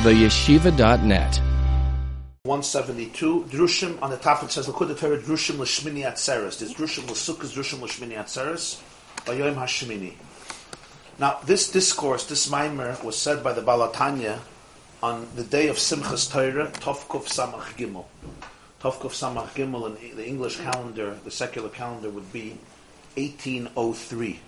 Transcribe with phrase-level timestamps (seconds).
[0.00, 1.40] theyeshiva.net.
[2.44, 6.58] 172 Drushim on the top it says Lakuda Torah Drushim Lashmini Atzeres.
[6.58, 8.80] There's Drushim Lasukas Drushim Lashmini Atzeres
[9.26, 10.14] by Yom Hashmini.
[11.18, 14.38] Now this discourse, this mimer, was said by the Balatanya
[15.02, 18.06] on the day of Simchas Torah, Tovkuf Samach Gimel.
[18.80, 22.56] Tovkuf Samach Gimel in the English calendar, the secular calendar would be
[23.18, 24.40] 1803.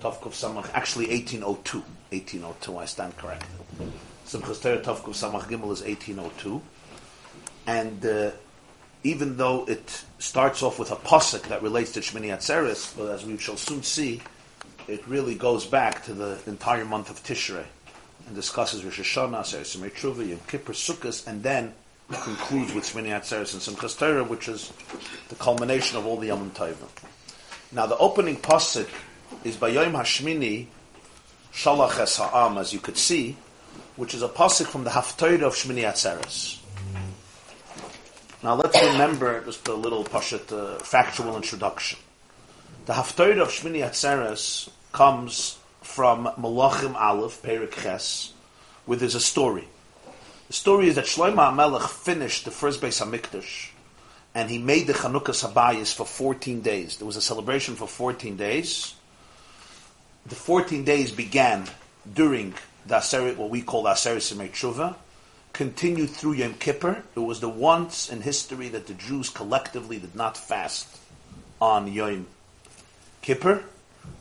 [0.00, 1.78] Tovkuf Samach, actually 1802.
[2.10, 3.48] 1802, I stand corrected.
[4.26, 6.60] Simchas Torah Tovkuf Samach Gimel is 1802.
[7.68, 8.30] And uh,
[9.04, 13.24] even though it starts off with a posuk that relates to Shmini Atzeres, but as
[13.24, 14.20] we shall soon see,
[14.88, 17.64] it really goes back to the entire month of Tishrei
[18.26, 21.72] and discusses Rosh Hashanah, Aseret Yom Yom Kippur, Sukkot, and then
[22.10, 24.72] concludes with Shmini Atzeres and Simchas Torah, which is
[25.28, 26.76] the culmination of all the Yom Tovim.
[27.70, 28.88] Now, the opening pasuk
[29.44, 30.66] is by Yom Hashmini,
[31.52, 33.36] Shalach Es Ha'am, as you could see,
[33.96, 36.58] which is a pasuk from the Haftarah of Shmini Atzeres.
[38.42, 41.98] Now let's remember just a little pashat uh, factual introduction.
[42.84, 48.32] The Haftarah of Shmini Atzeres comes from Malachim Aleph, Perik Ches,
[48.84, 49.66] where there's a story.
[50.48, 53.70] The story is that Shlomo HaMelech finished the first Beis HaMikdash,
[54.34, 56.98] and he made the Chanukah Sabayis for 14 days.
[56.98, 58.94] There was a celebration for 14 days.
[60.26, 61.66] The 14 days began
[62.12, 62.54] during
[62.86, 64.94] the what we call the Aseret Simei
[65.52, 67.02] continued through Yom Kippur.
[67.14, 70.98] It was the once in history that the Jews collectively did not fast
[71.60, 72.26] on Yom
[73.22, 73.64] Kippur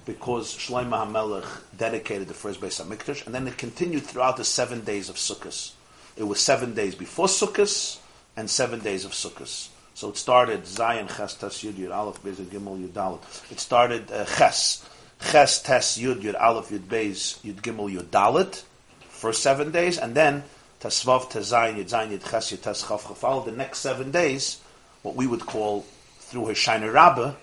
[0.05, 1.45] because Shlomo HaMelech
[1.77, 5.73] dedicated the first Beis HaMikdash, and then it continued throughout the seven days of Sukkot.
[6.15, 7.99] It was seven days before Sukkot
[8.37, 9.69] and seven days of Sukkot.
[9.93, 13.51] So it started Zion Ches Tes Yud Yud Aleph Gimel Yud.
[13.51, 14.87] It started uh, Ches
[15.31, 18.63] Ches Tes Yud Yud Aleph Yud Beis Yud Gimel Yud Dalit,
[19.09, 20.43] for seven days, and then
[20.79, 23.43] Tesvav Tezayin Yud Zayin Yud Ches Yud Tes Chafal.
[23.43, 24.61] The next seven days,
[25.01, 25.85] what we would call
[26.19, 27.33] through Hoshana Rabbah,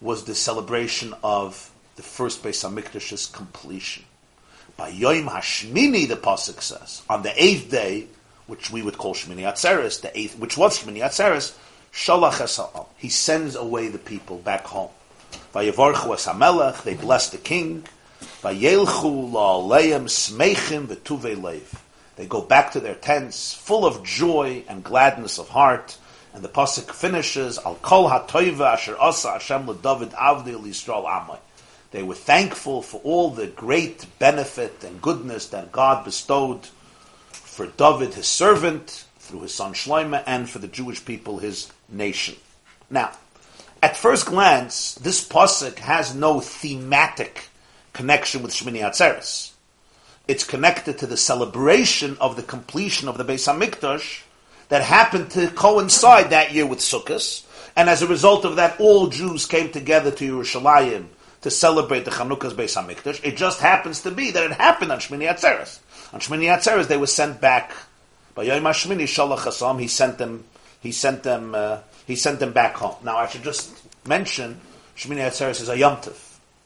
[0.00, 4.04] was the celebration of the first Beis Hamikdash's completion.
[4.76, 8.06] By Yom Hashmini, the pasuk says, on the eighth day,
[8.46, 11.56] which we would call Shmini Atzeres, the eighth, which was Shmini Atzeres,
[11.92, 12.86] Shalach.
[12.96, 14.90] He sends away the people back home.
[15.54, 17.84] Vayevarchu es Hamelech, they bless the king.
[18.42, 21.78] Vayelchu la'aleim smeichim v'tuvei leiv.
[22.16, 25.96] They go back to their tents, full of joy and gladness of heart.
[26.34, 31.38] And the pasuk finishes, Al kol ha'toiva asher asa Hashem David avdi Yisrael amay.
[31.90, 36.66] They were thankful for all the great benefit and goodness that God bestowed
[37.30, 42.36] for David, his servant, through his son Shloimeh, and for the Jewish people, his nation.
[42.90, 43.12] Now,
[43.82, 47.48] at first glance, this pasuk has no thematic
[47.92, 49.52] connection with Shmini Atzeres.
[50.26, 54.22] It's connected to the celebration of the completion of the Beis Hamikdash
[54.68, 57.44] that happened to coincide that year with Sukkot,
[57.76, 61.06] and as a result of that, all Jews came together to Yerushalayim
[61.42, 63.24] to celebrate the Chanukah's Beis Hamikdash.
[63.24, 65.78] It just happens to be that it happened on Shmini Atzeres.
[66.12, 67.72] On Shmini Atzeres, they were sent back
[68.34, 69.80] by Yom HaShmini Shalach Hasam.
[69.80, 70.44] He sent them.
[70.80, 71.54] He sent them.
[71.54, 72.96] Uh, he sent them back home.
[73.04, 73.70] Now, I should just
[74.06, 74.60] mention
[74.96, 75.98] Shmini Atzeres is a Yom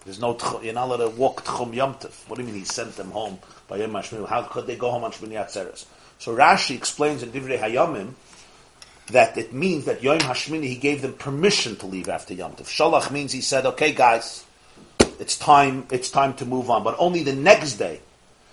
[0.04, 1.94] There's no you're not allowed to walk Tchum Yom
[2.28, 4.26] What do you mean he sent them home by Yom HaShmini?
[4.28, 5.84] How could they go home on Shmini Atzeres?
[6.20, 8.12] So Rashi explains in Divrei Hayamim
[9.08, 12.66] that it means that Yom Hashmini he gave them permission to leave after Yom Tov.
[12.66, 14.44] Shalach means he said, "Okay, guys,
[15.19, 15.88] it's time.
[15.91, 18.00] It's time to move on." But only the next day.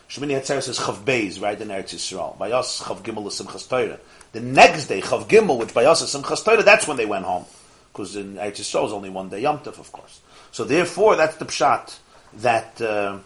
[0.09, 2.35] Shmini Atzeres is Chav Beis, right in Eretz Yisrael.
[2.35, 3.99] Bayas Chav Gimel Simchas Torah.
[4.31, 7.45] The next day, Chav Gimel, which Bayas is Simchas Torah, that's when they went home.
[7.91, 10.21] Because in Eretz is only one day Yom Tov, of course.
[10.51, 11.97] So therefore, that's the pshat
[12.35, 12.79] that.
[12.81, 13.19] Uh,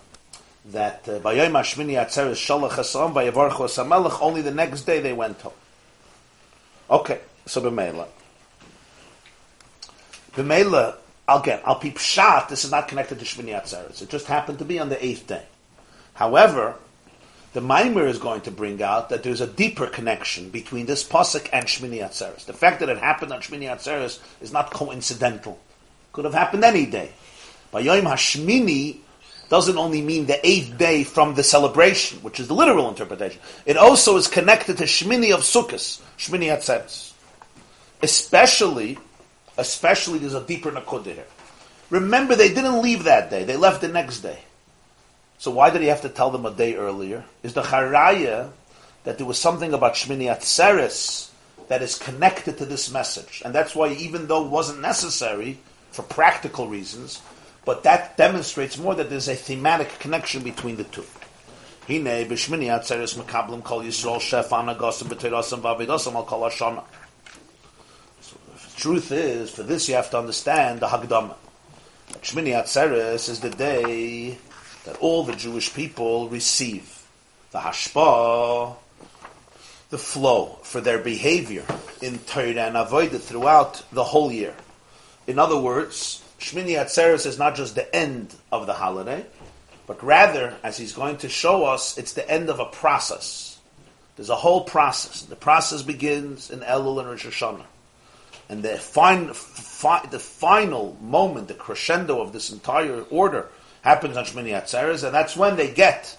[0.65, 3.27] that uh, by Yom Hashmini Atzeres Shalach Hasam by
[4.21, 5.53] only the next day they went home.
[6.89, 8.07] Okay, so b'meila.
[10.33, 10.95] B'meila,
[11.27, 14.01] again, al pi pshat, this is not connected to Shmini Atzeres.
[14.01, 15.43] It just happened to be on the eighth day.
[16.13, 16.75] However,
[17.53, 21.47] the Maimer is going to bring out that there's a deeper connection between this pasuk
[21.53, 22.45] and Shmini Atzeres.
[22.45, 25.59] The fact that it happened on Shmini Atzeres is not coincidental.
[26.11, 27.11] Could have happened any day.
[27.71, 28.97] By Yom Hashmini,
[29.49, 33.39] doesn't only mean the eighth day from the celebration, which is the literal interpretation.
[33.67, 37.13] It also is connected to Shmini of Sukkot, Shmini Atzeres.
[38.01, 38.97] Especially,
[39.57, 41.25] especially there's a deeper nakudah here.
[41.91, 44.39] Remember, they didn't leave that day; they left the next day.
[45.43, 47.25] So why did he have to tell them a day earlier?
[47.43, 48.51] Is the charaya
[49.03, 51.31] that there was something about Shmini Atzeres
[51.67, 55.59] that is connected to this message, and that's why, even though it wasn't necessary
[55.91, 57.21] for practical reasons,
[57.65, 61.03] but that demonstrates more that there's a thematic connection between the two.
[61.89, 63.13] Hine b'shmini atzeres
[63.65, 64.21] kol Yisrael
[65.09, 66.49] b'teirasim al kol.
[68.21, 71.35] So the truth is, for this you have to understand the Hagdama.
[72.21, 74.37] Shmini Atzeres is the day
[74.85, 77.05] that all the Jewish people receive
[77.51, 78.75] the hashpah,
[79.89, 81.63] the flow for their behavior
[82.01, 84.55] in Torah and Avodah throughout the whole year.
[85.27, 89.25] In other words, Shmini Atzeres is not just the end of the holiday,
[89.85, 93.59] but rather, as he's going to show us, it's the end of a process.
[94.15, 95.23] There's a whole process.
[95.23, 97.65] The process begins in Elul and Rosh Hashanah.
[98.49, 103.49] And the, fin- fi- the final moment, the crescendo of this entire order,
[103.83, 106.17] happens on Shmini Atzeres, and that's when they get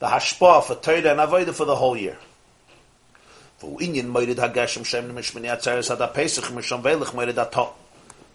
[0.00, 2.18] the hashpah for Torah and Avodah for the whole year.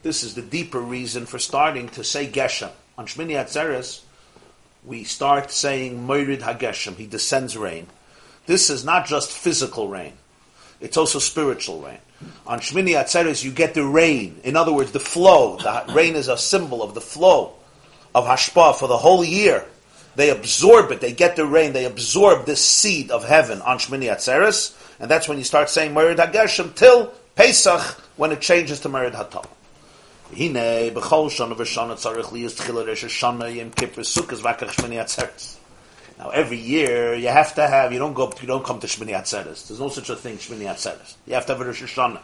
[0.04, 2.70] This is the deeper reason for starting to say Geshem.
[2.98, 4.02] On Shmini Atzeres,
[4.86, 7.88] we start saying Moirid HaGeshem, he descends rain.
[8.46, 10.14] This is not just physical rain,
[10.80, 11.98] it's also spiritual rain.
[12.46, 14.40] On Shmini Atzeres, you get the rain.
[14.44, 15.58] In other words, the flow.
[15.58, 17.58] The rain is a symbol of the flow
[18.18, 19.64] of Hashpah for the whole year.
[20.16, 21.00] They absorb it.
[21.00, 21.74] They get the rain.
[21.74, 24.76] They absorb this seed of heaven on Shmini Atzeres.
[25.00, 27.82] And that's when you start saying Merid HaGeshem till Pesach,
[28.16, 29.46] when it changes to Merid HaTal.
[30.36, 35.58] Hine, shana v'shana tzarich liyas tchila resh shana yim kippur v'akach shmini atzeres.
[36.18, 39.12] Now every year you have to have, you don't go, you don't come to shmini
[39.12, 39.68] atzeres.
[39.68, 41.14] There's no such a thing, shmini atzeres.
[41.28, 42.22] You have to have a Rosh Hashanah.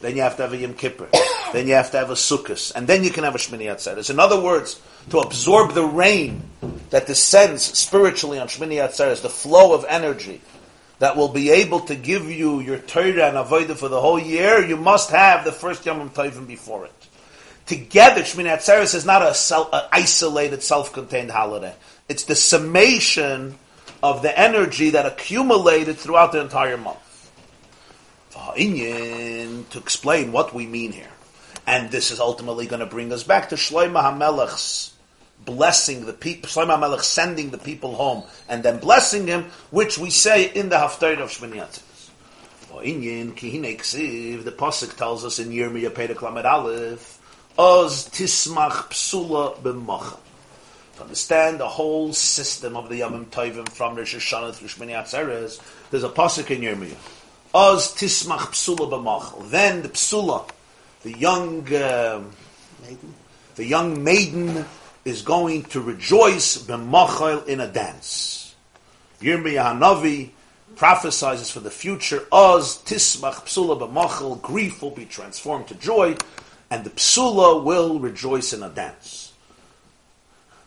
[0.00, 1.08] Then you have to have a Yom Kippur.
[1.52, 2.74] then you have to have a Sukkot.
[2.74, 4.10] And then you can have a Shmini Atzeres.
[4.10, 4.80] In other words,
[5.10, 6.42] to absorb the rain
[6.90, 10.40] that descends spiritually on Shmini Atzeres, the flow of energy
[10.98, 14.64] that will be able to give you your Torah and Avodah for the whole year,
[14.64, 16.92] you must have the first Yom Tovim before it
[17.66, 21.74] together, Shmini Atzeres is not a self, an isolated, self-contained holiday.
[22.08, 23.58] It's the summation
[24.02, 26.98] of the energy that accumulated throughout the entire month.
[28.56, 31.10] To explain what we mean here.
[31.66, 34.92] And this is ultimately going to bring us back to Shloimeh HaMelech's
[35.44, 40.52] blessing the people, HaMelech sending the people home, and then blessing him, which we say
[40.52, 41.82] in the Haftarah of Shmini Atzeres.
[44.44, 47.18] The Pasuk tells us in Yirmiyah Perek Lamed Aleph,
[47.58, 50.18] Oz tismach psula b'mocha.
[50.96, 55.60] To understand the whole system of the Yom Tovim from Rosh Hashanah through Shmini Atzeres,
[55.90, 56.96] there's a pasuk in Yirmiyah.
[57.54, 59.48] Oz tismach psula b'mocha.
[59.50, 60.48] Then the psula,
[61.02, 62.22] the young uh,
[62.82, 63.14] maiden,
[63.54, 64.66] the young maiden
[65.06, 68.54] is going to rejoice b'mochel in a dance.
[69.20, 70.30] Yirmiyah Hanavi
[70.74, 72.24] prophesies for the future.
[72.32, 74.42] Oz tismach psula b'mochel.
[74.42, 76.16] Grief will be transformed to joy
[76.70, 79.32] and the psula will rejoice in a dance.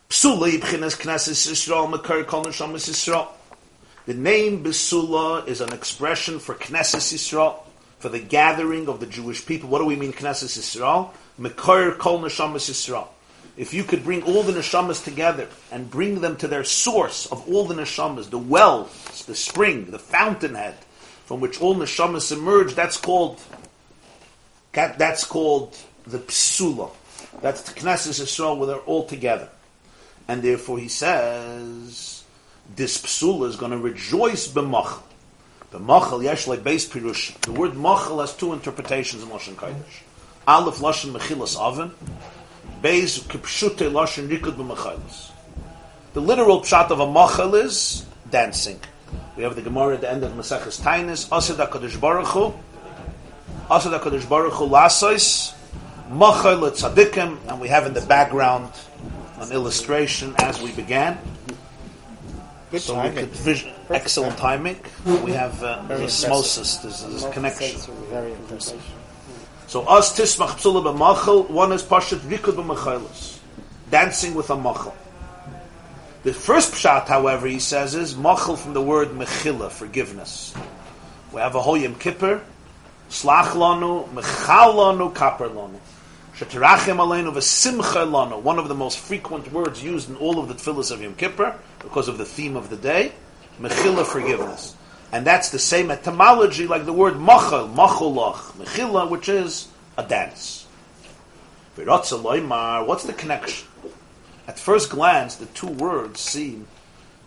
[0.10, 3.28] Psula ibchinas knesses Yisrael mekar kol neshamas Yisrael.
[4.06, 7.60] The name Besula is an expression for Knesset Yisrael,
[8.00, 9.70] for the gathering of the Jewish people.
[9.70, 11.12] What do we mean Knesset Yisrael?
[11.40, 13.10] Mekar kol neshamas Yisrael.
[13.60, 17.46] If you could bring all the neshamas together and bring them to their source of
[17.50, 18.86] all the neshamas, the well,
[19.28, 20.76] the spring, the fountainhead
[21.26, 23.42] from which all neshamas emerge, that's called
[24.72, 25.78] that's called
[26.08, 26.90] the psula.
[27.42, 29.50] That's the Knesset Yisrael where they're all together.
[30.30, 32.24] And therefore he says,
[32.78, 35.02] this psula is going to rejoice b'machal.
[35.74, 37.38] B'machal yesh base pirush.
[37.42, 40.04] The word machal has two interpretations in Lashon Kodesh.
[40.48, 41.92] Aleph Lashon mechilas oven.
[42.82, 45.32] Beis kipshute Lashon rikud.
[46.14, 48.80] The literal pshat of a machal is dancing.
[49.36, 51.32] We have the Gemara at the end of Maseches Tainis.
[51.36, 52.54] Asad HaKadosh Baruch Hu.
[53.70, 55.54] Asad HaKadosh Baruch Hu lasois
[56.10, 58.72] Machal Tzadikim, and we have in the background
[59.40, 61.18] an illustration as we began.
[62.72, 63.16] Good so timing.
[63.16, 64.80] we could vision, excellent timing.
[65.06, 67.80] We have uh, the osmosis, there's, there's a connection.
[69.70, 73.38] So us tismach psula b'machal, one is pashat rikud b'machalis,
[73.92, 74.96] dancing with a machal.
[76.24, 80.56] The first pshat, however, he says is machal from the word mechila, forgiveness.
[81.32, 82.42] We have a whole Yom Kippur,
[83.12, 85.80] slach lanu, mechal lanu, kaper lanu.
[86.36, 90.56] Shetirachem aleinu v'simcha lanu, one of the most frequent words used in all of the
[90.56, 93.12] tefillahs of Yom Kippur, because of the theme of the day,
[93.62, 94.76] mechila, forgiveness.
[95.12, 100.68] And that's the same etymology like the word machal, macholach, mechila, which is a dance.
[101.76, 103.68] What's the connection?
[104.48, 106.68] At first glance, the two words seem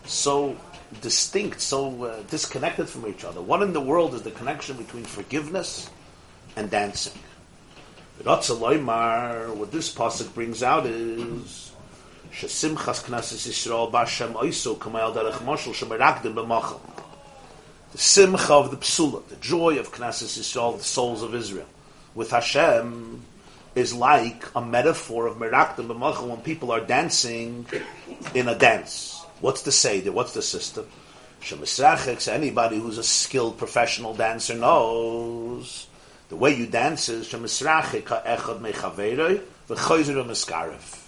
[0.04, 0.56] so
[1.00, 3.40] distinct, so uh, disconnected from each other.
[3.40, 5.88] What in the world is the connection between forgiveness
[6.54, 7.18] and dancing?
[8.22, 11.72] What this pasuk brings out is
[12.32, 16.80] Shesimchas Knesset Yisrael Bashem Oiso Kamayal Derech Moshel Shemerakdim B'machal.
[17.92, 21.66] The simcha of the psula, the joy of Knesset Yisrael, the souls of Israel,
[22.14, 23.22] with Hashem
[23.74, 27.66] is like a metaphor of Merakdim B'machal when people are dancing
[28.34, 29.22] in a dance.
[29.40, 30.10] What's the Seder?
[30.10, 30.86] What's the system?
[31.42, 35.86] Shemisrachik, anybody who's a skilled professional dancer knows
[36.30, 41.01] the way you dance is Shemisrachik Echad Mechaveroi V'choyzer Miskarev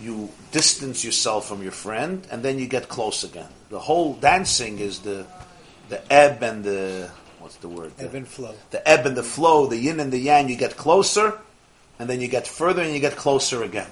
[0.00, 3.48] you distance yourself from your friend, and then you get close again.
[3.70, 5.26] The whole dancing is the
[5.88, 7.92] the ebb and the what's the word?
[7.98, 8.54] Ebb the, and flow.
[8.70, 10.48] The ebb and the flow, the yin and the yang.
[10.48, 11.38] You get closer,
[11.98, 13.90] and then you get further, and you get closer again.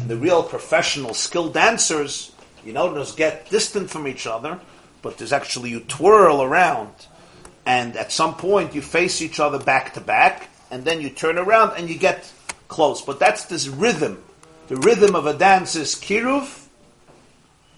[0.00, 2.32] And the real professional, skilled dancers,
[2.64, 4.60] you notice, get distant from each other,
[5.02, 6.92] but there's actually you twirl around,
[7.66, 11.38] and at some point you face each other back to back, and then you turn
[11.38, 12.30] around and you get
[12.68, 13.02] close.
[13.02, 14.22] But that's this rhythm
[14.70, 16.68] the rhythm of a dance is kiruv,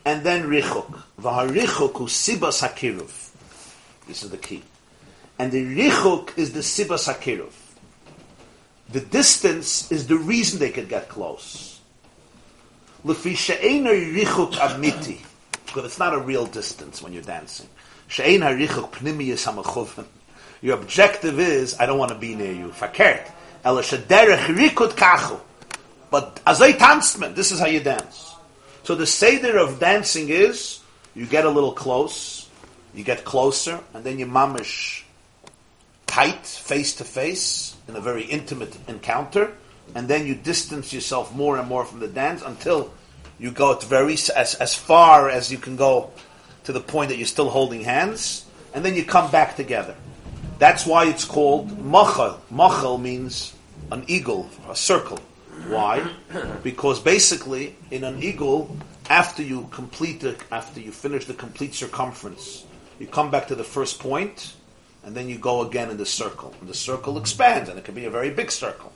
[0.05, 1.03] and then richuk.
[1.19, 3.31] V'harichuk hu sibas hakiruv.
[4.07, 4.63] This is the key.
[5.39, 7.51] And the richuk is the sibas hakiruv.
[8.91, 11.81] The distance is the reason they could get close.
[13.07, 15.25] Lefi she'ener richuk amiti.
[15.65, 17.71] Because it's not a real distance when you're dancing.
[18.09, 20.05] She'en harichuk pnimiyas hamachuven.
[20.61, 22.69] Your objective is, I don't want to be near you.
[22.69, 23.31] Fakert.
[23.65, 25.41] Ela shederech rikut kachu.
[26.13, 28.35] But azay tansman, this is how you dance.
[28.83, 30.81] So the seder of dancing is
[31.15, 32.51] you get a little close,
[32.95, 35.05] you get closer, and then you mamish
[36.07, 39.55] tight, face to face, in a very intimate encounter,
[39.95, 42.93] and then you distance yourself more and more from the dance until
[43.39, 46.11] you go very as as far as you can go
[46.65, 49.97] to the point that you're still holding hands, and then you come back together.
[50.59, 52.39] That's why it's called machal.
[52.51, 53.55] Machal means
[53.91, 55.19] an eagle, a circle.
[55.69, 56.11] Why?
[56.63, 58.77] Because basically, in an eagle,
[59.09, 62.65] after you complete the, after you finish the complete circumference,
[62.99, 64.55] you come back to the first point,
[65.05, 66.55] and then you go again in the circle.
[66.61, 68.93] And the circle expands, and it can be a very big circle.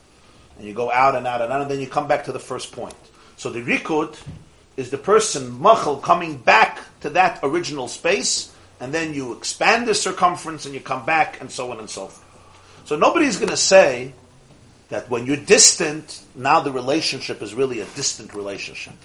[0.58, 2.38] And you go out and out and out, and then you come back to the
[2.38, 2.94] first point.
[3.36, 4.16] So the rikud
[4.76, 9.94] is the person, machal, coming back to that original space, and then you expand the
[9.94, 12.22] circumference, and you come back, and so on and so forth.
[12.84, 14.12] So nobody's going to say
[14.88, 18.94] that when you're distant, now the relationship is really a distant relationship.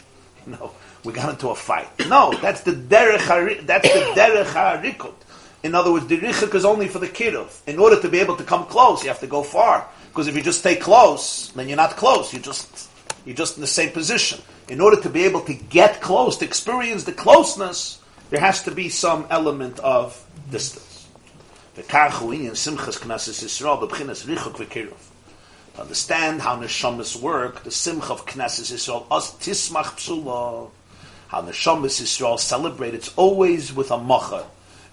[0.47, 0.71] No,
[1.03, 1.87] we got into a fight.
[2.09, 3.63] No, that's the derech.
[3.67, 5.13] That's the derech harikut.
[5.61, 7.61] In other words, the richik is only for the kiruv.
[7.67, 9.87] In order to be able to come close, you have to go far.
[10.09, 12.33] Because if you just stay close, then you're not close.
[12.33, 12.89] You just
[13.23, 14.41] you're just in the same position.
[14.67, 18.71] In order to be able to get close, to experience the closeness, there has to
[18.71, 21.07] be some element of distance.
[21.75, 25.10] The simchas knesses Yisrael richuk v'kiruv
[25.79, 30.69] understand how neshamas work, the simcha of Knesset Yisrael, as tismach psula,
[31.29, 34.45] how neshamas Yisrael celebrate, it's always with a macha.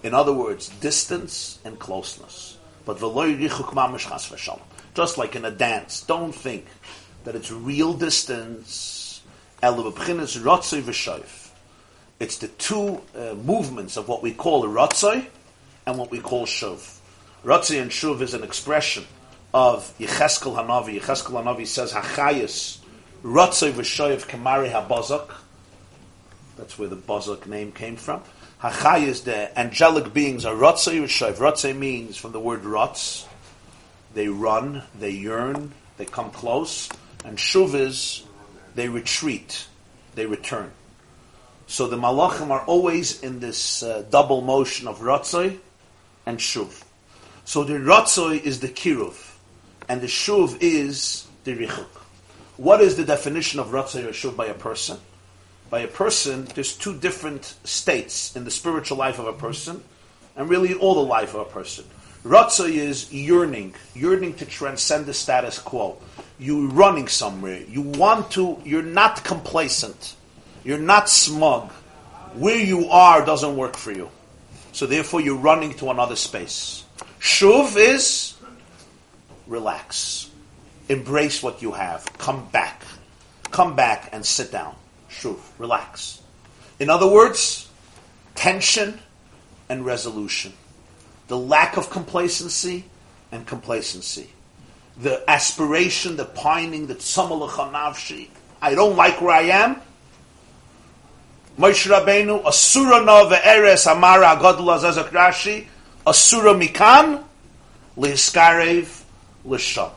[0.02, 2.56] In other words, distance and closeness.
[2.84, 4.60] But v'loy richuk mamish chas v'shalom.
[4.94, 6.66] Just like in a dance, don't think
[7.24, 9.20] that it's real distance.
[9.60, 9.76] It's
[12.38, 15.26] the two uh, movements of what we call rotzoi
[15.86, 16.98] and what we call shuv.
[17.44, 19.04] Rotzoi and shuv is an expression
[19.52, 21.00] of Yecheskel Hanavi.
[21.00, 22.78] Yecheskel Hanavi says, Hachayis,
[23.22, 25.34] Ratzoi V'shoyev Kamari HaBozok.
[26.56, 28.22] That's where the Bozok name came from.
[28.60, 31.34] Hachayis, the angelic beings, are Ratzoi V'shoyev.
[31.34, 33.26] Ratzoi means from the word Ratz.
[34.14, 36.88] They run, they yearn, they come close.
[37.24, 38.24] And Shuv is,
[38.74, 39.66] they retreat,
[40.14, 40.70] they return.
[41.66, 45.58] So the Malachim are always in this uh, double motion of Ratzoi
[46.24, 46.82] and Shuv.
[47.44, 49.27] So the Ratzoi is the Kiruv
[49.88, 51.86] and the shuv is the richuk.
[52.56, 54.98] What is the definition of ratzah or shuv by a person?
[55.70, 59.82] By a person, there's two different states in the spiritual life of a person,
[60.36, 61.84] and really all the life of a person.
[62.24, 65.98] Ratzah is yearning, yearning to transcend the status quo.
[66.38, 67.62] You're running somewhere.
[67.68, 70.16] You want to, you're not complacent.
[70.64, 71.70] You're not smug.
[72.34, 74.10] Where you are doesn't work for you.
[74.72, 76.84] So therefore you're running to another space.
[77.20, 78.34] Shuv is
[79.48, 80.30] relax.
[80.88, 82.06] Embrace what you have.
[82.18, 82.82] Come back.
[83.50, 84.74] Come back and sit down.
[85.10, 86.22] Shuv, relax.
[86.78, 87.68] In other words,
[88.34, 89.00] tension
[89.68, 90.52] and resolution.
[91.26, 92.84] The lack of complacency
[93.32, 94.30] and complacency.
[94.98, 98.28] The aspiration, the pining, the tzamalachanavshi.
[98.60, 99.76] I don't like where I am.
[101.58, 105.66] Moshe Rabbeinu, Asura no ve'eres amara agadol azazak Rashi,
[106.06, 107.24] Asura mikan,
[107.96, 108.97] lihiskarev
[109.48, 109.90] l'sham.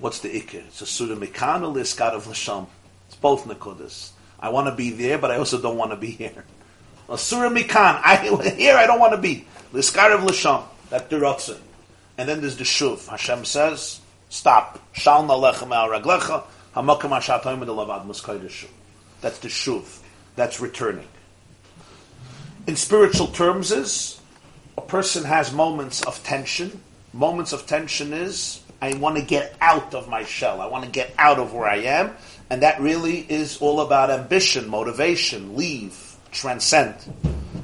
[0.00, 0.66] What's the ikir?
[0.66, 2.66] It's a surah mikan or liskat of lasham.
[3.08, 4.10] It's both nakudas.
[4.38, 6.44] I want to be there, but I also don't want to be here.
[7.08, 8.00] A surah mikan.
[8.02, 8.16] I
[8.56, 9.46] here I don't want to be.
[9.72, 10.68] Liskat of.
[10.88, 11.58] That's the rotzah.
[12.16, 13.06] And then there's the shuv.
[13.08, 14.78] Hashem says, stop.
[14.92, 16.44] Shal nalechem al raglecha.
[16.74, 18.68] Hamakam ashatoim lavad muskaydeshu.
[19.20, 20.00] That's the shuv.
[20.36, 21.08] That's returning.
[22.66, 24.20] In spiritual terms, is
[24.78, 26.80] a person has moments of tension.
[27.12, 30.60] Moments of tension is I want to get out of my shell.
[30.60, 32.12] I want to get out of where I am,
[32.48, 36.94] and that really is all about ambition, motivation, leave, transcend.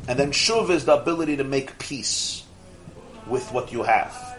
[0.08, 2.42] And then shuv is the ability to make peace
[3.28, 4.38] with what you have.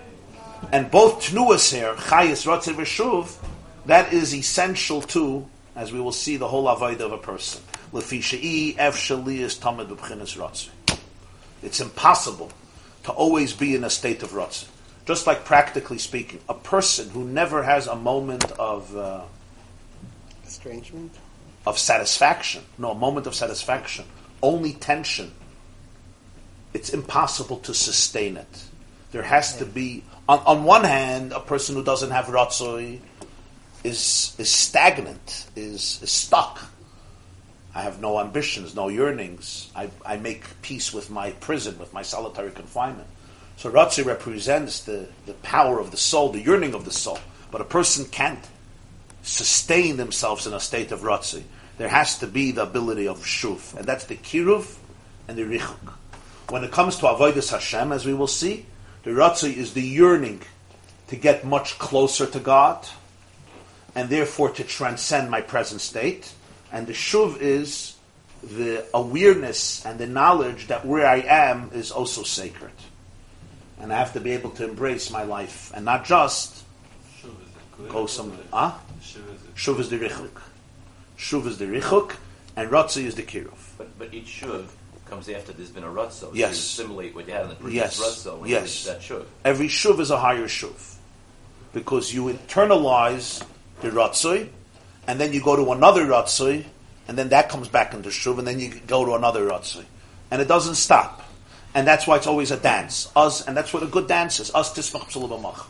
[0.71, 3.33] And both tnuas here, chayis, rotze, v'shuv,
[3.85, 7.61] that is essential to, as we will see, the whole avoid of a person.
[11.63, 12.51] It's impossible
[13.03, 14.67] to always be in a state of rotze.
[15.07, 19.21] Just like practically speaking, a person who never has a moment of uh,
[20.45, 21.15] Estrangement.
[21.65, 24.03] of satisfaction, no, a moment of satisfaction,
[24.43, 25.31] only tension.
[26.73, 28.65] It's impossible to sustain it.
[29.13, 32.99] There has to be, on, on one hand, a person who doesn't have ratzoi
[33.85, 36.59] is is stagnant, is, is stuck.
[37.73, 39.71] I have no ambitions, no yearnings.
[39.73, 43.07] I, I make peace with my prison, with my solitary confinement.
[43.57, 47.19] So Ratzi represents the, the power of the soul, the yearning of the soul.
[47.49, 48.45] But a person can't
[49.23, 51.41] sustain themselves in a state of Ratzi.
[51.79, 53.75] There has to be the ability of Shuv.
[53.75, 54.77] And that's the Kiruv
[55.27, 55.93] and the Richuk.
[56.49, 58.67] When it comes to Avodah Hashem, as we will see,
[59.03, 60.43] the Ratzi is the yearning
[61.07, 62.87] to get much closer to God
[63.95, 66.31] and therefore to transcend my present state.
[66.71, 67.95] And the Shuv is
[68.43, 72.71] the awareness and the knowledge that where I am is also sacred.
[73.79, 76.63] And I have to be able to embrace my life and not just
[77.21, 77.89] Shuv is it good?
[77.89, 78.39] go somewhere.
[78.51, 78.71] Huh?
[78.73, 78.81] Ah?
[79.01, 80.41] Shuv is it Shuv is the Richuk.
[81.17, 82.15] Shuv is the Richuk,
[82.55, 83.53] and Ratzi is the Kiruv.
[83.77, 84.65] But but each shuv
[85.09, 86.29] comes after there's been a rutzo.
[86.33, 86.35] Yes.
[86.35, 88.23] You assimilate what you had in the previous Yes.
[88.25, 88.85] rutzo when Yes.
[88.85, 89.25] you that shuv.
[89.45, 90.95] Every Shuv is a higher Shuv.
[91.73, 93.43] Because you internalize
[93.81, 94.49] the Ratzoi,
[95.07, 96.65] and then you go to another Ratzoi,
[97.07, 99.85] and then that comes back into Shuv, and then you go to another Ratzoi.
[100.31, 101.21] And it doesn't stop.
[101.77, 103.11] And that's why it's always a dance.
[103.15, 104.49] Us, and that's what a good dance is.
[104.55, 105.67] Us tismach b'sulubamach.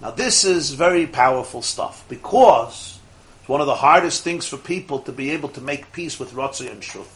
[0.00, 3.00] Now this is very powerful stuff, because
[3.40, 6.30] it's one of the hardest things for people to be able to make peace with
[6.30, 7.08] Ratzoi and Shuv.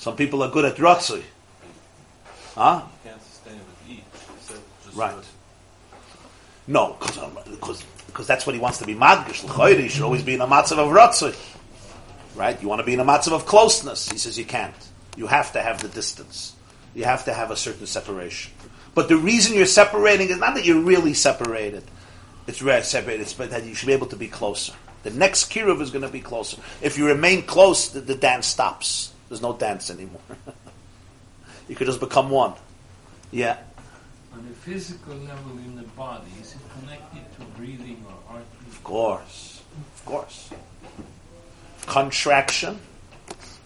[0.00, 1.22] Some people are good at Ratzoi.
[2.56, 2.82] Huh?
[3.04, 4.92] You can't sustain it with.
[4.92, 5.16] You Right.
[5.16, 5.32] with-
[6.66, 9.44] No, because because um, that's what he wants to be madgish.
[9.44, 11.36] L'chayri, you should always be in a matzav of ratzoi.
[12.34, 12.60] Right?
[12.60, 14.08] You want to be in a matzav of closeness.
[14.08, 14.74] He says you can't.
[15.16, 16.55] You have to have the distance.
[16.96, 18.52] You have to have a certain separation.
[18.94, 21.84] But the reason you're separating is not that you're really separated.
[22.46, 24.72] It's rare separated, it's but that you should be able to be closer.
[25.02, 26.56] The next kiruv is going to be closer.
[26.80, 29.12] If you remain close, the, the dance stops.
[29.28, 30.22] There's no dance anymore.
[31.68, 32.54] you could just become one.
[33.30, 33.58] Yeah.
[34.32, 38.68] On the physical level in the body, is it connected to breathing or heartbeat?
[38.68, 39.62] Of course.
[39.96, 40.50] Of course.
[41.84, 42.78] Contraction.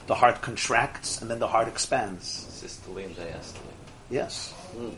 [0.09, 2.50] The heart contracts and then the heart expands.
[2.71, 3.73] Systole and diastole.
[4.11, 4.53] Yes.
[4.77, 4.91] Hmm.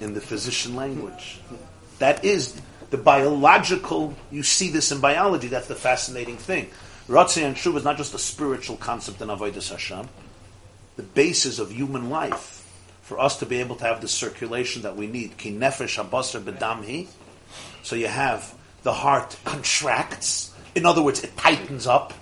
[0.00, 1.40] In the physician language.
[1.98, 6.70] That is the biological, you see this in biology, that's the fascinating thing.
[7.08, 10.08] Ratzei and Shuv is not just a spiritual concept in Avodah Hashem.
[10.96, 12.64] The basis of human life,
[13.02, 16.40] for us to be able to have the circulation that we need, ki nefesh habasar
[16.42, 17.08] bedamhi,
[17.82, 20.52] so you have the heart contracts.
[20.74, 22.12] In other words, it tightens up.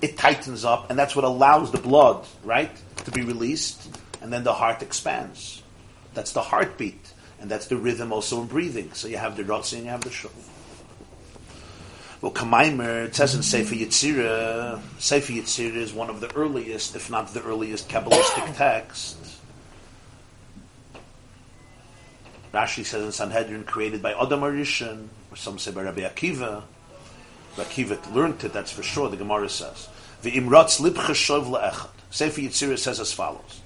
[0.00, 2.70] It tightens up, and that's what allows the blood, right,
[3.04, 5.62] to be released, and then the heart expands.
[6.14, 8.92] That's the heartbeat, and that's the rhythm also in breathing.
[8.94, 10.30] So you have the rotzi and you have the shuv.
[12.20, 17.10] Well, Kamaimer, it says in Sefer Yetzirah, Sefer Yetzirah is one of the earliest, if
[17.10, 19.16] not the earliest, Kabbalistic text.
[22.52, 26.64] Rashi says in Sanhedrin, created by Adam Arishan, or some say by Rabbi Akiva.
[27.56, 29.88] Akiva learned it, that's for sure, the Gemara says.
[30.22, 31.90] V'imratz libcha shov le'echad.
[32.10, 33.60] Sefer Yetzirah says as follows.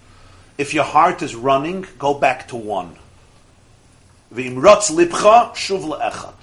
[0.59, 2.97] If your heart is running, go back to one.
[4.33, 6.35] V'imratz libcha shuv le'echad.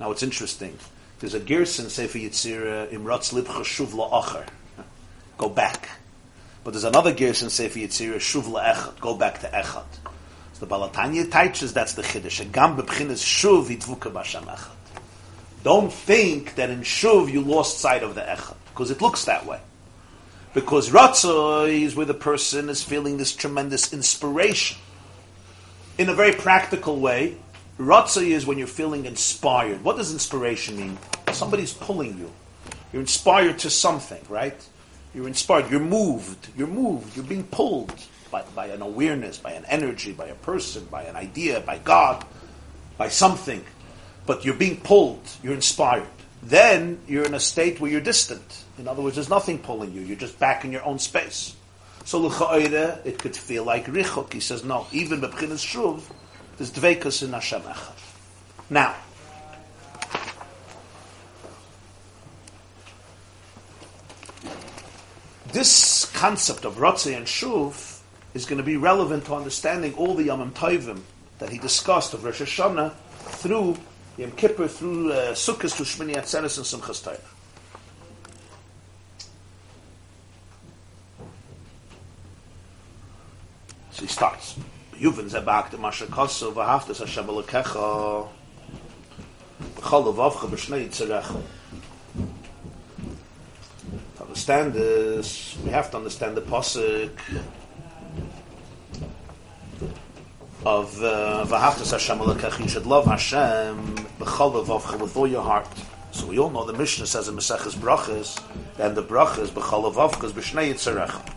[0.00, 0.78] Now it's interesting.
[1.18, 4.46] There's a Gerson Sefer Yetzirah, imratz libcha shuv la'achar.
[5.36, 5.88] Go back.
[6.62, 9.00] But there's another Gerson Sefer Yetzirah, shuv la'echad.
[9.00, 9.84] Go back to echad.
[10.52, 12.50] So the Balatanya teaches that's the Chiddush.
[12.52, 14.70] Gam bebchinas shuv yitvuka b'Hashem echad.
[15.62, 19.46] Don't think that in shuv you lost sight of the echad, because it looks that
[19.46, 19.60] way.
[20.54, 24.78] Because ratzoi is where the person is feeling this tremendous inspiration.
[25.98, 27.36] In a very practical way,
[27.78, 29.84] Ratzah is when you're feeling inspired.
[29.84, 30.98] What does inspiration mean?
[31.32, 32.30] Somebody's pulling you.
[32.92, 34.68] You're inspired to something, right?
[35.14, 35.70] You're inspired.
[35.70, 36.48] You're moved.
[36.56, 37.14] You're moved.
[37.14, 37.94] You're being pulled
[38.32, 42.24] by, by an awareness, by an energy, by a person, by an idea, by God,
[42.96, 43.64] by something.
[44.28, 45.26] But you're being pulled.
[45.42, 46.06] You're inspired.
[46.42, 48.62] Then you're in a state where you're distant.
[48.78, 50.02] In other words, there's nothing pulling you.
[50.02, 51.56] You're just back in your own space.
[52.04, 54.34] So l'cha'oire, it could feel like richok.
[54.34, 56.02] He says, no, even b'bchinas shuv,
[56.58, 57.98] there's dveikus in Hashem echad.
[58.68, 58.94] Now,
[65.52, 68.02] this concept of Ratzah and Shuv
[68.34, 71.00] is going to be relevant to understanding all the Yom Tovim
[71.38, 73.78] that he discussed of Rosh Hashanah through
[74.18, 77.16] Yom Kippur, through uh, Sukkot, through Shmini Atzeres and Simchas Torah.
[83.92, 84.56] So he starts.
[84.96, 87.26] Yuvin zebak de Hashem
[90.02, 90.90] levavcha b'shnei.
[94.16, 97.10] To understand this, we have to understand the posuk
[100.64, 102.60] of uh, v'haftas Hashem alekecha.
[102.60, 105.68] You should love Hashem b'chol levavcha with all your heart.
[106.10, 108.42] So we all know the Mishnah says in Maseches Brachas,
[108.78, 111.34] and the Brachas is b'shnei yitzarecha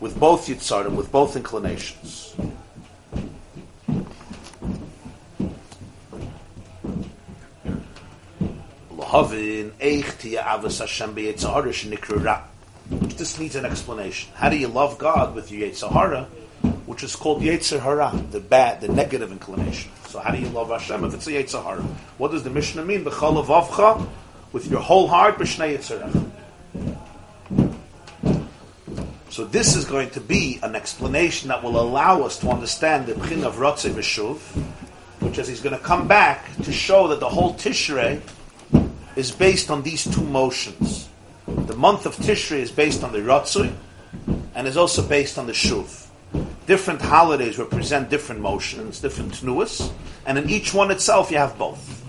[0.00, 2.34] with both Yitzarim, with both inclinations.
[8.92, 12.42] Lahavin eich tiya avas Hashem shenikru ra.
[12.90, 14.30] This needs an explanation.
[14.34, 16.26] How do you love God with your Yitzhahara,
[16.88, 19.92] which is called Yetzer Yitzhahara, the bad, the negative inclination?
[20.06, 21.82] So how do you love Hashem if it's a Yetzer Yitzhahara?
[22.16, 23.04] What does the Mishnah mean?
[23.04, 24.08] B'chol avavcha,
[24.52, 26.30] with your whole heart, b'shnei Yitzhahara.
[29.28, 33.12] So this is going to be an explanation that will allow us to understand the
[33.12, 34.38] Pchin of Ratzeh V'Shuv,
[35.20, 38.22] which is he's going to come back to show that the whole Tishrei
[39.14, 41.10] is based on these two motions.
[41.46, 43.74] The month of Tishrei is based on the Ratzeh
[44.54, 46.07] and is also based on the Shuv.
[46.66, 49.90] Different holidays represent different motions, different tnuas,
[50.26, 52.04] and in each one itself you have both.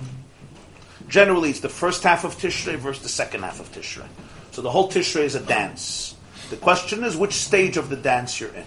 [1.07, 4.07] Generally, it's the first half of Tishrei versus the second half of Tishrei.
[4.51, 6.15] So the whole Tishrei is a dance.
[6.49, 8.65] The question is which stage of the dance you're in.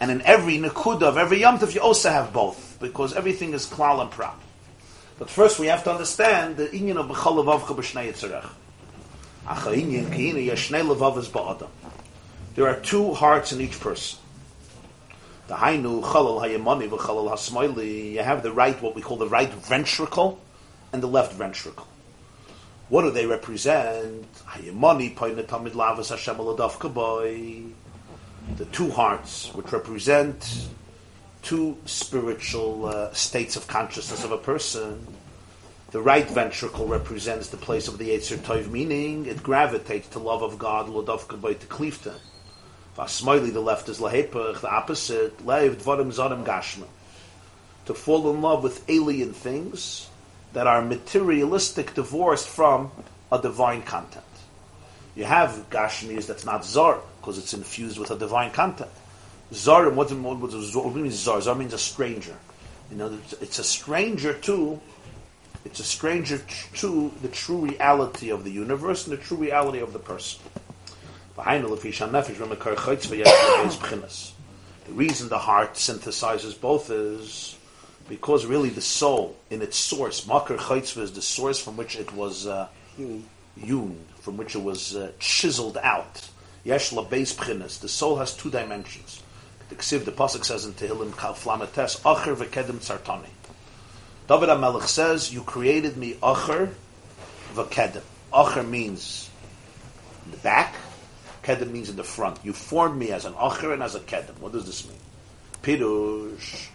[0.00, 3.66] And in every Nakuda of every Yom Tov, you also have both, because everything is
[3.66, 4.32] klal and pra.
[5.18, 8.48] But first we have to understand the inyan of B'chol Levavcha B'shnei Yitzarech.
[9.46, 11.68] Acha inyan ki ina yashnei levavas ba'adam.
[12.54, 14.20] There are two hearts in each person.
[15.48, 18.12] The hainu chalal hayamani v'chalal hasmoili.
[18.12, 20.38] You have the right, what we call the right ventricle,
[20.92, 21.86] and the left ventricle.
[22.90, 24.30] What do they represent?
[24.44, 26.36] Hayamani pointed tamid lavas Hashem
[26.92, 27.62] boy.
[28.56, 30.68] The two hearts, which represent
[31.40, 35.06] two spiritual uh, states of consciousness of a person.
[35.92, 40.42] The right ventricle represents the place of the Yetzer Tov, meaning it gravitates to love
[40.42, 42.16] of God, Lodavka boy to Klifta.
[42.98, 46.86] Vasmoili, the left is Lahepach, the opposite, Leiv Dvarim Zarim Gashma.
[47.86, 50.08] To fall in love with alien things
[50.52, 52.90] that are materialistic, divorced from
[53.30, 54.24] a divine content.
[55.14, 58.90] You have Gashmis that's not Zar, because it's infused with a divine content.
[59.52, 61.40] Zar, what, what, what, what means Zar?
[61.40, 62.36] Zar means a stranger.
[62.90, 64.80] You know, it's a stranger to,
[65.64, 66.40] it's a stranger
[66.74, 70.40] to the true reality of the universe and the true reality of the person.
[71.38, 71.44] The
[74.88, 77.56] reason the heart synthesizes both is
[78.08, 82.12] because really the soul, in its source, Makar Chaitzva is the source from which it
[82.12, 86.28] was uh, hewn, from which it was uh, chiseled out.
[86.64, 87.78] Yesh Beis B'chinas.
[87.78, 89.22] The soul has two dimensions.
[89.68, 93.28] The Ksiv, the Pasuk says in Tehillim, Kal Flamates, Acher tzartani.
[94.26, 96.72] David HaMelech says, you created me Acher
[97.54, 98.02] v'kedem.
[98.32, 99.30] Acher means
[100.32, 100.74] the back,
[101.48, 102.38] Kedem means in the front.
[102.44, 104.38] You formed me as an Acher and as a Kedem.
[104.38, 104.98] What does this mean?
[105.62, 106.68] Pirush.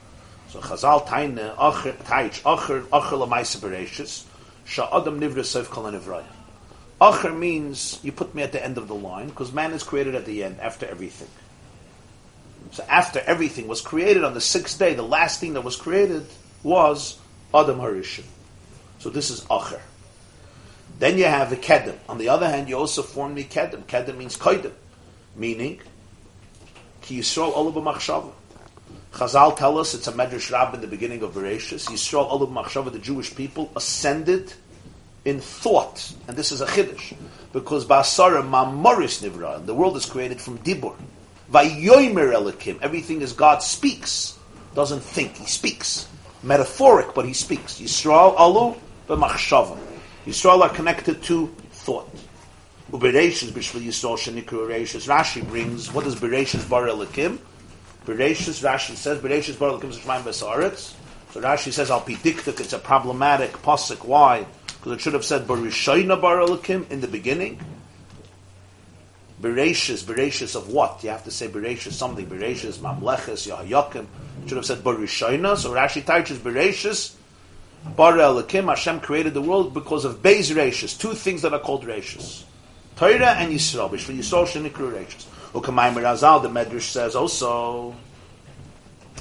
[0.49, 4.23] So Chazal Taine Acher Taich Acher Acher Lamaisa Bereshis
[4.65, 6.25] Sha'adam Nivra Seif Kol Nivraya.
[6.99, 10.15] Acher means you put me at the end of the line because man is created
[10.15, 11.29] at the end after everything.
[12.71, 16.25] So after everything was created on the sixth day, the last thing that was created
[16.63, 17.19] was
[17.53, 18.25] Adam Harishim.
[18.97, 19.81] So this is Acher.
[20.99, 21.97] Then you have a Kedem.
[22.07, 23.83] On the other hand, you also form the Kedem.
[23.83, 24.73] Kedem means Koidem,
[25.35, 25.81] meaning
[27.01, 28.31] Ki Yisrael Olav Machshava.
[29.11, 31.87] Chazal tell us it's a Medrash Rab in the beginning of Bereshis.
[31.89, 34.53] Yisrael Olav Machshava, the Jewish people, ascended
[35.25, 37.15] in thought, and this is a chiddush
[37.53, 40.95] because Basara Mamoris Nivra, the world is created from Dibur.
[41.51, 44.37] Vayomer Elikim, everything is God speaks,
[44.75, 46.07] doesn't think, He speaks.
[46.41, 47.79] metaphoric, but he speaks.
[47.79, 48.75] Yisrael alu
[49.07, 49.77] b'machshava.
[50.25, 52.09] Yisrael are connected to thought.
[52.91, 55.07] Ubereshis b'shvil Yisrael shenikru Bereshis.
[55.07, 57.39] Rashi brings, what does Bereshis bar elikim?
[58.05, 60.93] Bereshis, Rashi says, Bereshis bar elikim z'shmayim b'sa'aretz.
[61.31, 64.05] So Rashi says, al pidiktik, it's a problematic posik.
[64.05, 64.45] Why?
[64.67, 67.59] Because it should have said Bereshayna bar elikim in the beginning.
[69.41, 71.03] Bereshis, Bereshis of what?
[71.03, 72.25] You have to say Bereshis something.
[72.27, 74.05] Bereshis, Mamleches, Yahayakim.
[74.47, 75.57] Should have said Bereshayna.
[75.57, 77.15] So Rashi teaches Bereshis,
[77.85, 80.97] Bar Elikim, Hashem created the world because of Beis Reshis.
[80.97, 82.43] Two things that are called Reshis.
[82.95, 83.89] Torah and Yisrael.
[83.89, 85.25] Bishvil Yisrael shenikru Reshis.
[85.53, 87.93] Ukamayim Razal, the Medrash says also,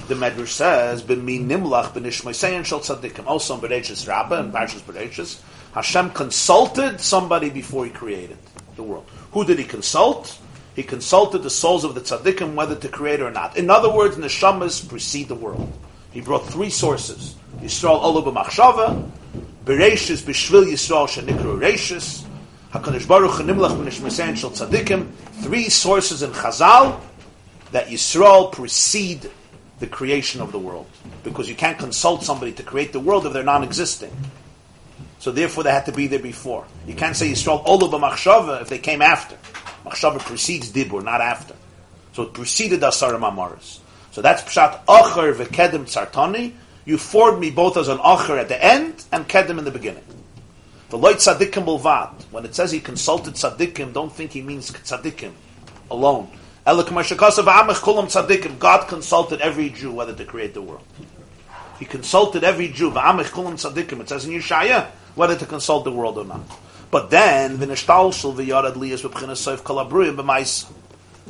[0.08, 4.80] the Medrash says, "B'mi nimlach b'nishmoisein shel tzaddikim." Oh, also in Bereshis Rabbah and Parshas
[4.80, 5.40] Bereshis,
[5.74, 8.38] Hashem consulted somebody before He created
[8.76, 9.04] the world.
[9.32, 10.38] Who did He consult?
[10.74, 13.58] He consulted the souls of the tzaddikim whether to create or not.
[13.58, 15.70] In other words, neshamas precede the world.
[16.12, 19.10] He brought three sources: Yisrael Olu b'machshava,
[19.64, 22.24] Bereshis b'shvil Yisrael shenikru Reshis,
[22.72, 25.10] Hakadosh Baruch Hu nimlach b'nishmoisein shel tzaddikim.
[25.42, 27.00] Three sources in Chazal
[27.70, 29.30] that Yisrael precede
[29.78, 30.86] the creation of the world.
[31.22, 34.10] Because you can't consult somebody to create the world if they're non-existing.
[35.18, 36.66] So therefore they had to be there before.
[36.86, 39.36] You can't say Yisrael Olu b'machshava if they came after.
[39.84, 41.54] Machshava precedes Dibur, not after.
[42.12, 43.78] So it preceded Asara Mamaris.
[44.12, 46.52] So that's Pshat Acher v'Kedem Tzartani.
[46.84, 50.04] You formed me both as an Acher at the end and Kedem in the beginning.
[50.90, 52.24] The Loit Tzadikim Bulvat.
[52.30, 55.32] When it says he consulted Tzadikim, don't think he means Tzadikim
[55.90, 56.28] alone.
[56.64, 56.86] God
[58.88, 60.84] consulted every Jew whether to create the world.
[61.78, 62.90] He consulted every Jew.
[62.90, 66.40] It says in Yeshaya whether to consult the world or not.
[66.90, 67.58] But then,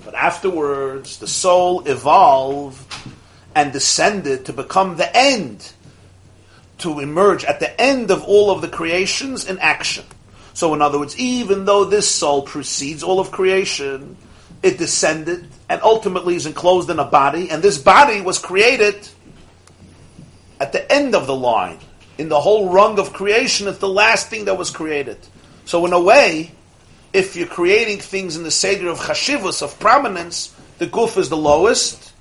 [0.04, 3.12] but afterwards, the soul evolved
[3.54, 5.72] and descended to become the end,
[6.78, 10.04] to emerge at the end of all of the creations in action.
[10.54, 14.16] So, in other words, even though this soul precedes all of creation,
[14.62, 19.08] it descended and ultimately is enclosed in a body, and this body was created
[20.60, 21.78] at the end of the line.
[22.18, 25.18] In the whole rung of creation, it's the last thing that was created.
[25.64, 26.52] So, in a way,
[27.12, 31.36] if you're creating things in the Seder of Chashivus, of prominence, the Guf is the
[31.36, 32.11] lowest,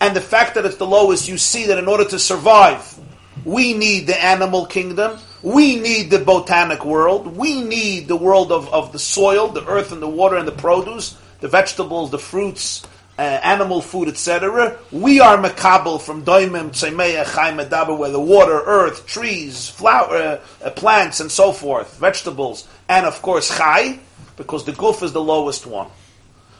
[0.00, 2.98] and the fact that it's the lowest, you see that in order to survive,
[3.44, 8.72] we need the animal kingdom, we need the botanic world, we need the world of,
[8.72, 12.86] of the soil, the earth and the water and the produce, the vegetables, the fruits,
[13.18, 14.78] uh, animal food, etc.
[14.92, 20.70] We are makabel from doimim, tzemeya, chaim, medaber, where the water, earth, trees, flower, uh,
[20.70, 24.00] plants, and so forth, vegetables, and of course chai,
[24.36, 25.88] because the guf is the lowest one.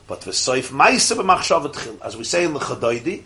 [0.09, 3.23] But v'soif ma'isa b'machshav chil, as we say in the Chadoidi,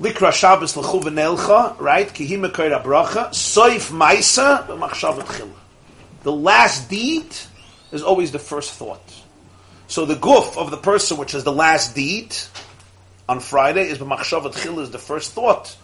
[0.00, 2.12] Likra Shabbos l'chu v'nelcha, right?
[2.12, 5.50] Ki hi mekayr abracha, soif ma'isa b'machshav chil.
[6.22, 7.26] The last deed
[7.92, 9.02] is always the first thought.
[9.86, 12.36] So the guf of the person, which is the last deed,
[13.28, 15.76] on Friday is b'machshavat chil is the first thought,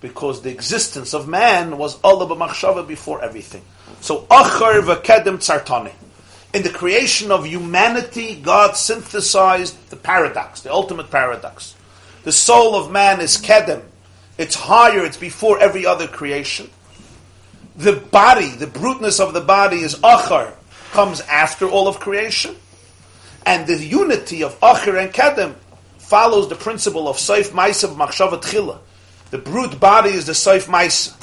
[0.00, 3.62] because the existence of man was Allah b'machshava before everything.
[4.00, 5.92] So achar v'kedem tzartani.
[6.52, 11.76] In the creation of humanity, God synthesized the paradox, the ultimate paradox.
[12.24, 13.82] The soul of man is kedem.
[14.36, 16.70] It's higher, it's before every other creation.
[17.76, 20.52] The body, the bruteness of the body is achar,
[20.92, 22.56] comes after all of creation.
[23.46, 25.54] And the unity of Acher and Kedem
[25.98, 28.78] follows the principle of Saif of Machshavat Chila.
[29.30, 31.16] The brute body is the Saif Maisa.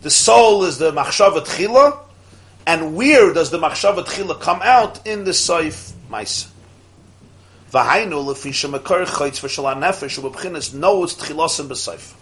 [0.00, 1.98] The soul is the Machshavat Chila.
[2.66, 5.06] And where does the Machshavat Chila come out?
[5.06, 6.48] In the Saif Maisa.
[7.72, 12.14] V'hainu lefi shemakar chaytz v'shalan nefesh u'b'bchinas knows tchilosim b'seif.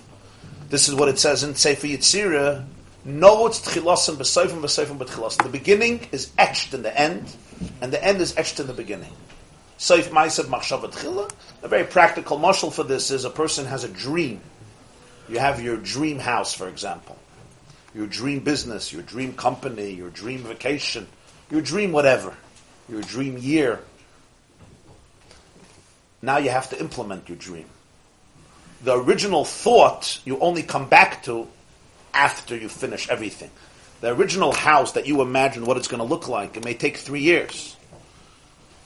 [0.68, 2.66] This is what it says in Sefer Yetzirah.
[3.04, 5.42] Know it's tchilosim b'seifim b'seifim b'tchilosim.
[5.42, 7.34] The beginning is etched in the end,
[7.80, 9.12] and the end is etched in the beginning.
[9.78, 11.30] Seif Maisav Machshavat Chila.
[11.62, 14.40] A very practical muscle for this is a person has a dream.
[15.28, 17.16] You have your dream house, for example,
[17.94, 21.06] your dream business, your dream company, your dream vacation,
[21.50, 22.36] your dream whatever,
[22.88, 23.80] your dream year.
[26.20, 27.66] Now you have to implement your dream.
[28.82, 31.48] The original thought you only come back to
[32.14, 33.50] after you finish everything.
[34.00, 36.96] The original house that you imagine what it's going to look like, it may take
[36.96, 37.76] three years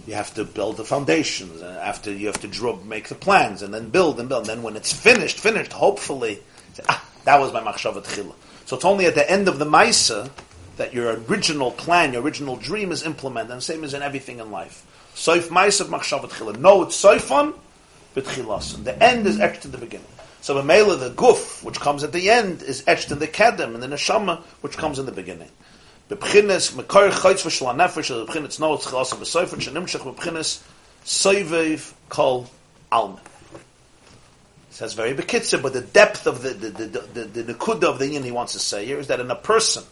[0.07, 1.61] you have to build the foundations.
[1.61, 4.49] and after you have to draw, make the plans, and then build and build.
[4.49, 6.41] And then when it's finished, finished, hopefully,
[6.75, 8.35] say, ah, that was my machshavat chila.
[8.73, 10.31] So it's only at the end of the maisa
[10.79, 13.51] that your original plan, your original dream is implemented.
[13.51, 14.87] And same as in everything in life.
[15.15, 16.59] Soif maisa machshavat chila.
[16.59, 17.53] No, it's soifon,
[18.15, 18.85] but chilason.
[18.85, 20.07] The end is extra to the beginning.
[20.41, 23.75] So the mela, the guf, which comes at the end, is etched in the kedem,
[23.75, 25.51] and the neshama, which comes in the beginning.
[26.09, 30.63] Bebchines mekar chaytz v'shla nefesh, the no it's chalas v'soifer, shenimshach bebchines
[31.05, 32.49] soivev kol
[32.91, 33.21] alma.
[34.73, 37.99] Says very bekitzer, but the depth of the the the the, the, the nekuda of
[37.99, 39.85] the yin he wants to say here is that in a person,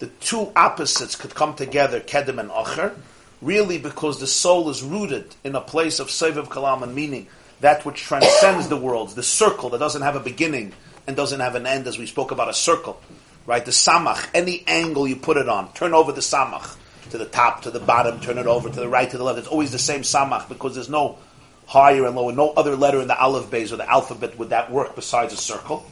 [0.00, 2.94] the two opposites could come together, kedem and acher,
[3.40, 7.26] really because the soul is rooted in a place of soivev kol alma, meaning
[7.60, 10.74] that which transcends the worlds, the circle that doesn't have a beginning
[11.06, 13.00] and doesn't have an end, as we spoke about a circle,
[13.46, 13.64] right?
[13.64, 16.76] The samach, any angle you put it on, turn over the samach
[17.12, 19.38] to the top, to the bottom, turn it over to the right, to the left.
[19.38, 21.16] It's always the same samach because there's no
[21.68, 24.72] higher and lower, no other letter in the aleph base or the alphabet would that
[24.72, 25.84] work besides a circle.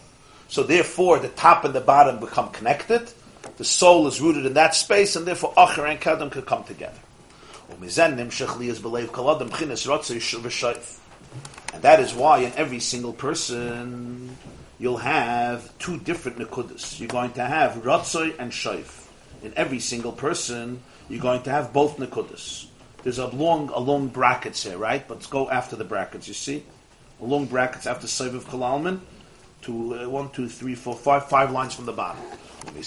[0.48, 3.12] So therefore, the top and the bottom become connected.
[3.58, 6.98] The soul is rooted in that space, and therefore acher and kadam could come together.
[7.68, 7.82] And
[11.82, 14.36] that is why in every single person
[14.78, 16.98] you'll have two different nekudas.
[16.98, 19.08] You're going to have Ratzoy and Shaif.
[19.42, 22.66] In every single person, you're going to have both nekudas.
[23.06, 25.06] There's a long, a long brackets here, right?
[25.06, 26.26] But let's go after the brackets.
[26.26, 26.64] You see,
[27.20, 28.98] a long brackets after of Kalalman
[29.62, 32.20] to uh, one, two, three, four, five, five lines from the bottom.
[32.64, 32.80] From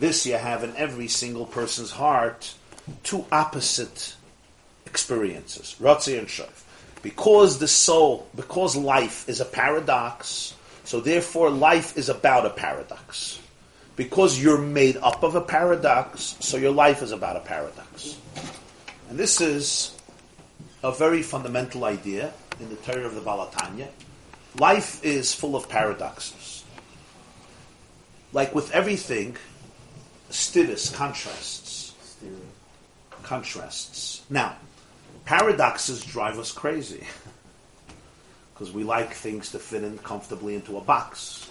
[0.00, 2.52] this, you have in every single person's heart
[3.04, 4.16] two opposite
[4.84, 6.64] experiences, Ratzi and Shaif.
[7.02, 13.38] Because the soul, because life is a paradox, so therefore life is about a paradox.
[13.96, 18.18] Because you're made up of a paradox, so your life is about a paradox.
[19.08, 19.96] And this is
[20.82, 23.88] a very fundamental idea in the Torah of the Balatanya.
[24.58, 26.64] Life is full of paradoxes.
[28.32, 29.36] Like with everything,
[30.30, 31.94] stidus, contrasts.
[33.22, 34.22] Contrasts.
[34.28, 34.56] Now,
[35.24, 37.06] paradoxes drive us crazy
[38.54, 41.48] because we like things to fit in comfortably into a box.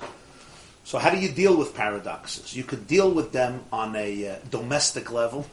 [0.85, 2.55] So, how do you deal with paradoxes?
[2.55, 5.45] You could deal with them on a uh, domestic level,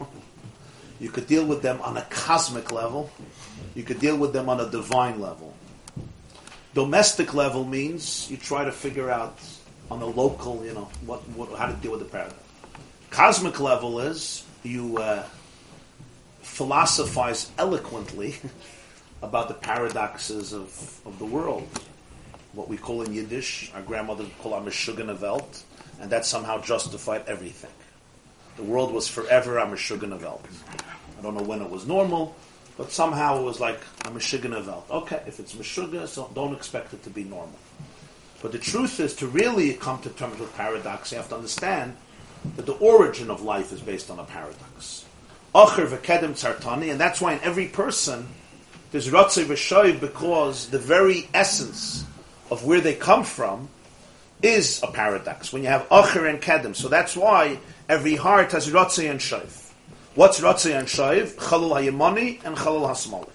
[1.00, 3.10] you could deal with them on a cosmic level,
[3.74, 5.54] you could deal with them on a divine level.
[6.74, 9.38] Domestic level means you try to figure out
[9.90, 12.38] on a local, you know, what, what how to deal with the paradox.
[13.10, 14.98] Cosmic level is you.
[14.98, 15.24] Uh,
[16.42, 18.36] philosophize eloquently
[19.22, 21.66] about the paradoxes of, of the world.
[22.52, 25.64] What we call in Yiddish, our grandmother would call a Meshuggah Welt,
[26.00, 27.70] and that somehow justified everything.
[28.56, 30.44] The world was forever a Meshuggah Welt.
[31.18, 32.36] I don't know when it was normal,
[32.76, 34.86] but somehow it was like a Meshuggah Welt.
[34.90, 37.58] Okay, if it's Meshuggah, so don't expect it to be normal.
[38.42, 41.96] But the truth is, to really come to terms with paradox, you have to understand
[42.56, 45.06] that the origin of life is based on a paradox.
[45.54, 48.28] Acher v'kedem tzartani, and that's why in every person
[48.90, 52.04] there's ratzei v'shoiv because the very essence
[52.52, 53.66] of where they come from
[54.42, 55.54] is a paradox.
[55.54, 59.72] When you have acher and kedem, so that's why every heart has ratzei and shoiv.
[60.14, 61.34] What's ratzei and shoiv?
[61.36, 63.30] Chalul hayemani and chalul hasmali.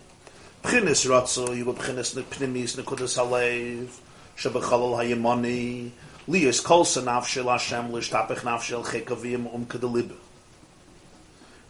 [0.61, 3.89] Pchinis ratzei, you go pchinis pnimis nekudas halev,
[4.37, 5.89] shebechalul hayemani,
[6.29, 10.15] liyas kol sanaf shel Hashem lishtapech naf shel chekavim um kedelibu.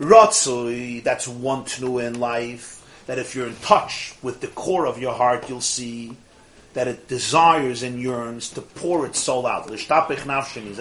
[0.02, 5.00] Ratzoi, that's one to in life, that if you're in touch with the core of
[5.00, 6.18] your heart, you'll see
[6.78, 9.66] that it desires and yearns to pour its soul out.
[9.66, 9.78] That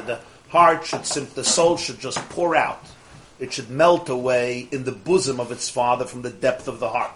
[0.07, 2.85] the heart should, sim- the soul should just pour out.
[3.41, 6.91] It should melt away in the bosom of its father from the depth of the
[6.91, 7.13] heart.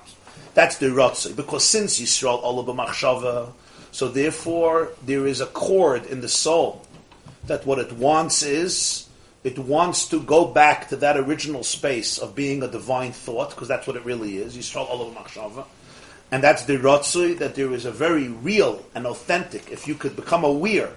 [0.55, 1.37] That's the Ratzoi.
[1.37, 3.53] Because since Yisrael, Allah b'machshava,
[3.93, 6.87] so therefore there is a chord in the soul
[7.49, 9.11] that what it wants is
[9.45, 13.69] it wants to go back to that original space of being a divine thought, because
[13.69, 14.57] that's what it really is.
[14.57, 15.67] Yisrael Olav Machshava.
[16.33, 20.15] And that's the Ratzui, that there is a very real and authentic, if you could
[20.15, 20.91] become aware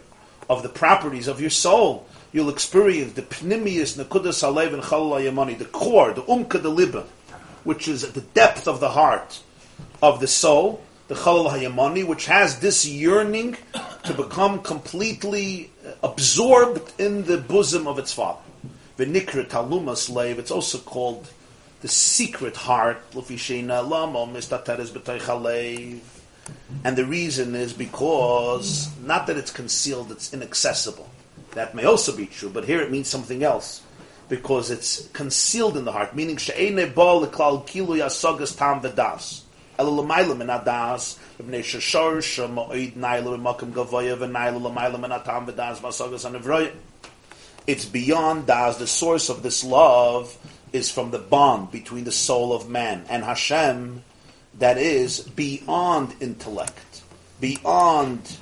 [0.49, 5.57] of the properties of your soul, you'll experience the Pnimius Nekudas Alev and Chalal Yamani,
[5.57, 7.05] the core, the Umka the Liba,
[7.63, 9.41] which is the depth of the heart
[10.01, 13.57] of the soul, the Chalal Hayamani, which has this yearning
[14.03, 18.39] to become completely uh, absorbed in the bosom of its father.
[18.97, 20.39] V'nikra taluma slave.
[20.39, 21.27] It's also called
[21.83, 23.03] the secret heart.
[26.85, 31.09] And the reason is because not that it's concealed, it's inaccessible.
[31.51, 33.81] That may also be true, but here it means something else.
[34.29, 36.37] Because it's concealed in the heart, meaning.
[47.67, 48.77] It's beyond das.
[48.77, 50.37] The source of this love
[50.73, 54.03] is from the bond between the soul of man and Hashem
[54.59, 57.01] that is beyond intellect.
[57.39, 58.37] beyond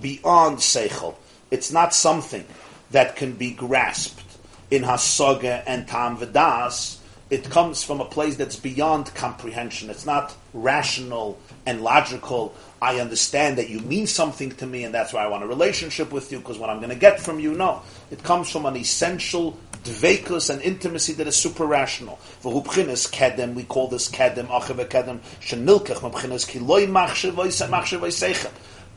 [0.00, 1.14] beyond seichel.
[1.50, 2.44] It's not something
[2.90, 4.38] that can be grasped
[4.70, 6.98] in hasoga and tam v'das.
[7.30, 9.88] It comes from a place that's beyond comprehension.
[9.88, 12.54] It's not rational and logical.
[12.82, 16.12] I understand that you mean something to me, and that's why I want a relationship
[16.12, 17.82] with you, because what I'm going to get from you, no.
[18.10, 22.18] It comes from an essential dvekus and intimacy that is super rational.
[22.42, 28.50] Kedem, we call this kedem, achiv kedem, shenilkech, mabchinas ki loy machshev machshev v'seicha.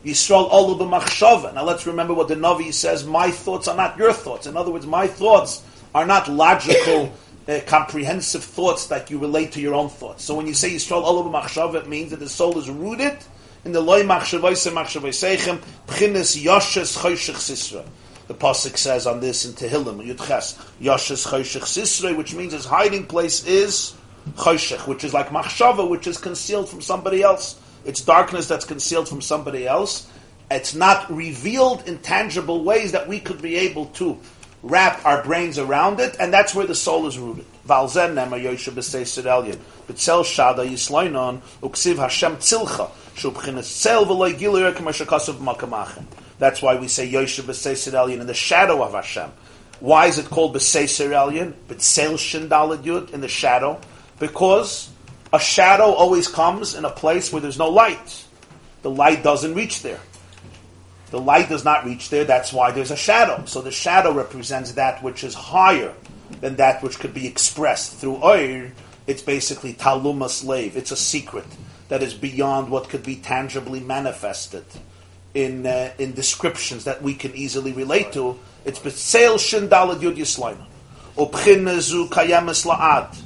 [0.04, 1.54] Yisrael olu b'machshava.
[1.54, 4.46] Now let's remember what the Navi says, my thoughts are not your thoughts.
[4.46, 5.62] In other words, my thoughts
[5.94, 7.12] are not logical,
[7.48, 10.24] uh, comprehensive thoughts that you relate to your own thoughts.
[10.24, 13.18] So when you say Yisrael olu b'machshava, it means that the soul is rooted
[13.64, 17.84] in the loy machshavaisa machshavaisechem, pchinas yoshes choshech sisra.
[18.28, 23.06] The pasuk says on this in Tehillim, Yudches, Yoshes Choshech Sisrei, which means his hiding
[23.06, 23.94] place is
[24.36, 27.58] Choshech, which is like Machshava, which is concealed from somebody else.
[27.86, 30.10] It's darkness that's concealed from somebody else.
[30.50, 34.18] It's not revealed in tangible ways that we could be able to
[34.62, 37.46] wrap our brains around it, and that's where the soul is rooted.
[37.66, 39.58] Valzen nema Yoshe b'seisir elyon.
[39.86, 46.04] B'tzel shada yisloinon, uksiv Hashem tzilcha, shubchinas tzel v'loy gilir k'mashakasav makamachem.
[46.38, 49.30] That's why we say Yoshe b'seisir elyon, in the shadow of Hashem.
[49.80, 51.52] Why is it called b'seisir elyon?
[51.68, 53.80] B'tzel shindalad yud, in the shadow?
[54.18, 54.90] Because
[55.32, 58.24] a shadow always comes in a place where there's no light.
[58.82, 60.00] The light doesn't reach there.
[61.10, 63.44] The light does not reach there, that's why there's a shadow.
[63.46, 65.94] So the shadow represents that which is higher
[66.40, 68.70] than that which could be expressed through oir.
[69.06, 70.76] It's basically taluma slave.
[70.76, 71.46] It's a secret
[71.88, 74.64] that is beyond what could be tangibly manifested
[75.38, 78.38] in uh, in descriptions that we can easily relate to.
[78.64, 80.16] It's betzel shin dalad yud
[81.80, 83.16] zu kayemes la'ad.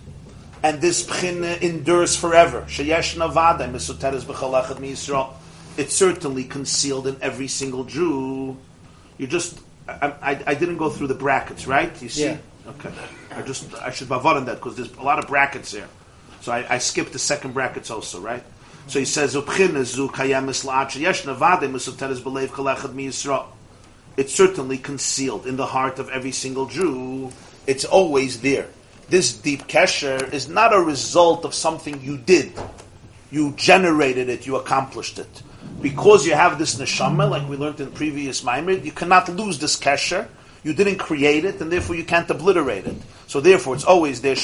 [0.63, 2.63] And this bchina endures forever.
[2.69, 5.35] Sheyesh navada misuteres b'chalachat mi Yisrael
[5.77, 8.57] it's certainly concealed in every single Jew.
[9.19, 9.59] You just,
[9.89, 11.91] I, I, I didn't go through the brackets, right?
[12.03, 12.25] You see?
[12.25, 12.37] Yeah.
[12.67, 12.91] Okay.
[13.31, 15.89] I just, I should bavod on that because there's a lot of brackets there.
[16.41, 18.43] So I, I skipped the second brackets also, right?
[18.87, 23.11] So he says, "Ubchin zu kayemis la'at yesh navade musuteres b'leiv kalechad mi
[24.17, 27.33] It's certainly concealed in the heart of every single Jew.
[27.67, 28.69] It's always there.
[29.09, 32.53] This deep kesher is not a result of something you did.
[33.31, 34.47] You generated it.
[34.47, 35.43] You accomplished it
[35.81, 39.77] because you have this neshama, like we learned in previous Maimir, you cannot lose this
[39.77, 40.29] kesher.
[40.63, 42.95] You didn't create it, and therefore you can't obliterate it.
[43.27, 44.37] So therefore, it's always there.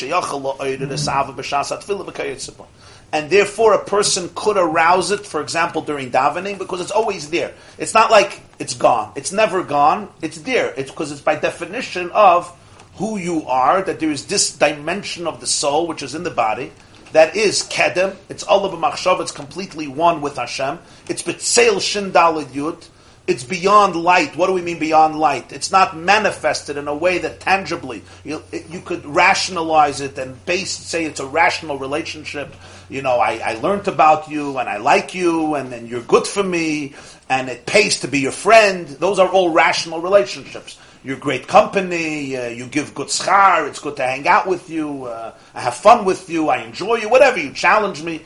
[3.10, 7.54] And therefore, a person could arouse it, for example, during davening, because it's always there.
[7.78, 9.12] It's not like it's gone.
[9.16, 10.10] It's never gone.
[10.20, 10.74] It's there.
[10.76, 12.54] It's because it's by definition of
[12.96, 16.30] who you are, that there is this dimension of the soul, which is in the
[16.30, 16.70] body,
[17.12, 18.16] that is kedem.
[18.28, 19.20] It's all Allah b'machshav.
[19.20, 20.78] It's completely one with Hashem.
[21.08, 22.88] It's betzeil shin yud.
[23.26, 24.36] It's beyond light.
[24.36, 25.52] What do we mean beyond light?
[25.52, 30.70] It's not manifested in a way that tangibly you, you could rationalize it and base
[30.70, 32.54] say it's a rational relationship.
[32.88, 36.26] You know, I, I learned about you and I like you and, and you're good
[36.26, 36.94] for me
[37.28, 38.86] and it pays to be your friend.
[38.86, 43.96] Those are all rational relationships you're great company, uh, you give good schar, it's good
[43.96, 47.38] to hang out with you, uh, I have fun with you, I enjoy you, whatever,
[47.38, 48.22] you challenge me.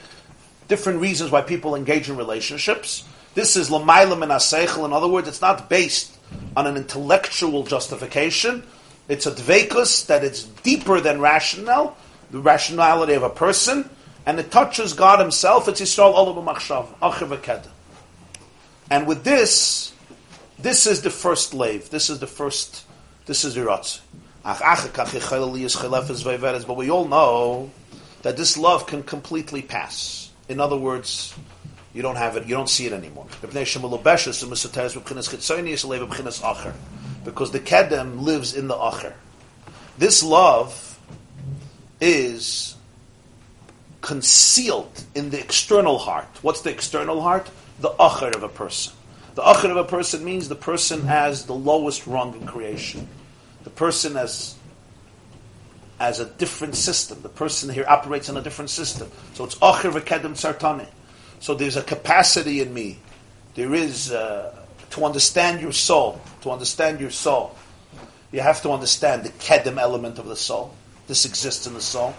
[0.68, 3.04] Different reasons why people engage in relationships.
[3.34, 4.84] This is lamailam and aseichel.
[4.84, 6.16] In other words, it's not based
[6.56, 8.62] on an intellectual justification.
[9.08, 11.96] It's a dvekus that it's deeper than rational,
[12.30, 13.90] the rationality of a person,
[14.26, 15.68] and it touches God Himself.
[15.68, 17.66] It's Yisrael Olam Machshav,
[18.90, 19.92] And with this,
[20.58, 21.90] this is the first lave.
[21.90, 22.84] This is the first.
[23.26, 24.00] This is the rotz.
[26.66, 27.70] But we all know
[28.22, 30.30] that this love can completely pass.
[30.48, 31.34] In other words,
[31.94, 32.46] you don't have it.
[32.46, 33.26] You don't see it anymore.
[33.40, 33.54] Because
[37.50, 39.12] the kedem lives in the acher.
[39.98, 40.98] This love
[42.00, 42.71] is
[44.02, 46.28] concealed in the external heart.
[46.42, 47.50] What's the external heart?
[47.80, 48.92] The acher of a person.
[49.34, 53.08] The achir of a person means the person has the lowest rung in creation.
[53.64, 54.56] The person has
[55.98, 57.22] as a different system.
[57.22, 59.10] The person here operates in a different system.
[59.34, 60.88] So it's achir v'kedem tzartane.
[61.40, 62.98] So there's a capacity in me.
[63.54, 64.54] There is uh,
[64.90, 66.20] to understand your soul.
[66.42, 67.56] To understand your soul,
[68.32, 70.74] you have to understand the kedem element of the soul.
[71.06, 72.14] This exists in the soul.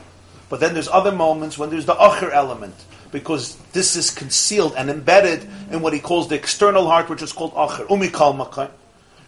[0.54, 2.76] But then there's other moments when there's the achir element
[3.12, 7.34] because this is concealed and embedded in what he calls the external heart, which is
[7.34, 7.88] called acher.
[7.88, 8.70] Umikal makai.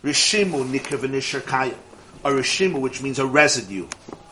[0.03, 1.73] Rishimu nikra
[2.23, 3.88] A rishimu, which means a residue.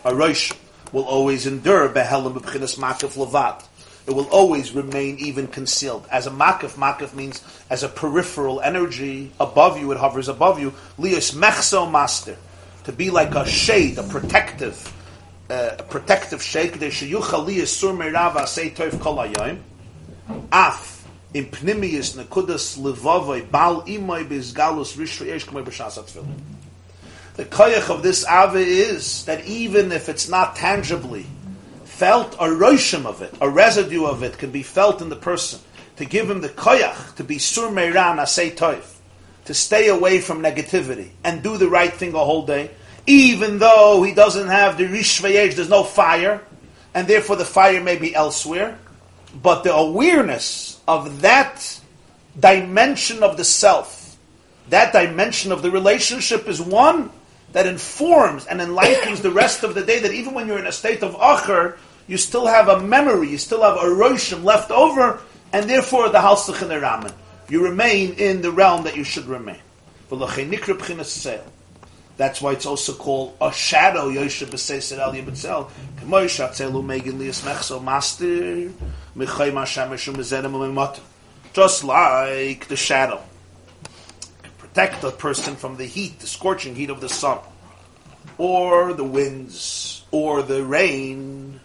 [0.05, 0.53] A rosh
[0.91, 3.63] will always endure behelim b'chinas makif levat.
[4.05, 6.05] it will always remain even concealed.
[6.11, 10.71] As a makif, makif means as a peripheral energy above you, it hovers above you.
[10.99, 12.37] Lios mechso master,
[12.83, 14.93] to be like a shade, a protective,
[15.49, 16.73] uh, a protective shade.
[16.73, 19.19] Sheyuchal lios sur merava say toif kol.
[20.51, 26.27] Af in pnimius nekudas levavoi bal imoy bizgalus rishra yesh k'moy b'shas atfilin.
[27.35, 31.25] The koyach of this ave is that even if it's not tangibly
[31.83, 35.59] felt, a roshim of it, a residue of it, can be felt in the person.
[35.97, 38.97] To give him the koyach, to be sur meiran asay toif,
[39.45, 42.69] to stay away from negativity and do the right thing a whole day,
[43.05, 46.41] even though he doesn't have the rish v'yesh, there's no fire,
[46.93, 48.77] and therefore the fire may be elsewhere.
[49.41, 51.79] But the awareness of that
[52.39, 54.17] dimension of the self,
[54.69, 57.09] that dimension of the relationship is one
[57.51, 59.99] that informs and enlightens the rest of the day.
[59.99, 61.77] That even when you're in a state of acher,
[62.07, 66.19] you still have a memory, you still have a roshim left over, and therefore the
[66.19, 67.13] halsach and the ramen.
[67.49, 69.59] You remain in the realm that you should remain.
[72.15, 74.11] That's why it's also called a shadow.
[74.11, 75.13] B'seiser al.
[75.13, 78.25] K'moy shatzelu megin lias mechso master.
[79.15, 80.99] U'mezedem u'mimot.
[81.53, 83.21] Just like the shadow.
[84.59, 87.39] Protect a person from the heat, the scorching heat of the sun.
[88.37, 90.03] Or the winds.
[90.11, 91.59] Or the rain.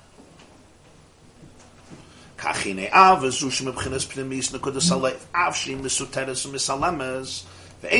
[2.38, 5.18] Kachine av, nekudas alev.
[5.34, 7.44] Mesuteres u'misalemes.
[7.80, 7.92] This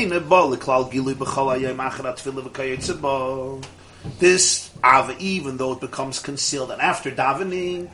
[4.83, 7.89] av, even though it becomes concealed, and after davening,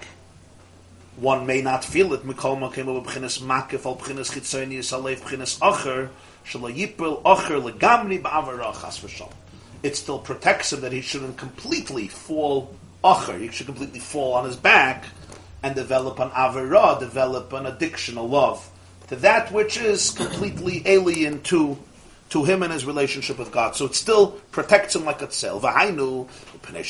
[1.18, 2.24] one may not feel it.
[2.24, 5.60] Mikol makim makif al chitzoni yisalev chas
[9.00, 9.32] v'shal.
[9.84, 12.74] It still protects him that he shouldn't completely fall
[13.04, 13.40] acher.
[13.40, 15.06] He should completely fall on his back
[15.62, 18.72] and develop an avera, develop an addiction, a love
[19.08, 21.78] to that which is completely alien to
[22.30, 23.76] to him and his relationship with God.
[23.76, 25.62] So it still protects him like itself.
[25.62, 26.28] V'hainu,
[26.64, 26.84] p'nei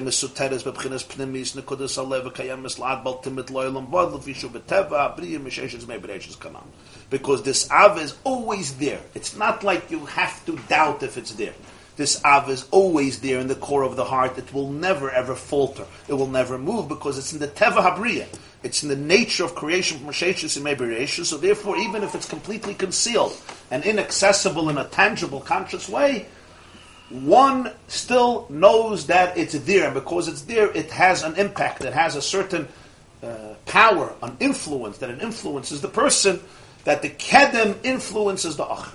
[0.00, 6.64] mesuteres pnimis nekudas alev kayem mislad bal bod lefishu b'teva b'reishes kanam.
[7.10, 9.00] Because this ave is always there.
[9.14, 11.54] It's not like you have to doubt if it's there.
[11.96, 14.38] This av is always there in the core of the heart.
[14.38, 15.86] It will never ever falter.
[16.08, 18.26] It will never move because it's in the teva habriya.
[18.62, 21.24] It's in the nature of creation from Sheshis and Meberation.
[21.24, 23.36] So therefore, even if it's completely concealed
[23.70, 26.26] and inaccessible in a tangible, conscious way,
[27.10, 31.84] one still knows that it's there, and because it's there, it has an impact.
[31.84, 32.68] It has a certain
[33.22, 36.40] uh, power, an influence that it influences the person.
[36.84, 38.92] That the kedem influences the achar.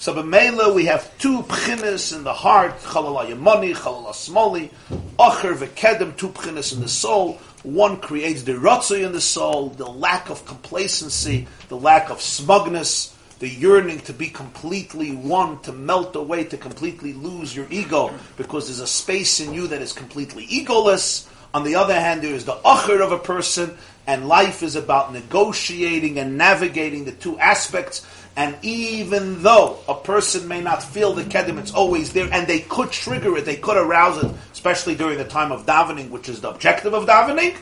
[0.00, 4.70] So b'meila we have two pchinas in the heart, chalala yamani, chalala smoli,
[5.18, 7.32] acher v'kedem, two pchinas in the soul.
[7.64, 13.12] One creates the rotzoy in the soul, the lack of complacency, the lack of smugness,
[13.40, 18.68] the yearning to be completely one, to melt away, to completely lose your ego, because
[18.68, 21.28] there's a space in you that is completely egoless.
[21.52, 23.76] On the other hand, there is the acher of a person,
[24.06, 28.06] and life is about negotiating and navigating the two aspects.
[28.38, 32.60] And even though a person may not feel the kedim, it's always there, and they
[32.60, 36.40] could trigger it, they could arouse it, especially during the time of davening, which is
[36.40, 37.56] the objective of davening.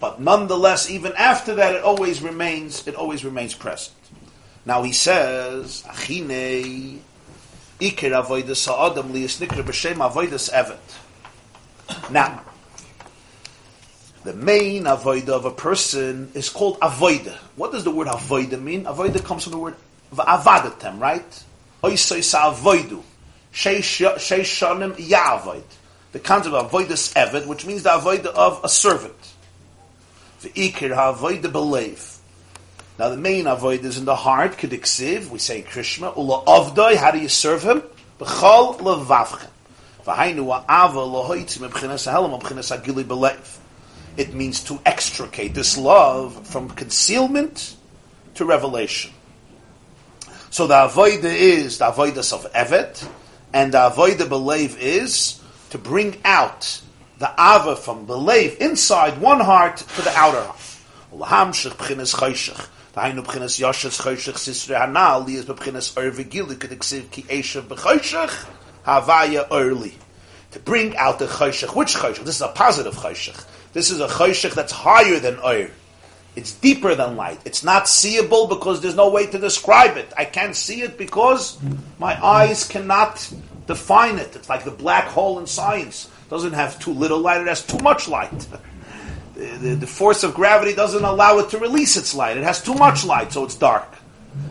[0.00, 3.94] But nonetheless, even after that, it always remains, it always remains present.
[4.64, 7.02] Now he says, Achine
[7.78, 12.10] ikir avoidus ha'adam liyasnikra b'shem avoidus evet.
[12.10, 12.42] Now,
[14.24, 17.36] the main avoida of a person is called avoida.
[17.56, 18.84] What does the word avoida mean?
[18.84, 19.76] Avoida comes from the word
[20.16, 21.44] v'avadatem, right?
[21.84, 23.02] Oisoi avoidu.
[23.52, 25.62] Sheish shanim ya'avoid.
[26.12, 29.34] The concept of avoidus evet, which means the avoid of a servant.
[30.40, 32.18] V'ikir ha'avoida belief.
[32.98, 37.10] Now the main avoid is in the heart, kediksiv, we say Krishna, ula avdoi, how
[37.10, 37.82] do you serve him?
[38.18, 39.50] B'chol levavchem.
[44.16, 47.76] It means to extricate this love from concealment
[48.34, 49.10] to revelation.
[50.56, 53.06] So the avoida is the avoidus of Evet,
[53.52, 55.38] and the avoida believe is
[55.68, 56.80] to bring out
[57.18, 60.78] the ava from believe inside one heart to the outer heart.
[61.12, 62.14] L'hamshich b'chinas
[63.60, 68.46] yoshes chayshich sisre hanal li is b'chinas or v'gili k'diksiv ki eshav b'chayshich
[68.86, 69.92] havaya early.
[70.52, 71.76] To bring out the chayshich.
[71.76, 72.24] Which chayshich?
[72.24, 73.44] This is a positive chayshich.
[73.74, 75.70] This is a chayshich that's higher than oir.
[76.36, 77.40] It's deeper than light.
[77.46, 80.12] It's not seeable because there's no way to describe it.
[80.16, 81.58] I can't see it because
[81.98, 83.32] my eyes cannot
[83.66, 84.36] define it.
[84.36, 86.10] It's like the black hole in science.
[86.26, 88.46] It doesn't have too little light, it has too much light.
[89.36, 92.38] The, the, the force of gravity doesn't allow it to release its light.
[92.38, 93.86] It has too much light, so it's dark.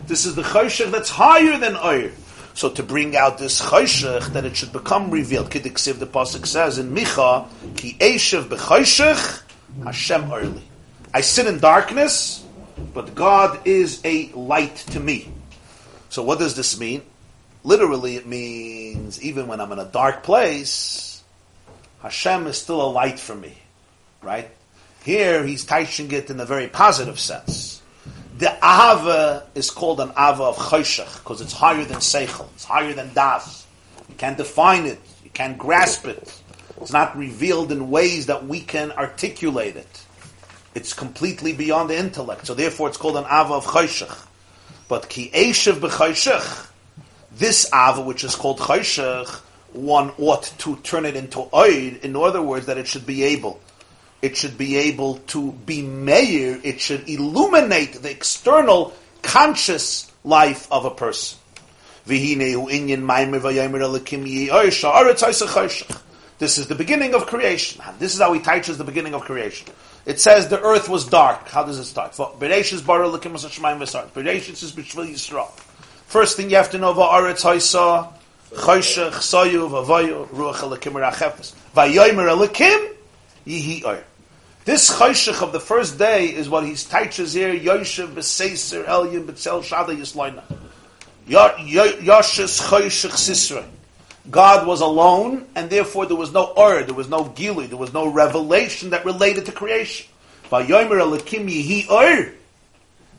[0.06, 2.12] This is the choshech that's higher than oir.
[2.54, 6.78] So to bring out this choshech, that it should become revealed, Kiddiksiv, the pasuk says
[6.78, 9.42] in Micha, Ki eshev b'choshech,
[9.82, 10.62] Hashem early.
[11.16, 12.44] I sit in darkness,
[12.92, 15.32] but God is a light to me.
[16.10, 17.00] So what does this mean?
[17.64, 21.24] Literally, it means even when I'm in a dark place,
[22.02, 23.56] Hashem is still a light for me,
[24.20, 24.50] right?
[25.04, 27.80] Here, he's teaching it in a very positive sense.
[28.36, 32.92] The Ava is called an Ava of Choshech because it's higher than Seichel, it's higher
[32.92, 33.66] than Das.
[34.10, 36.42] You can't define it, you can't grasp it.
[36.78, 40.05] It's not revealed in ways that we can articulate it.
[40.76, 42.46] It's completely beyond the intellect.
[42.46, 44.26] So therefore it's called an Ava of Choshech.
[44.88, 46.66] But Ki Eshev b'Choshech,
[47.32, 49.26] this Ava which is called Choshech,
[49.72, 53.58] one ought to turn it into Oid, in other words, that it should be able.
[54.20, 60.84] It should be able to be mayor, it should illuminate the external conscious life of
[60.84, 61.38] a person.
[62.04, 62.20] This
[66.58, 67.82] is the beginning of creation.
[67.98, 69.68] This is how he teaches the beginning of creation.
[70.06, 71.48] It says the earth was dark.
[71.48, 72.12] How does it start?
[72.12, 74.10] Bereshis bara l'kim Hashemayim v'sart.
[74.10, 75.50] Bereshis is b'shvil Yisrael.
[76.06, 78.12] First thing you have to know, va'aretz haisa,
[78.52, 81.54] choshech, sayu, v'avayu, ruach elikim rachefes.
[81.74, 82.94] Va'yoymer elikim,
[83.44, 84.04] yihi oir.
[84.64, 89.60] This choshech of the first day is what he teaches here, Yoshev b'seiser, elyon b'tzel
[89.64, 90.44] shada yisloina.
[91.26, 93.64] Yoshes choshech sisra.
[94.30, 97.92] God was alone, and therefore there was no or, there was no gili, there was
[97.92, 100.06] no revelation that related to creation.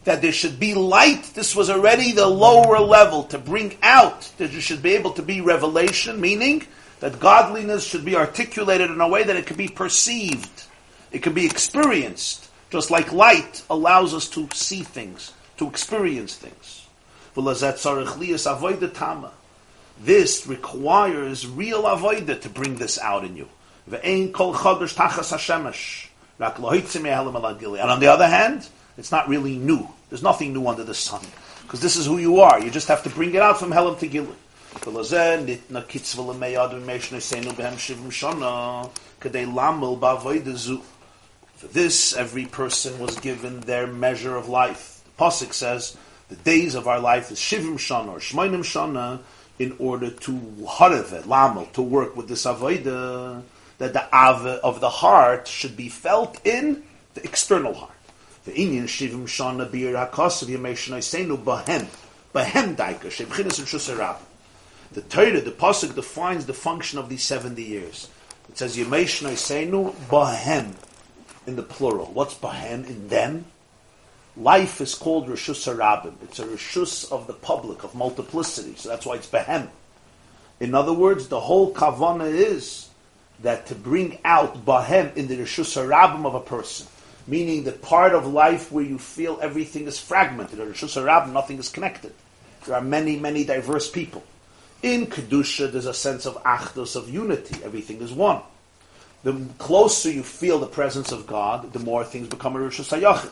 [0.03, 1.31] That there should be light.
[1.33, 5.21] This was already the lower level to bring out that there should be able to
[5.21, 6.63] be revelation, meaning
[6.99, 10.63] that godliness should be articulated in a way that it can be perceived,
[11.11, 16.87] it can be experienced, just like light allows us to see things, to experience things.
[20.01, 23.47] This requires real avoida to bring this out in you.
[23.89, 24.03] And
[26.39, 29.87] on the other hand, it's not really new.
[30.09, 31.21] There's nothing new under the sun.
[31.63, 32.59] Because this is who you are.
[32.59, 34.35] You just have to bring it out from Helam to Gilui.
[41.55, 45.01] For this, every person was given their measure of life.
[45.05, 45.97] The Pasuk says,
[46.29, 49.19] the days of our life is Shivim Shana or Shmainim Shana,
[49.59, 53.41] in order to harav lamel, to work with this avodah,
[53.77, 56.83] that the ava of the heart should be felt in
[57.13, 57.91] the external heart.
[58.45, 61.87] The inyan shivim shana bir hakasav yameshin aisenu bahem,
[62.33, 64.17] bahem daika, shebchinas and shusarab.
[64.93, 68.09] The Torah, the Pasuk defines the function of these 70 years.
[68.49, 70.73] It says yameshin aisenu bahem,
[71.47, 72.11] in the plural.
[72.13, 73.45] What's bahem in them?
[74.39, 76.13] Life is called Rishus Harabim.
[76.21, 78.75] It's a Rishus of the public, of multiplicity.
[78.75, 79.67] So that's why it's Behem.
[80.59, 82.87] In other words, the whole Kavana is
[83.41, 86.85] that to bring out Bahem in the Rishus Harabim of a person,
[87.25, 91.57] meaning the part of life where you feel everything is fragmented, or Rishus Harabim, nothing
[91.57, 92.13] is connected.
[92.67, 94.23] There are many, many diverse people.
[94.83, 97.59] In Kedusha, there's a sense of Achdus, of unity.
[97.63, 98.41] Everything is one.
[99.23, 103.31] The closer you feel the presence of God, the more things become a Rishus Hayachid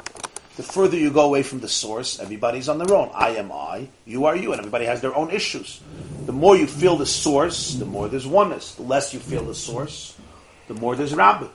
[0.56, 3.12] the further you go away from the source, everybody's on their own.
[3.14, 5.82] I am I, you are you, and everybody has their own issues.
[6.26, 8.76] The more you feel the source, the more there's oneness.
[8.76, 10.16] The less you feel the source,
[10.68, 11.48] the more there's rabbi.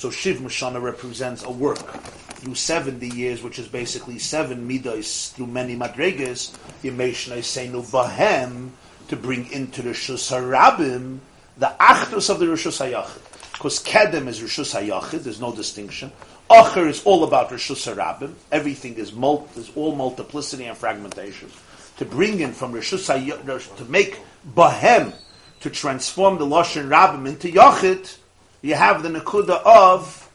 [0.00, 5.48] So Shiv Mashana represents a work through 70 years, which is basically seven midas through
[5.48, 6.56] many madregas.
[6.82, 8.70] Yemeshna Seinu Bahem
[9.10, 11.18] to bring into the Rishus Harabim
[11.58, 13.52] the Achdus of the Rishus Hayachid.
[13.52, 16.12] Because Kedem is Rishus Hayachid, there's no distinction.
[16.48, 18.34] Acher is all about Rishus Harabim.
[18.52, 21.50] Everything is mul- is all multiplicity and fragmentation.
[21.98, 24.20] To bring in from Rishus Hayachid, to make
[24.54, 25.12] Bahem,
[25.60, 28.16] to transform the Lashon Rabim into Yachid,
[28.62, 30.30] you have the Nakuda of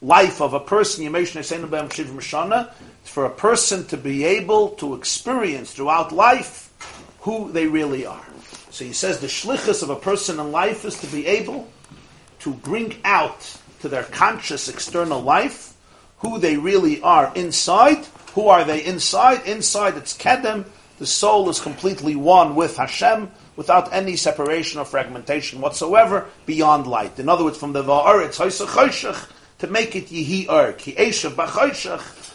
[0.00, 1.12] life of a person,
[3.02, 6.70] for a person to be able to experience throughout life
[7.24, 8.24] who they really are.
[8.70, 11.68] So he says the shlichus of a person in life is to be able
[12.40, 15.74] to bring out to their conscious external life
[16.18, 18.04] who they really are inside.
[18.34, 19.46] Who are they inside?
[19.46, 20.66] Inside it's kedem.
[20.98, 27.18] The soul is completely one with Hashem without any separation or fragmentation whatsoever beyond light.
[27.18, 30.94] In other words, from the va'aretz to make it yihi ur ki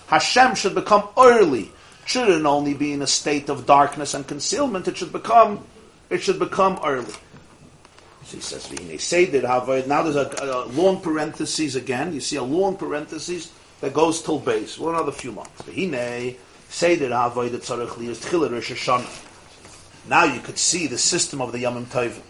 [0.07, 1.71] Hashem should become early
[2.09, 4.87] shouldn't only be in a state of darkness and concealment.
[4.87, 5.63] It should become,
[6.09, 7.13] it should become early.
[8.25, 12.13] So he says, "V'hinei seder havoid." Now there's a, a long parenthesis again.
[12.13, 14.79] You see a long parenthesis that goes till base.
[14.79, 15.67] One another few months.
[20.07, 22.23] Now you could see the system of the Yamim Tovim.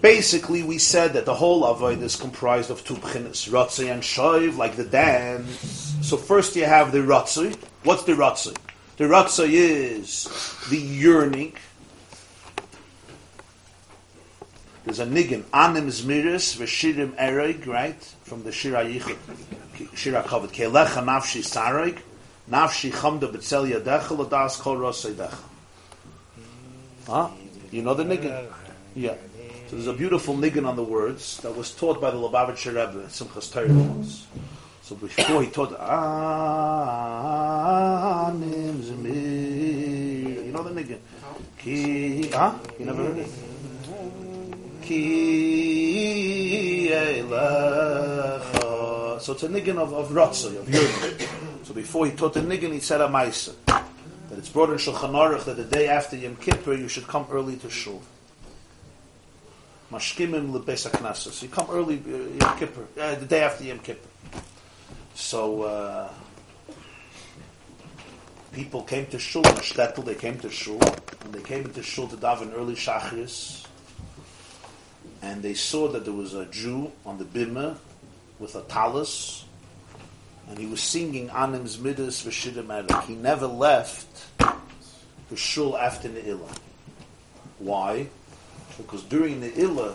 [0.00, 4.56] Basically, we said that the whole avoid is comprised of two bchinas, Ratzui and Shoiv,
[4.56, 5.94] like the dance.
[6.00, 7.54] So first you have the Ratzui.
[7.82, 8.56] What's the Ratzui?
[8.98, 10.28] The Ratzui is
[10.68, 11.54] the yearning.
[14.84, 18.02] There's a niggin, Anim Zmiris, Veshirim Eroig, right?
[18.24, 19.16] From the Shira Yichud,
[19.94, 21.98] Shira Kavod, Kelecha Nafshi sarig,
[22.50, 25.38] Nafshi Chamda Betzel Yadecha, Ladas Kol Rosei Decha.
[27.06, 27.28] Huh?
[27.70, 28.46] You know the niggin?
[28.94, 29.14] Yeah.
[29.68, 33.06] So there's a beautiful niggin on the words that was taught by the Lubavitcher Rebbe,
[33.06, 34.26] Simchas Torah once.
[34.90, 35.70] So before he taught,
[38.28, 40.98] Anim Zmir, you know the niggin?
[41.56, 42.58] Ki, huh?
[42.76, 43.28] You never heard it?
[44.82, 44.98] Ki
[46.90, 48.00] Eilecha.
[49.20, 51.28] So it's a niggin of, of Ratzah, of yearning.
[51.62, 53.54] So before he taught the niggin, he said a Maisa.
[53.66, 53.84] That
[54.38, 57.54] it's brought in Shulchan Aruch that the day after Yom Kippur you should come early
[57.58, 58.02] to Shul.
[59.92, 61.14] Mashkimim lebeis.
[61.14, 64.08] So you come early uh, Yom Kippur, uh, the day after Yom Kippur.
[65.14, 66.12] So uh,
[68.52, 70.80] people came to shul, in shtetl, they came to shul,
[71.24, 73.66] and they came to shul to daven early shachris,
[75.22, 77.76] and they saw that there was a Jew on the bimah
[78.38, 79.44] with a talus,
[80.48, 83.04] and he was singing Anim's Midas V'Shidim.
[83.04, 86.58] He never left the shul after the Ne'ilah.
[87.58, 88.08] Why?
[88.76, 89.94] Because during the Ne'ilah,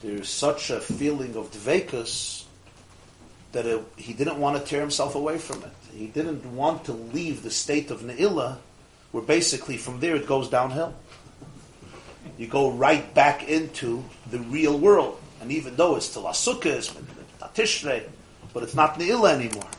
[0.00, 2.45] there's such a feeling of dvekus
[3.56, 5.72] that it, he didn't want to tear himself away from it.
[5.94, 8.58] He didn't want to leave the state of Ne'ilah,
[9.12, 10.94] where basically from there it goes downhill.
[12.36, 15.18] You go right back into the real world.
[15.40, 16.92] And even though it's still Asukah, it's
[17.54, 18.02] Tishrei,
[18.52, 19.70] but it's not Ne'ilah anymore.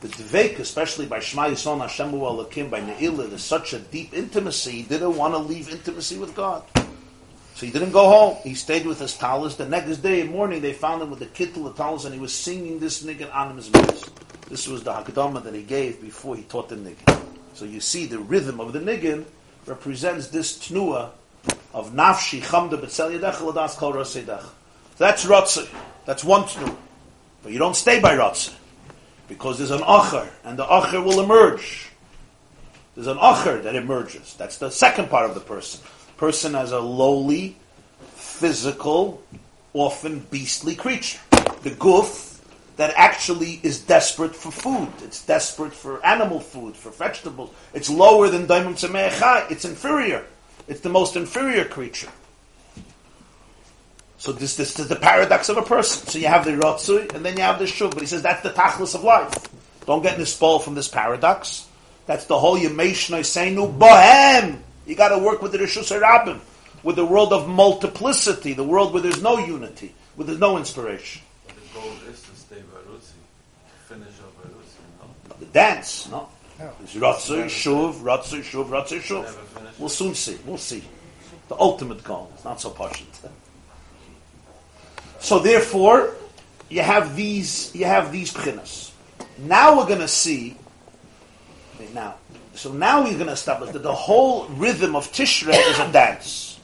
[0.00, 4.70] The Dveik, especially by Shema Yisrael Hashem Elokim, by Ne'ilah, there's such a deep intimacy,
[4.72, 6.62] he didn't want to leave intimacy with God.
[7.54, 8.36] So he didn't go home.
[8.42, 9.56] He stayed with his talis.
[9.56, 12.34] The next day, morning, they found him with the kittel of talis, and he was
[12.34, 14.10] singing this niggun on his mitzvah.
[14.48, 17.22] This was the hakdama that he gave before he taught the niggun.
[17.54, 19.24] So you see, the rhythm of the niggun
[19.66, 21.10] represents this tnua
[21.74, 24.44] of nafshi chamda betzel yadech ladas kol rasedach.
[24.96, 25.68] That's rotzi.
[26.06, 26.76] That's one tnua.
[27.42, 28.54] But you don't stay by rotzi.
[29.28, 31.90] Because there's an acher, and the acher will emerge.
[32.94, 34.34] There's an acher that emerges.
[34.34, 35.80] That's the second part of the person
[36.22, 37.56] person as a lowly,
[38.14, 39.20] physical,
[39.74, 41.18] often beastly creature.
[41.64, 42.40] The goof
[42.76, 44.88] that actually is desperate for food.
[45.02, 47.50] It's desperate for animal food, for vegetables.
[47.74, 49.50] It's lower than Daimon Tzemechai.
[49.50, 50.24] It's inferior.
[50.68, 52.12] It's the most inferior creature.
[54.18, 56.06] So this, this is the paradox of a person.
[56.06, 57.94] So you have the Ratzui, and then you have the Shuv.
[57.94, 59.34] But he says that's the tachlis of life.
[59.86, 61.66] Don't get nisbol from this paradox.
[62.06, 64.60] That's the whole Yemesh Noisenu Bohem.
[64.86, 66.40] You got to work with the Rishus Rabbim,
[66.82, 71.22] with the world of multiplicity, the world where there's no unity, where there's no inspiration.
[71.46, 73.12] But the goal is to stay Barutzi,
[73.86, 75.36] finish up Barutzi, no?
[75.38, 76.28] The dance, no?
[76.58, 76.72] No.
[76.82, 79.78] It's Ratzui, Shuv, Ratzui, Shuv, Ratzui, Shuv.
[79.78, 80.38] We'll soon see.
[80.46, 80.84] We'll see.
[81.48, 82.30] The ultimate goal.
[82.34, 83.30] It's not so poshut.
[85.18, 86.14] So therefore,
[86.68, 87.74] you have these.
[87.74, 88.90] You have these pchinas.
[89.38, 90.56] Now we're going to see.
[91.76, 92.14] okay, Now,
[92.54, 96.60] so now we're going to establish that the whole rhythm of Tishrei is a dance.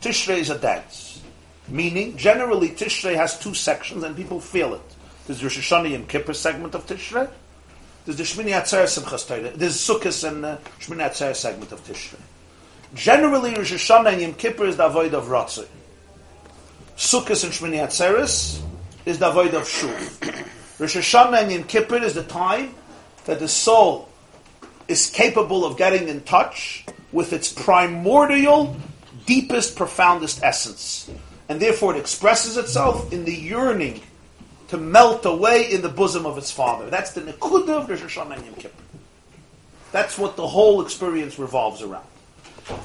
[0.00, 1.22] Tishrei is a dance,
[1.68, 4.80] meaning generally Tishrei has two sections, and people feel it.
[5.26, 7.28] There's Rosh Hashanah and Kippur segment of Tishrei.
[8.04, 9.50] There's the Shmini Atzeres Simchas Torah.
[9.50, 12.20] There's Sukkot and uh, Shmini Atzeres segment of Tishrei.
[12.94, 15.66] Generally, Rosh Hashanah and Yom Kippur is the void of Ratzah.
[16.96, 18.62] Sukkot and Shmini Atzeres
[19.04, 20.78] is the void of Shuv.
[20.78, 22.74] Rosh Hashanah and Yom Kippur is the time
[23.24, 24.08] that the soul
[24.88, 28.76] is capable of getting in touch with its primordial,
[29.24, 31.10] deepest, profoundest essence.
[31.48, 34.02] And therefore it expresses itself in the yearning
[34.68, 36.90] to melt away in the bosom of its father.
[36.90, 38.82] That's the Nekudah of Rosh Hashanah Yom Kippur.
[39.92, 42.06] That's what the whole experience revolves around.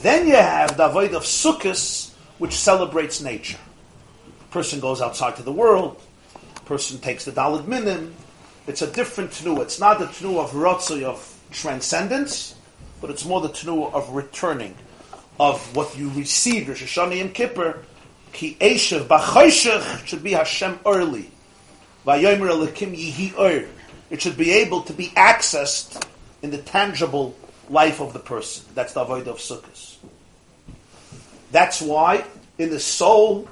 [0.02, 3.58] Then you have the Avoid of Sukkot, which celebrates nature.
[4.52, 6.00] Person goes outside to the world.
[6.66, 8.14] Person takes the Dalad Minim.
[8.68, 9.60] It's a different tnu.
[9.62, 12.56] It's not the tnu of Ratzoi of transcendence,
[13.00, 14.76] but it's more the tnu of returning,
[15.40, 17.84] of what you received, Rosh Hashanah Yom Kippur,
[18.34, 21.32] Ki Eshev B'choshech should be Hashem early.
[22.06, 23.68] Vayomer Elikim Yihi Ur.
[24.10, 26.06] It should be able to be accessed
[26.42, 27.36] in the tangible
[27.70, 28.66] life of the person.
[28.74, 29.98] That's the avoid of sukkahs.
[31.52, 32.26] That's why
[32.58, 33.48] in the soul,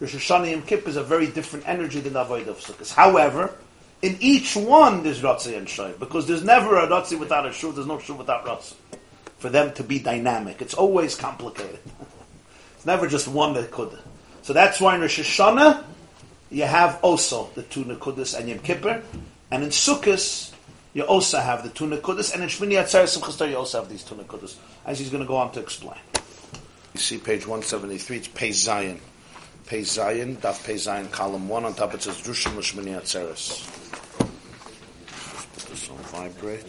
[0.00, 2.92] Rosh Hashanah Yom Kippur is a very different energy than the avoid of sukkahs.
[2.92, 3.54] However,
[4.02, 7.74] in each one there's Ratzi and Shoy, because there's never a Ratzi without a Shuv,
[7.74, 8.74] there's no Shuv without Ratzi.
[9.38, 10.62] For them to be dynamic.
[10.62, 11.78] It's always complicated.
[12.76, 13.96] it's never just one that could.
[14.42, 15.84] So that's why in Rosh Hashanah,
[16.50, 19.02] you have also the two Nekudas and Yom Kippur,
[19.50, 20.52] and in Sukkot,
[20.94, 24.04] you also have the two Nekudas, and in Shmini Atzeres Simchas you also have these
[24.04, 25.98] two Nekudas, as he's going to go on to explain.
[26.94, 29.00] You see page 173, it's Pei Zion.
[29.66, 33.66] Pei Zion, Daf Pei Zion, column 1, on top it says Drushim Lashmini Atzeres.
[35.54, 36.64] Put this on vibrate.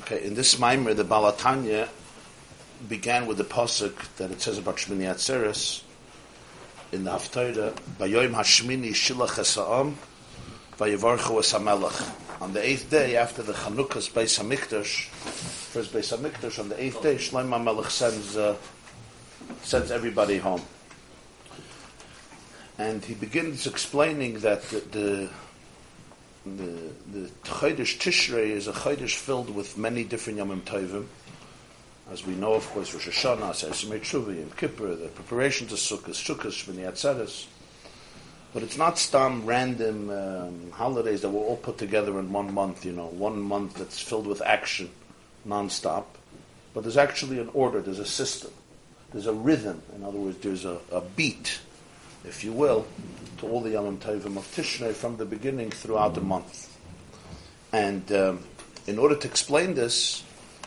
[0.00, 1.88] Okay, in this mimer, the Balatanya
[2.86, 5.82] began with the pasuk that it says about Shmini Atzeres
[6.92, 9.94] in the Haftarah, Bayoim Hashmini Shilach Esa'am,
[10.76, 12.25] Vayivarchu Esamelech.
[12.38, 17.02] On the eighth day after the Chanukah's Beis Hamikdash, first Beis Hamikdash, on the eighth
[17.02, 18.56] day, Shloim HaMelech sends, uh,
[19.62, 20.60] sends everybody home.
[22.78, 25.30] And he begins explaining that the, the
[26.44, 31.06] the Chodesh Tishrei is a Chodesh filled with many different Yomim Tovim.
[32.12, 36.10] As we know, of course, Rosh Hashanah, Sesame Tshuva, Yom Kippur, the preparation to Sukkot,
[36.10, 37.46] Sukkot, Shmini Atzeres.
[38.56, 42.86] But it's not some random um, holidays that were all put together in one month,
[42.86, 44.88] you know, one month that's filled with action,
[45.44, 46.16] non-stop.
[46.72, 48.50] But there's actually an order, there's a system,
[49.12, 49.82] there's a rhythm.
[49.94, 51.60] In other words, there's a, a beat,
[52.24, 52.86] if you will,
[53.40, 56.74] to all the Yom Tovim of Tishrei from the beginning throughout the month.
[57.74, 58.44] And um,
[58.86, 60.24] in order to explain this,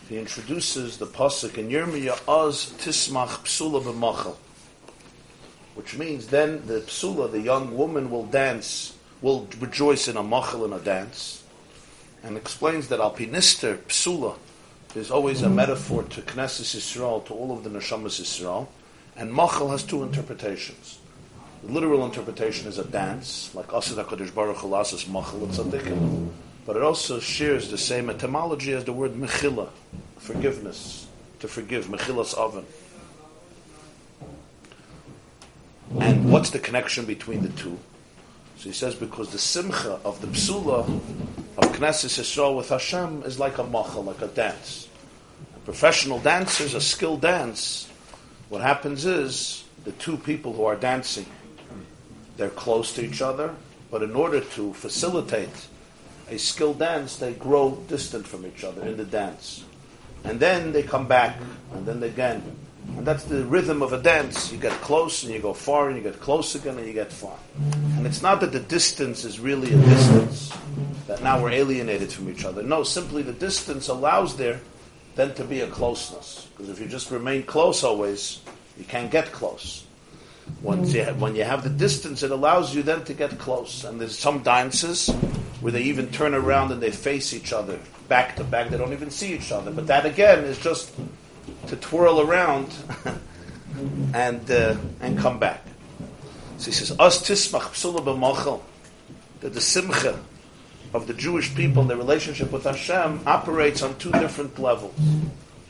[0.07, 4.35] he introduces the pasuk in Yirmiyah Oz Tismach Psula b'Machal,
[5.79, 10.65] which means then the Psula, the young woman, will dance, will rejoice in a machal
[10.65, 11.41] in a dance,
[12.21, 14.35] and explains that Alpinister Psula
[14.93, 15.55] is always a mm-hmm.
[15.55, 18.67] metaphor to Knesset Yisrael, to all of the Neshamas Yisrael,
[19.15, 20.99] and machal has two interpretations.
[21.63, 26.27] The literal interpretation is a dance, like Asad HaKadosh Baruch Hu Lasas Machal Tzadikim.
[26.65, 29.69] But it also shares the same etymology as the word Mechila,
[30.17, 31.07] forgiveness,
[31.39, 32.65] to forgive, Mechilas Oven.
[35.99, 37.77] And what's the connection between the two?
[38.57, 40.85] So he says because the simcha of the psula
[41.57, 44.87] of Knesset Yisrael with Hashem is like a machal, like a dance.
[45.65, 47.89] Professional dancers, a skilled dance,
[48.49, 51.25] what happens is the two people who are dancing
[52.39, 53.53] they're close to each other,
[53.91, 55.67] but in order to facilitate
[56.29, 59.65] a skilled dance, they grow distant from each other in the dance.
[60.23, 61.35] And then they come back,
[61.73, 62.41] and then again.
[62.97, 64.51] And that's the rhythm of a dance.
[64.51, 67.11] You get close, and you go far, and you get close again, and you get
[67.11, 67.37] far.
[67.97, 70.51] And it's not that the distance is really a distance,
[71.07, 72.63] that now we're alienated from each other.
[72.63, 74.59] No, simply the distance allows there
[75.15, 76.47] then to be a closeness.
[76.51, 78.41] Because if you just remain close always,
[78.77, 79.85] you can't get close.
[80.61, 83.83] Once you have, when you have the distance, it allows you then to get close.
[83.83, 85.09] And there's some dances
[85.61, 88.69] where they even turn around and they face each other back to back.
[88.69, 89.71] They don't even see each other.
[89.71, 90.93] But that again is just
[91.67, 92.73] to twirl around
[94.13, 95.63] and uh, and come back.
[96.57, 98.61] So he says, "Us psula b'mochel,"
[99.41, 100.19] that the simcha
[100.93, 104.97] of the Jewish people, their relationship with Hashem, operates on two different levels.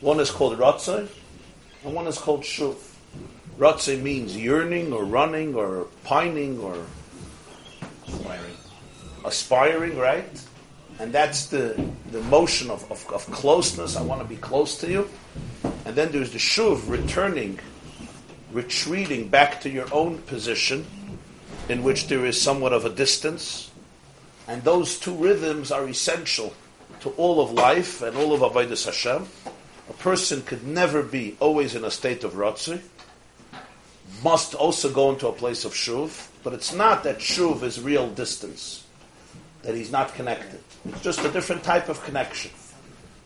[0.00, 1.08] One is called ratzah,
[1.84, 2.76] and one is called shuv.
[3.58, 6.86] Ratze means yearning or running or pining or
[8.08, 8.56] aspiring,
[9.24, 10.44] aspiring right?
[11.00, 11.82] And that's the,
[12.12, 13.96] the motion of, of, of closeness.
[13.96, 15.08] I want to be close to you.
[15.86, 17.58] And then there's the shuv, returning,
[18.52, 20.86] retreating back to your own position,
[21.70, 23.70] in which there is somewhat of a distance.
[24.46, 26.52] And those two rhythms are essential
[27.00, 29.26] to all of life and all of Avodah Hashem.
[29.88, 32.78] A person could never be always in a state of Ratzah
[34.22, 38.06] must also go into a place of shuv, but it's not that shuv is real
[38.10, 38.84] distance,
[39.62, 40.60] that he's not connected.
[40.84, 42.50] It's just a different type of connection.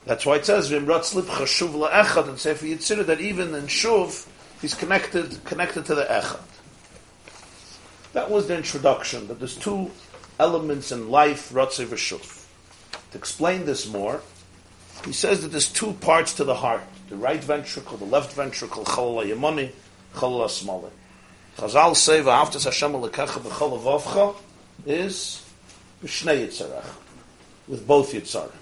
[0.06, 4.26] That's why it says v'imratz libcha shuv la'echad and Sefer Yetzirah that even in shuv
[4.60, 6.40] he's connected connected to the echad.
[8.12, 9.28] That was the introduction.
[9.28, 9.90] That there's two
[10.38, 12.46] elements in life, ratzi v'shuv.
[13.12, 14.20] To explain this more,
[15.04, 18.84] he says that there's two parts to the heart: the right ventricle, the left ventricle,
[18.84, 19.70] chalal yamani
[20.14, 20.90] Chalal Asmali.
[21.56, 24.36] Chazal say, V'aftas Hashem Alekecha B'chol Avavcha
[24.86, 25.44] is
[26.02, 26.84] B'shnei Yitzarech,
[27.68, 28.52] with both Yitzarech.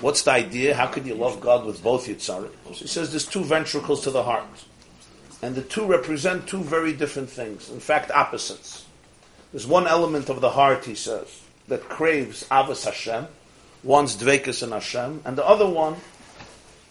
[0.00, 0.74] What's the idea?
[0.74, 2.04] How can you love God with both?
[2.20, 4.46] So he says there's two ventricles to the heart.
[5.42, 8.86] And the two represent two very different things, in fact, opposites.
[9.52, 13.26] There's one element of the heart, he says, that craves Avos Hashem,
[13.82, 15.96] wants Dvekas in Hashem, and the other one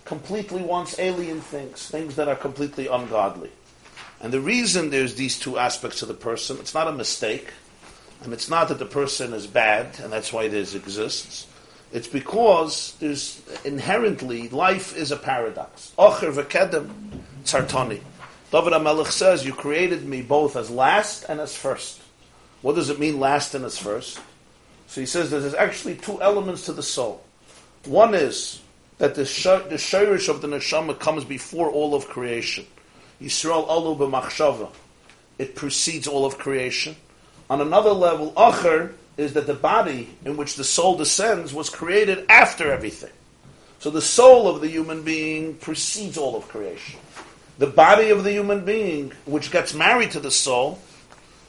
[0.06, 3.52] completely wants alien things, things that are completely ungodly.
[4.20, 7.54] And the reason there's these two aspects of the person, it's not a mistake,
[8.24, 11.48] and it's not that the person is bad, and that's why this exists.
[11.92, 15.92] It's because there's inherently life is a paradox.
[15.98, 16.92] Ocher v'kedem
[17.44, 18.02] tzartani.
[18.52, 22.02] David HaMelech says, "You created me both as last and as first."
[22.62, 24.20] What does it mean, last and as first?
[24.88, 27.24] So he says there's actually two elements to the soul.
[27.86, 28.60] One is
[28.98, 32.66] that the, sh- the shirish of the neshama comes before all of creation.
[33.22, 34.70] Yisrael alu b'machshava.
[35.38, 36.96] It precedes all of creation.
[37.50, 42.26] On another level, acher is that the body in which the soul descends was created
[42.30, 43.12] after everything.
[43.80, 47.00] So the soul of the human being precedes all of creation.
[47.58, 50.80] The body of the human being, which gets married to the soul,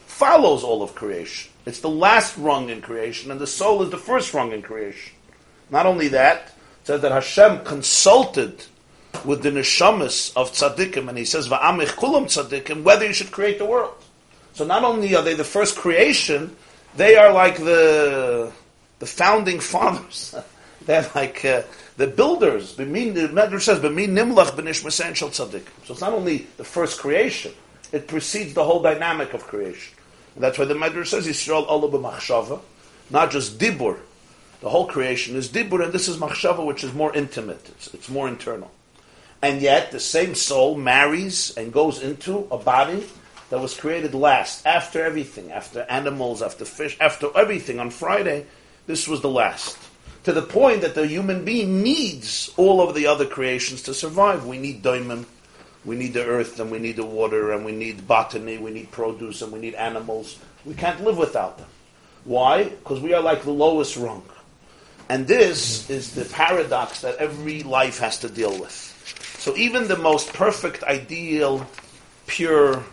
[0.06, 1.50] follows all of creation.
[1.66, 5.12] It's the last rung in creation, and the soul is the first rung in creation.
[5.70, 6.46] Not only that,
[6.82, 8.64] it says that Hashem consulted
[9.24, 13.58] with the neshamas of tzaddikim, and he says, "Va'amich kulam tzaddikim," whether you should create
[13.58, 14.02] the world.
[14.52, 16.56] So not only are they the first creation,
[16.96, 18.52] they are like the
[18.98, 20.34] the founding fathers.
[20.86, 21.62] They're like uh,
[21.96, 22.76] the builders.
[22.76, 27.52] The Medrash says, "B'min nimlach b'nish shel tzaddik." So it's not only the first creation;
[27.92, 29.94] it precedes the whole dynamic of creation.
[30.34, 32.60] And that's why the Medrash says, "Yisrael olah b'machshava,"
[33.10, 33.98] not just dibur.
[34.60, 37.66] The whole creation is dibur, and this is machshava, which is more intimate.
[37.70, 38.70] It's, it's more internal.
[39.42, 43.06] And yet, the same soul marries and goes into a body
[43.50, 47.78] that was created last, after everything, after animals, after fish, after everything.
[47.78, 48.46] On Friday,
[48.86, 49.76] this was the last.
[50.24, 54.46] To the point that the human being needs all of the other creations to survive.
[54.46, 55.26] We need daimon,
[55.84, 58.90] we need the earth, and we need the water, and we need botany, we need
[58.90, 60.38] produce, and we need animals.
[60.64, 61.68] We can't live without them.
[62.24, 62.64] Why?
[62.64, 64.22] Because we are like the lowest rung.
[65.08, 68.86] And this is the paradox that every life has to deal with.
[69.38, 71.66] So even the most perfect, ideal,
[72.26, 72.84] pure,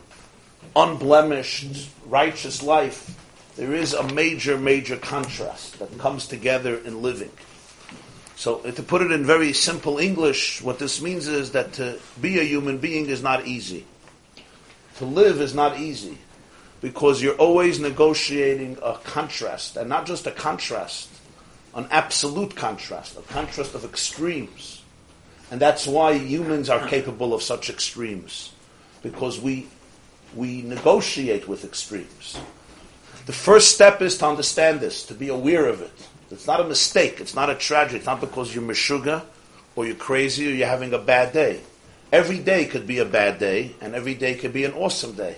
[0.77, 3.17] unblemished, righteous life,
[3.55, 7.31] there is a major, major contrast that comes together in living.
[8.35, 11.97] So uh, to put it in very simple English, what this means is that to
[12.21, 13.87] be a human being is not easy.
[14.97, 16.19] To live is not easy
[16.79, 21.09] because you're always negotiating a contrast, and not just a contrast,
[21.73, 24.83] an absolute contrast, a contrast of extremes.
[25.49, 28.51] And that's why humans are capable of such extremes,
[29.01, 29.67] because we,
[30.37, 32.39] we negotiate with extremes.
[33.25, 35.91] The first step is to understand this, to be aware of it.
[36.31, 39.23] It's not a mistake, it's not a tragedy, it's not because you're meshuga,
[39.75, 41.61] or you're crazy, or you're having a bad day.
[42.11, 45.37] Every day could be a bad day, and every day could be an awesome day.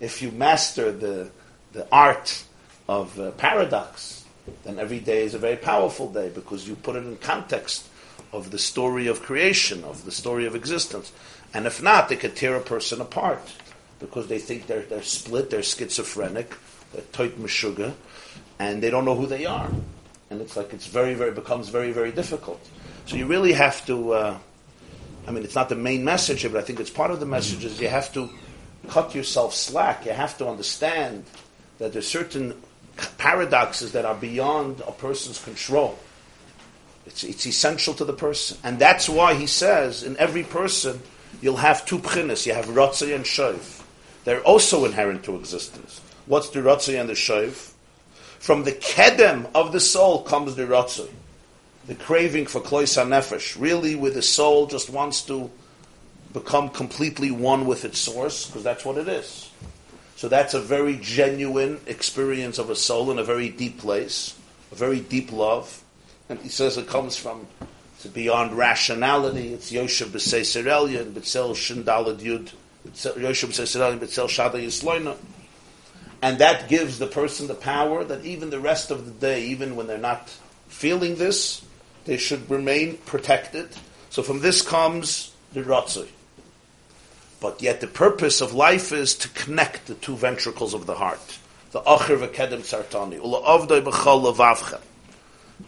[0.00, 1.30] If you master the,
[1.72, 2.44] the art
[2.88, 4.24] of uh, paradox,
[4.64, 7.86] then every day is a very powerful day because you put it in context
[8.32, 11.12] of the story of creation, of the story of existence.
[11.54, 13.40] And if not, they could tear a person apart
[14.00, 16.52] because they think they're, they're split, they're schizophrenic,
[16.92, 17.94] they're toit meshuga,
[18.58, 19.70] and they don't know who they are.
[20.30, 22.60] And it's like it's very, very, becomes very, very difficult.
[23.06, 24.38] So you really have to, uh,
[25.26, 27.26] I mean, it's not the main message here, but I think it's part of the
[27.26, 28.30] message is you have to
[28.88, 30.06] cut yourself slack.
[30.06, 31.24] You have to understand
[31.78, 32.54] that there's certain
[33.18, 35.98] paradoxes that are beyond a person's control
[37.10, 38.58] it's, it's essential to the person.
[38.62, 41.00] And that's why he says in every person
[41.40, 42.46] you'll have two pchinas.
[42.46, 43.79] You have Ratzai and Shoiv.
[44.24, 46.00] They're also inherent to existence.
[46.26, 47.72] What's the Ratzai and the Shoiv?
[48.38, 51.08] From the kedem of the soul comes the Ratzai.
[51.86, 53.60] The craving for Klois HaNefesh.
[53.60, 55.50] Really, where the soul just wants to
[56.32, 59.50] become completely one with its source, because that's what it is.
[60.16, 64.38] So that's a very genuine experience of a soul in a very deep place,
[64.70, 65.82] a very deep love.
[66.28, 67.46] And he says it comes from
[68.12, 69.54] beyond rationality.
[69.54, 72.52] It's Yoshev b'Seiser Elyon, b'Tzel Shindalad Yud,
[76.22, 79.76] And that gives the person the power that even the rest of the day, even
[79.76, 80.28] when they're not
[80.68, 81.62] feeling this,
[82.04, 83.68] they should remain protected.
[84.10, 86.08] So from this comes the Ratzui.
[87.40, 91.38] But yet the purpose of life is to connect the two ventricles of the heart.
[91.72, 93.16] The Acher v'Kedem Sartani.
[93.22, 94.80] Ula avdoi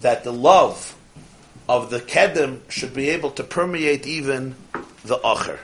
[0.00, 0.96] that the love
[1.68, 4.56] of the kedem should be able to permeate even
[5.04, 5.58] the acher.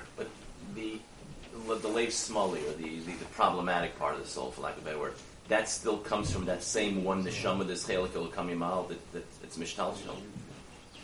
[1.69, 4.83] The late smully or the, the, the, problematic part of the soul, for lack of
[4.83, 5.13] a better word,
[5.49, 9.95] that still comes from that same one neshama, this chelik kamimal that, that it's mishtal
[10.03, 10.17] shel.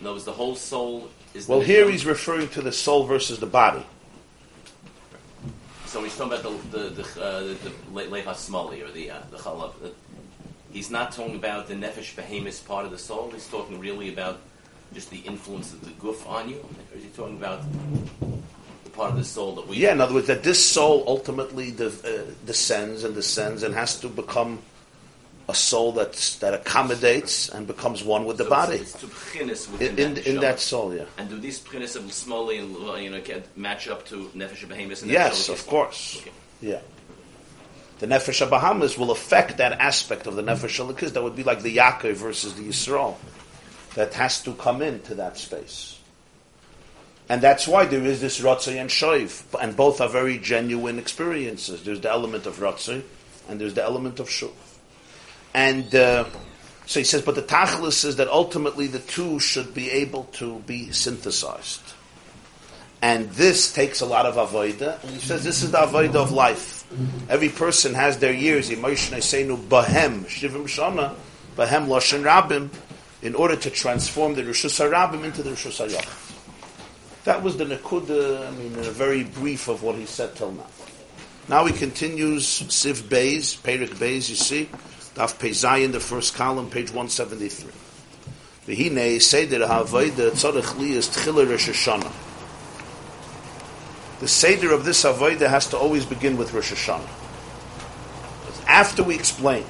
[0.01, 1.49] In other words, the whole soul is.
[1.49, 3.85] Well, here he's referring to the soul versus the body.
[5.87, 9.19] So he's talking about the the the, uh, the, the Leif Hasmali or the uh,
[9.31, 9.91] the Chalav, uh,
[10.73, 13.31] he's not talking about the nefesh behemoth part of the soul.
[13.31, 14.41] He's talking really about
[14.93, 17.63] just the influence of the guf on you, or is he talking about
[18.95, 19.77] part of the soul that we?
[19.77, 24.01] Yeah, in other words, that this soul ultimately de- uh, descends and descends and has
[24.01, 24.61] to become
[25.49, 28.77] a soul that's, that accommodates and becomes one with the So body.
[28.77, 31.05] It's, it's In, in, that in that soul, yeah.
[31.19, 33.21] And do these pchinas of smoli and uh, you know
[33.57, 35.03] match up to nefesh behemoth?
[35.03, 36.19] and Yes, of course.
[36.21, 36.33] Okay.
[36.61, 36.81] Yeah.
[37.99, 41.63] The Nefesh Bahamas will affect that aspect of the Nefesh Elokis that would be like
[41.63, 43.17] the Yaakov versus the Yisrael
[43.95, 45.94] that has to come into that space.
[47.29, 51.83] And that's why there is this Ratzai and Shoiv, and both are very genuine experiences.
[51.83, 53.03] There's the element of Ratzai,
[53.49, 54.53] and there's the element of Shuv.
[55.55, 56.25] And uh,
[56.87, 60.59] so he says, but the Tachlis is that ultimately the two should be able to
[60.61, 61.81] be synthesized.
[63.01, 65.03] And this takes a lot of avoida.
[65.03, 66.87] And he says this is the avoida of life.
[67.29, 68.71] Every person has their years.
[68.71, 71.15] Emotion Seinu Bahem, Shivim Shana,
[71.55, 72.71] Bahem Loshen Rabim,
[73.21, 76.24] in order to transform the Rishus HaRabim into the Rishus HaYachid.
[77.25, 80.37] That was the Nakuda, uh, I mean, in a very brief of what he said
[80.37, 80.67] till now.
[81.49, 84.67] Now he continues, Siv Beis, Perik Beis, you see,
[85.15, 87.73] Daf Pezai in the first column, page 173.
[88.67, 92.13] V'hinei Seder HaAvoida Tzorech Li is Tchila Rosh Hashanah.
[94.21, 97.09] The Seder of this Avoida has to always begin with Rosh Hashanah.
[98.67, 99.67] After we explained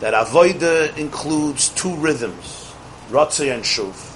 [0.00, 2.72] that Avoida includes two rhythms,
[3.10, 4.15] Ratzah and Shuv.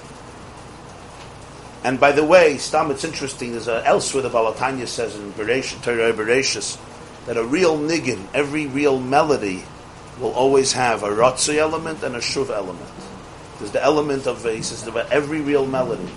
[1.83, 5.33] And by the way, Stam, it's interesting, there's a, elsewhere the Baal HaTanya says in
[5.33, 6.77] Bereshit, Torah Bereshis,
[7.25, 9.63] that a real niggin, every real melody,
[10.19, 12.89] will always have a Ratzah element and a Shuv element.
[13.57, 16.11] There's the element of, he says, about every real melody.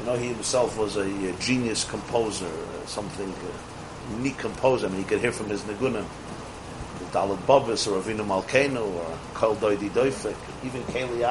[0.00, 2.50] You know, he himself was a, a genius composer,
[2.86, 4.86] something uh, unique composer.
[4.86, 6.06] I mean, you could hear from his Nigunim,
[6.98, 11.22] the Daled Bavos or Avinu Malkenu or Kol Doidi Doifik, even Keli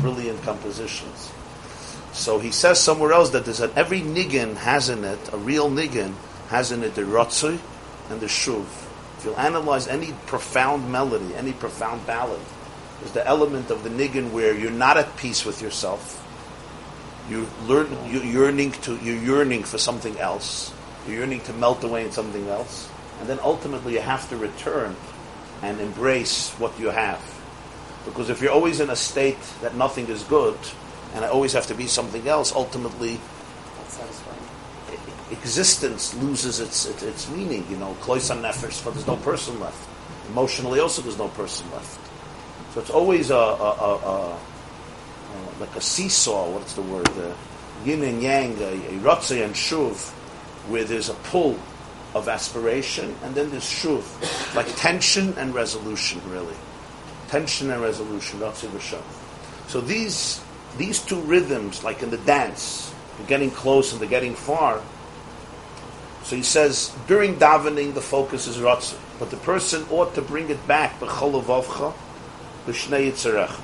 [0.00, 1.30] brilliant compositions.
[2.16, 5.70] So he says somewhere else that there's an, every niggin has in it, a real
[5.70, 6.14] niggin
[6.48, 7.60] has in it the Ratzui
[8.08, 8.64] and the Shuv.
[9.18, 12.40] If you'll analyze any profound melody, any profound ballad,
[12.98, 16.22] there's the element of the niggin where you're not at peace with yourself,
[17.28, 20.72] you learn you yearning to you're yearning for something else.
[21.06, 22.90] You're yearning to melt away in something else,
[23.20, 24.96] and then ultimately you have to return
[25.62, 27.20] and embrace what you have.
[28.06, 30.56] Because if you're always in a state that nothing is good,
[31.16, 33.18] and I always have to be something else, ultimately
[35.30, 37.66] existence loses its its, its meaning.
[37.70, 39.88] You know, close on nefesh, but there's no person left.
[40.28, 41.98] Emotionally, also there's no person left.
[42.74, 44.38] So it's always a, a, a, a, a
[45.60, 46.50] like a seesaw.
[46.50, 47.08] What's the word?
[47.08, 47.32] Uh,
[47.84, 50.10] yin and yang, a, a ratzah and shuv,
[50.68, 51.58] where there's a pull
[52.14, 54.04] of aspiration, and then there's shuv,
[54.54, 56.54] like tension and resolution, really.
[57.28, 59.02] Tension and resolution, ratzah v'shuv.
[59.68, 60.40] So these
[60.78, 64.82] these two rhythms, like in the dance, they're getting close and they're getting far.
[66.24, 70.50] So he says during davening the focus is ratzah, but the person ought to bring
[70.50, 71.94] it back b'cholavavcha,
[72.66, 73.60] b'shnei yitzarech.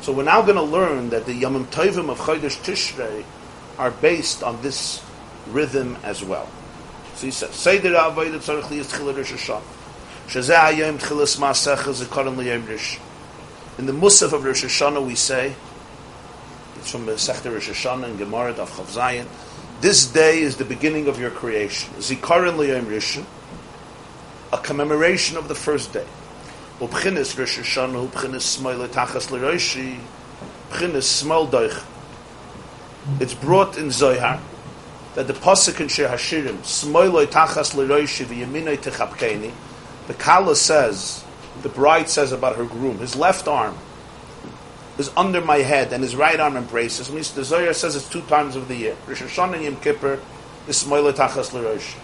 [0.00, 3.24] So we're now going to learn that the Yomim Tovim of Chodesh Tishrei
[3.76, 5.04] are based on this
[5.48, 6.48] rhythm as well.
[7.14, 9.62] So he says, Seder Avodah Tzarech Liyas Tchila Rosh Hashanah.
[10.28, 12.98] Shezeh Hayom Tchilas Liyom Rish.
[13.76, 15.54] In the Musaf of Rosh Hashanah we say,
[16.80, 19.26] it's from Sechta Rosh Hashanah and Gemara Daf Chav Zayin,
[19.82, 21.92] this day is the beginning of your creation.
[21.96, 23.18] Zikaron Liyom Rish,
[24.50, 26.06] a commemoration of the first day.
[26.78, 30.00] Ubchinis Rosh Hashanah, Ubchinis Smoile Tachas L'Roshi,
[30.70, 31.84] Ubchinis Smol Doich.
[33.20, 34.40] It's brought in Zohar
[35.16, 39.52] that the Pasuk in Shir Hashirim, Smoile Tachas L'Roshi v'Yaminoi Techapkeni,
[40.06, 41.24] the Kala says,
[41.60, 43.76] the bride says about her groom, his left arm
[45.00, 47.22] is under my head and his right arm embraces me.
[47.22, 48.96] So the Zohar says it's two times of the year.
[49.08, 50.20] Rosh Hashanah and Yom Kippur
[50.68, 51.98] is Smoile Tachas L'Roshi.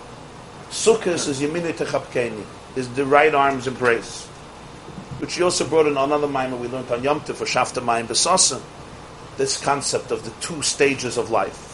[0.70, 2.44] Sukkot is Yaminoi Techapkeni,
[2.74, 4.26] is the right arm's embrace
[5.18, 8.06] which he also brought in another mimer we learned on Yom Tov for Shafta Mayim
[8.06, 8.60] Besasim,
[9.36, 11.72] this concept of the two stages of life.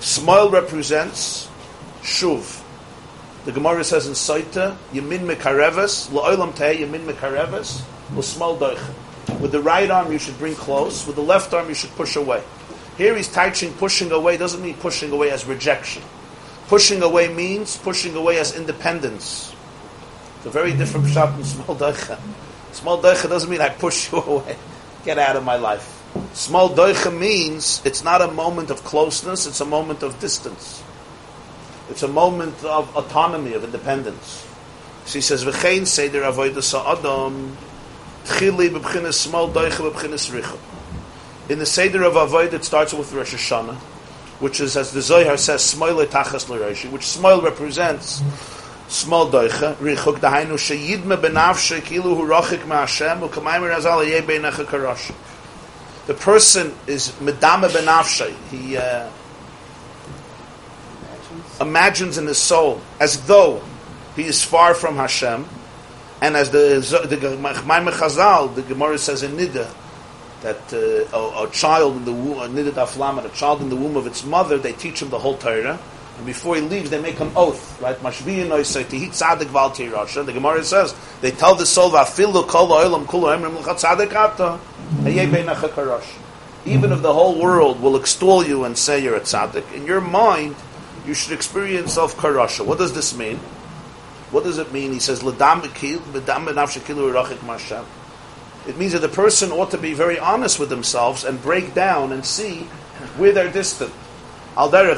[0.00, 1.48] Smile represents
[2.02, 2.64] Shuv.
[3.44, 7.82] The Gemara says in Saita, Yamin Mekareves, La'olam Teh Yamin Mekareves,
[8.16, 8.94] L'smal Doich.
[9.38, 12.16] With the right arm you should bring close, with the left arm you should push
[12.16, 12.42] away.
[12.98, 16.02] Here he's touching pushing away doesn't mean pushing away as rejection.
[16.68, 19.54] Pushing away means pushing away as independence.
[20.38, 22.18] It's a very different shot in Small Doicha.
[22.72, 24.56] Small doicha doesn't mean I push you away.
[25.04, 25.96] Get out of my life.
[26.32, 30.82] Small doicha means it's not a moment of closeness, it's a moment of distance.
[31.88, 34.46] It's a moment of autonomy, of independence.
[35.06, 37.56] So he says, "V'chein seder avodah sa'adam
[38.24, 40.58] tchili b'bchinas small doicha b'bchinas richa."
[41.48, 43.76] In the seder of avodah, it starts with Rosh Hashanah,
[44.40, 48.22] which is, as the Zohar says, small tachas l'roshi, which small represents
[48.90, 55.14] small doicha richuk dahainu sheyidme benavshe kilu hu rochik ma'ashem u'kamayim razal yeh beinecha karosh.
[56.06, 58.34] The person is medame benavshe.
[58.50, 59.08] He uh,
[61.60, 63.62] imagines in his soul as though
[64.16, 65.48] he is far from Hashem,
[66.20, 69.72] and as the the Maimon Chazal, the Gemara says in Nida
[70.42, 73.76] that uh, a, a, child in the womb, a Nida Aflamet, a child in the
[73.76, 75.78] womb of its mother, they teach him the whole Torah,
[76.20, 77.98] and before he leaves, they make an oath, right?
[77.98, 78.10] The
[80.34, 81.96] Gemara says they tell the soul.
[86.66, 90.02] Even if the whole world will extol you and say you're a tzaddik, in your
[90.02, 90.56] mind
[91.06, 92.66] you should experience self karasha.
[92.66, 93.40] What does this mean?
[94.30, 94.92] What does it mean?
[94.92, 95.24] He says, It
[98.76, 102.24] means that the person ought to be very honest with themselves and break down and
[102.24, 102.68] see
[103.16, 103.92] where they're distant.
[104.56, 104.94] All the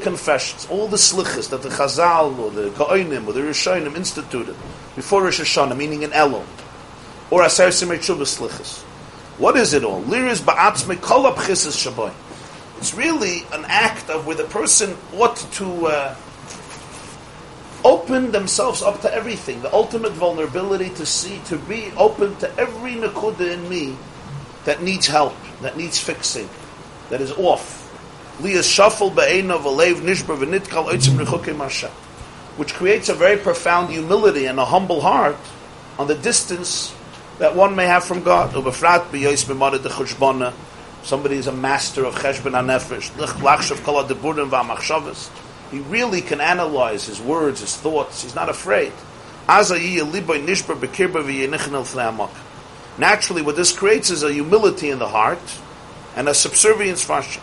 [0.00, 4.54] confessions, all the slichas that the Chazal or the Geonim or the Rishonim instituted
[4.94, 6.44] before Rosh Hashanah, meaning in Elul,
[7.30, 8.84] or Aseres Yemei Tshuva slichas.
[9.38, 10.02] What is it all?
[10.02, 12.12] Liris ba'atzme kol shaboy.
[12.78, 16.16] It's really an act of where the person ought to uh,
[17.84, 19.62] open themselves up to everything.
[19.62, 23.96] The ultimate vulnerability to see, to be open to every nakuda in me
[24.64, 26.48] that needs help, that needs fixing,
[27.10, 27.86] that is off.
[32.56, 35.36] Which creates a very profound humility and a humble heart
[35.98, 36.94] on the distance
[37.38, 38.52] that one may have from God.
[41.02, 43.10] Somebody is a master of cheshbon hanefesh.
[45.70, 48.22] He really can analyze his words, his thoughts.
[48.22, 48.92] He's not afraid.
[52.98, 55.38] Naturally, what this creates is a humility in the heart
[56.16, 57.42] and a subservience fashion.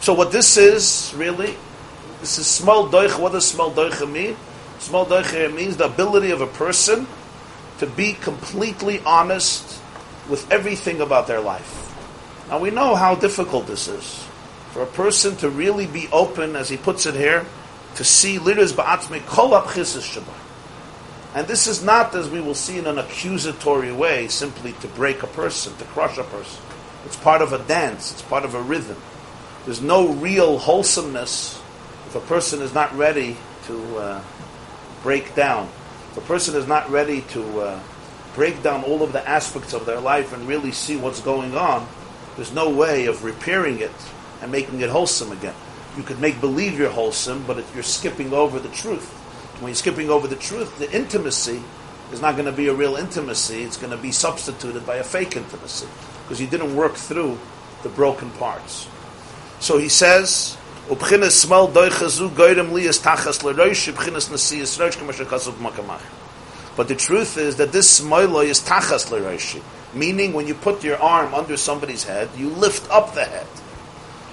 [0.00, 1.56] So, what this is really,
[2.20, 3.18] this is small doich.
[3.18, 4.36] What does small doich mean?
[4.78, 7.06] Small doich means the ability of a person
[7.78, 9.80] to be completely honest
[10.28, 11.87] with everything about their life.
[12.48, 14.24] Now we know how difficult this is.
[14.72, 17.46] For a person to really be open, as he puts it here,
[17.96, 20.24] to see liras ba'atzme kol shabbat.
[21.34, 25.22] And this is not, as we will see in an accusatory way, simply to break
[25.22, 26.62] a person, to crush a person.
[27.04, 28.96] It's part of a dance, it's part of a rhythm.
[29.64, 31.60] There's no real wholesomeness
[32.06, 34.22] if a person is not ready to uh,
[35.02, 35.68] break down.
[36.12, 37.80] If a person is not ready to uh,
[38.34, 41.86] break down all of the aspects of their life and really see what's going on,
[42.38, 43.90] there's no way of repairing it
[44.40, 45.56] and making it wholesome again.
[45.96, 49.10] You could make believe you're wholesome, but you're skipping over the truth.
[49.58, 51.60] When you're skipping over the truth, the intimacy
[52.12, 53.64] is not going to be a real intimacy.
[53.64, 55.88] It's going to be substituted by a fake intimacy
[56.22, 57.36] because you didn't work through
[57.82, 58.86] the broken parts.
[59.58, 60.56] So he says,
[60.88, 61.00] But
[66.86, 69.60] the truth is that this smoilo is tachas l'roshi.
[69.94, 73.46] Meaning, when you put your arm under somebody's head, you lift up the head.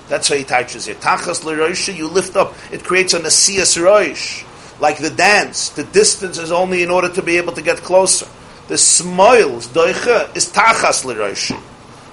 [0.08, 1.00] That's how he touches it.
[1.00, 2.54] Tachas l'roisha, you lift up.
[2.72, 4.46] It creates a nasias roish.
[4.80, 8.28] Like the dance, the distance is only in order to be able to get closer.
[8.68, 11.60] The smiles, doicha, is tachas l'roishi.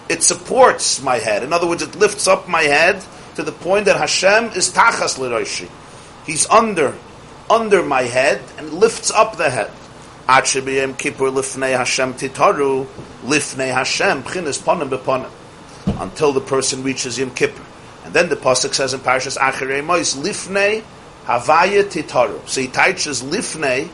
[0.08, 1.42] It supports my head.
[1.42, 3.02] In other words, it lifts up my head
[3.34, 5.68] to the point that Hashem is tachas l'roishi.
[6.24, 6.94] He's under,
[7.50, 9.70] under my head and lifts up the head.
[10.40, 12.86] Kippur lifnei Hashem titaru
[13.22, 15.30] lifnei Hashem ponim
[16.00, 17.62] until the person reaches Yom Kippur.
[18.04, 20.82] And then the pasuk says in Parashas Acharei Mois lifnei
[21.24, 22.48] havaya titaru.
[22.48, 23.90] So he teaches lifnei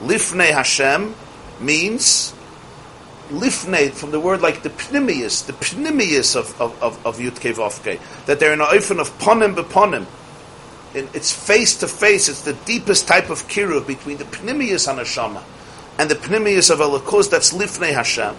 [0.00, 1.14] lifnei Hashem
[1.60, 2.34] means
[3.28, 8.00] lifnei from the word like the pnimius, the pnimius of of of, of Yudke Vovke,
[8.26, 10.06] that they're in a oifen of ponim beponim.
[10.92, 12.28] It's face to face.
[12.28, 15.44] It's the deepest type of kiruv between the pnimius and Hashama
[15.98, 18.36] and the pnimius of Elokus, that's lifnei Hashem.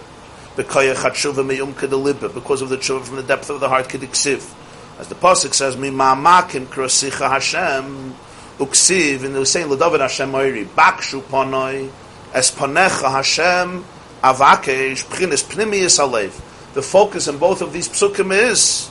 [0.56, 4.52] Because of the tshuva from the depth of the heart, kediksiv.
[4.98, 8.14] As the pasuk says, "Mi ma'amakim krosicha Hashem
[8.58, 11.88] uksiv." And they were saying, "L'David Hashem oiri bakshu ponoi
[12.34, 13.84] es ponecha Hashem
[14.22, 16.32] avakesh pchinis pnimius alev."
[16.74, 18.90] The focus in both of these psukim is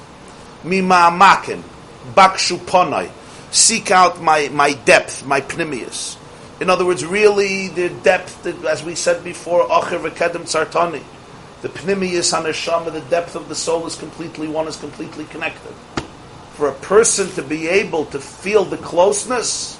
[0.63, 1.61] "Mi ma'amakim
[2.15, 3.09] bakshu ponoi."
[3.51, 6.15] Seek out my, my depth, my pnimius.
[6.59, 11.03] In other words, really the depth, as we said before, Acher v'kedem tzartani.
[11.61, 15.73] The pnimius haneshama, the depth of the soul is completely one, is completely connected.
[16.53, 19.79] For a person to be able to feel the closeness,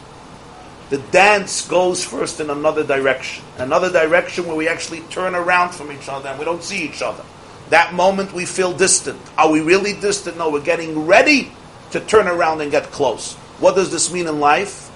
[0.90, 3.44] the dance goes first in another direction.
[3.58, 7.02] Another direction where we actually turn around from each other and we don't see each
[7.02, 7.24] other.
[7.70, 9.22] That moment we feel distant.
[9.38, 10.38] Are we really distant?
[10.38, 11.52] No, we're getting ready
[11.92, 13.36] to turn around and get close.
[13.60, 14.89] What does this mean in life?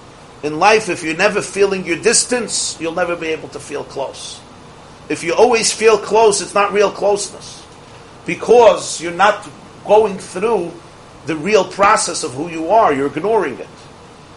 [0.44, 4.38] In life, if you're never feeling your distance, you'll never be able to feel close.
[5.08, 7.66] If you always feel close, it's not real closeness.
[8.26, 9.48] Because you're not
[9.86, 10.70] going through
[11.24, 13.68] the real process of who you are, you're ignoring it.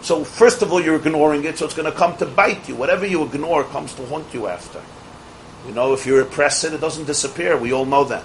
[0.00, 2.74] So, first of all, you're ignoring it, so it's going to come to bite you.
[2.74, 4.80] Whatever you ignore comes to haunt you after.
[5.66, 7.58] You know, if you repress it, it doesn't disappear.
[7.58, 8.24] We all know that.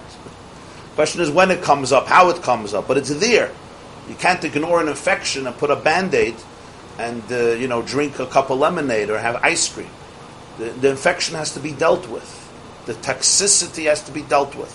[0.95, 3.51] Question is when it comes up, how it comes up, but it's there.
[4.07, 6.35] You can't ignore an infection and put a band-aid
[6.97, 9.89] and uh, you know drink a cup of lemonade or have ice cream.
[10.57, 12.39] The, the infection has to be dealt with.
[12.85, 14.71] The toxicity has to be dealt with.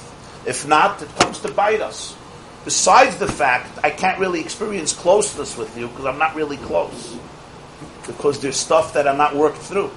[0.47, 2.17] If not, it comes to bite us.
[2.65, 7.17] Besides the fact I can't really experience closeness with you because I'm not really close.
[8.07, 9.91] Because there's stuff that I'm not worked through.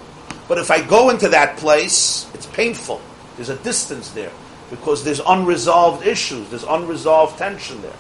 [0.48, 3.02] But if I go into that place, it's painful.
[3.38, 4.32] There's a distance there
[4.70, 7.96] because there's unresolved issues, there's unresolved tension there.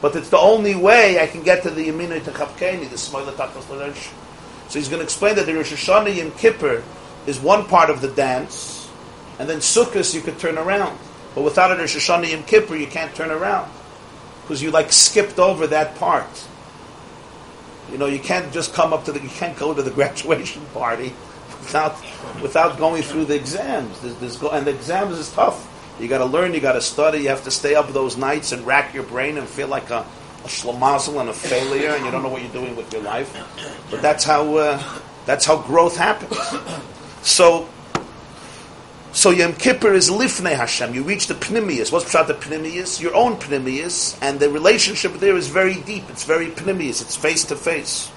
[0.00, 3.68] But it's the only way I can get to the Yemina Techavkeni, the Smoila Takas
[3.68, 4.12] L'Rosh.
[4.68, 6.84] So he's going to explain that the Rosh Hashanah Yom Kippur
[7.26, 8.88] is one part of the dance,
[9.38, 10.98] and then Sukkot you could turn around.
[11.34, 13.70] But without a Rosh Hashanah Yom Kippur, you can't turn around
[14.42, 16.46] because you like skipped over that part.
[17.90, 20.64] You know, you can't just come up to the, you can't go to the graduation
[20.74, 21.12] party
[21.60, 21.96] without
[22.40, 24.00] without going through the exams.
[24.00, 25.67] There's, there's and the exams is tough.
[26.00, 28.52] You got to learn, you got to study, you have to stay up those nights
[28.52, 30.00] and rack your brain and feel like a,
[30.44, 33.36] a schlamazel and a failure, and you don't know what you're doing with your life.
[33.90, 34.82] But that's how uh,
[35.26, 36.38] that's how growth happens.
[37.22, 37.68] So.
[39.10, 40.94] So Yom Kippur is lifnei Hashem.
[40.94, 41.90] You reach the pnimius.
[41.90, 43.00] What's pshat the pnimius?
[43.00, 46.08] Your own pnimius, and the relationship there is very deep.
[46.10, 47.00] It's very pnimius.
[47.00, 48.12] It's face to face.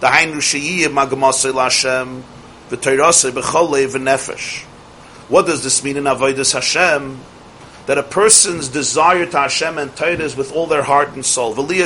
[0.00, 2.22] The Hainu Sheyiyah Magamasei Hashem
[2.70, 4.65] v'Teirasei b'Cholei v'Nefesh.
[5.28, 7.18] What does this mean in Avodas Hashem?
[7.86, 11.54] That a person's desire to Hashem and Torah is with all their heart and soul.
[11.56, 11.76] Although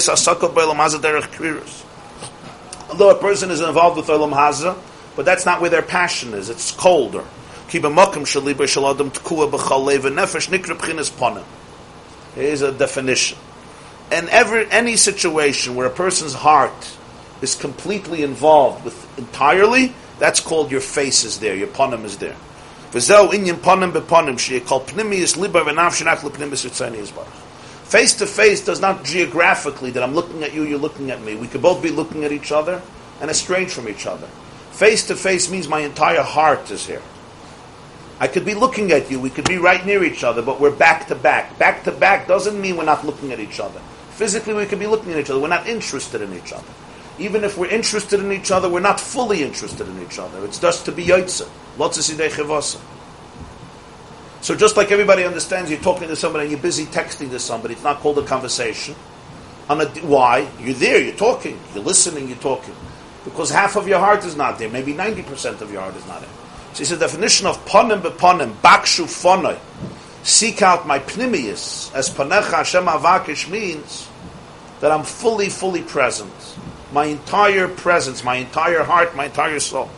[3.10, 4.78] a person is involved with olam hazeh,
[5.14, 6.48] but that's not where their passion is.
[6.48, 7.24] It's colder.
[12.34, 13.38] Here's a definition.
[14.10, 16.96] And every any situation where a person's heart
[17.42, 22.36] is completely involved with entirely, that's called your face is there, your ponim is there.
[22.92, 23.62] V'zeu inyan
[25.36, 27.26] liba v'nav.
[27.84, 31.34] Face to face does not geographically that I'm looking at you, you're looking at me.
[31.34, 32.82] We could both be looking at each other
[33.20, 34.28] and estranged from each other.
[34.70, 37.02] Face to face means my entire heart is here.
[38.20, 40.70] I could be looking at you, we could be right near each other, but we're
[40.70, 41.58] back to back.
[41.58, 43.80] Back to back doesn't mean we're not looking at each other.
[44.10, 46.72] Physically, we could be looking at each other, we're not interested in each other.
[47.20, 50.42] Even if we're interested in each other, we're not fully interested in each other.
[50.44, 51.46] It's just to be yotze.
[54.40, 57.74] So just like everybody understands, you're talking to somebody and you're busy texting to somebody.
[57.74, 58.94] It's not called a conversation.
[59.68, 60.48] A, why?
[60.58, 62.74] You're there, you're talking, you're listening, you're talking.
[63.24, 64.70] Because half of your heart is not there.
[64.70, 66.30] Maybe 90% of your heart is not there.
[66.72, 69.58] So it's a definition of ponim beponim, bakshu fonoi.
[70.22, 74.08] Seek out my pnimius, as panecha Hashem avakish means
[74.80, 76.32] that I'm fully, fully present.
[76.92, 79.90] My entire presence, my entire heart, my entire soul.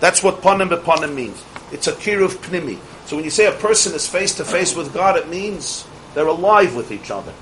[0.00, 1.42] That's what ponim beponim means.
[1.72, 2.78] It's a kiruv pnimi.
[3.06, 6.26] So when you say a person is face to face with God, it means they're
[6.26, 7.32] alive with each other.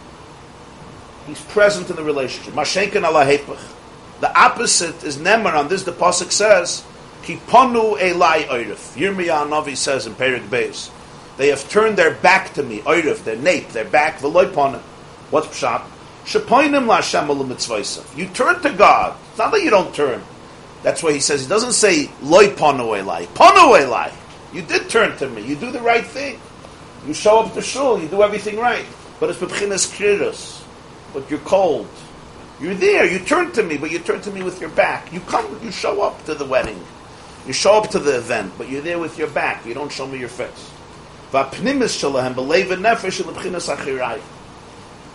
[1.27, 2.55] He's present in the relationship.
[2.55, 3.24] Mashenken ala
[4.20, 5.55] The opposite is nemer.
[5.55, 6.83] On this, the pasuk says,
[7.24, 10.91] "Kiponu elai oirif." Yirmiyah Navi says in Perik Beis,
[11.37, 14.81] "They have turned their back to me, oirif, their nape, their back, v'loiponim."
[15.31, 15.83] What's pshat?
[18.16, 19.16] You turn to God.
[19.31, 20.23] It's not that you don't turn.
[20.82, 24.12] That's why he says he doesn't say loy ponu elai, ponu elai.
[24.53, 25.43] You did turn to me.
[25.43, 26.39] You do the right thing.
[27.07, 28.01] You show up to shul.
[28.01, 28.86] You do everything right.
[29.19, 30.62] But it's bebchinas kriros.
[31.12, 31.89] But you're cold.
[32.61, 33.05] You're there.
[33.11, 35.12] You turn to me, but you turn to me with your back.
[35.12, 35.59] You come.
[35.62, 36.81] You show up to the wedding.
[37.47, 39.66] You show up to the event, but you're there with your back.
[39.66, 40.70] You don't show me your face.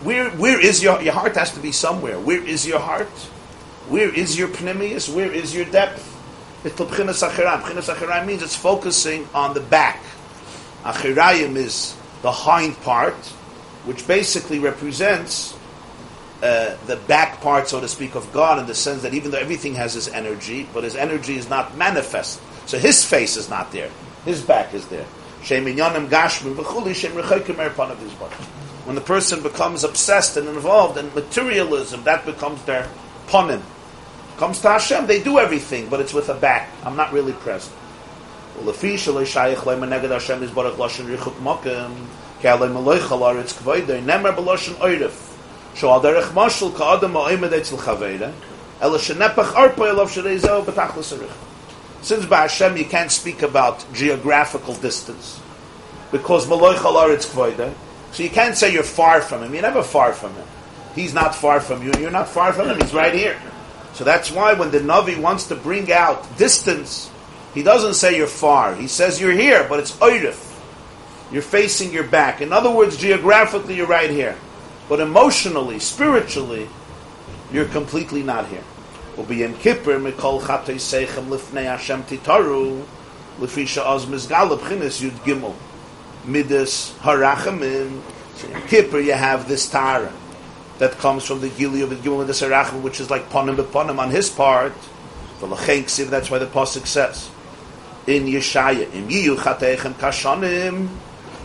[0.04, 2.20] Where, where is your, your heart has to be somewhere.
[2.20, 3.08] Where is your heart?
[3.90, 5.14] Where is your pnimius?
[5.14, 6.14] Where is your depth?
[6.64, 10.04] It's Pchinas Achirayim means it's focusing on the back.
[10.84, 13.16] Achirayim is the hind part,
[13.86, 15.56] which basically represents
[16.44, 19.40] uh, the back part, so to speak, of God in the sense that even though
[19.40, 22.40] everything has his energy, but his energy is not manifest.
[22.68, 23.90] So his face is not there.
[24.26, 25.06] His back is there.
[25.42, 32.06] Shem shem rechokim er panav yizbarach when the person becomes obsessed and involved in materialism,
[32.06, 32.88] that becomes their
[33.28, 33.62] ponim.
[34.38, 36.70] Comes to Hashem, they do everything, but it's with a back.
[36.86, 37.76] I'm not really present.
[52.02, 55.42] Since by Hashem you can't speak about geographical distance,
[56.10, 57.14] because Maloich Alar
[58.12, 59.54] so you can't say you're far from him.
[59.54, 60.48] You're never far from him.
[60.98, 62.82] He's not far from you, you're not far from him.
[62.82, 63.40] He's right here.
[63.94, 67.12] So that's why when the Navi wants to bring out distance,
[67.54, 68.74] he doesn't say you're far.
[68.74, 70.44] He says you're here, but it's oirif.
[71.32, 72.42] You're facing your back.
[72.42, 74.36] In other words, geographically, you're right here.
[74.90, 76.68] But emotionally, spiritually,
[77.52, 78.64] you're completely not here.
[79.16, 80.74] Kippur titaru
[85.02, 85.54] yud gimel
[86.28, 88.02] midas harachamim.
[88.36, 90.12] So in kippur you have this tara
[90.80, 93.98] that comes from the gili of the gimel midas harachamim which is like ponim b'ponim
[94.00, 94.74] on his part.
[95.40, 97.30] That's why the pasuk says
[98.08, 100.90] in Yeshaya im yiyu chateichem kashonim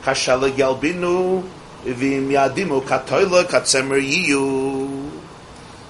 [0.03, 1.43] kashala gelbinu
[1.85, 5.11] v'im yadimu katoila katzemer yiyu.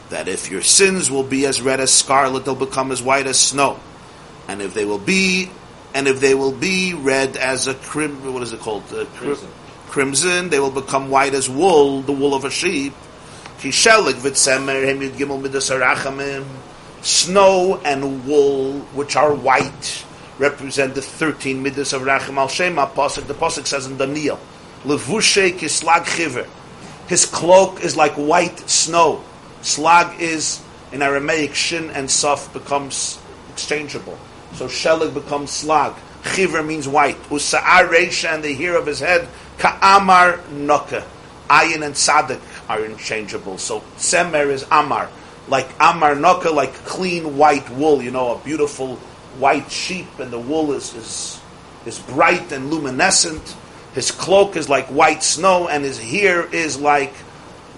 [0.09, 3.39] That if your sins will be as red as scarlet, they'll become as white as
[3.39, 3.79] snow,
[4.47, 5.51] and if they will be,
[5.95, 8.83] and if they will be red as a crim, what is it called?
[8.93, 9.49] Uh, cri- Crimson.
[9.89, 12.95] crimson, they will become white as wool, the wool of a sheep.
[13.59, 16.45] Kishelik v'tzemer hem gimel midas harachamim.
[17.03, 20.05] Snow and wool, which are white,
[20.39, 23.27] represent the thirteen midas of racham al shema pasuk.
[23.27, 24.39] The pasuk says in Daniel,
[24.85, 26.47] levushe kislag chiver.
[27.09, 29.23] His cloak is like white snow.
[29.63, 30.63] Slag is
[30.93, 33.19] in Aramaic shin and saf becomes
[33.51, 34.19] exchangeable.
[34.55, 35.95] So shelig becomes slag.
[36.23, 37.21] Chiver means white.
[37.25, 41.05] Usa'ar reisha and the hair of his head ka'amar noka.
[41.49, 43.59] Ayin and sadik are interchangeable.
[43.59, 45.11] So semer is amar.
[45.49, 48.97] Like amar noka, like clean white wool, you know, a beautiful
[49.39, 51.41] white sheep and the wool is, is,
[51.87, 53.57] is bright and luminescent.
[53.95, 57.15] His cloak is like white snow and his hair is like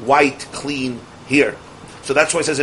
[0.05, 1.57] white, clean hair.
[2.03, 2.59] So that's why it says,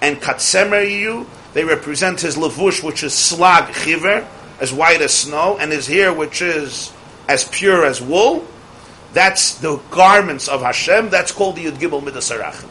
[0.00, 1.26] and katsemer.
[1.52, 4.26] They represent his levush, which is slag chiver,
[4.60, 6.92] as white as snow, and his hair, which is
[7.28, 8.46] as pure as wool.
[9.12, 11.08] That's the garments of Hashem.
[11.08, 12.68] That's called the Yud Gimel Midas Harachim.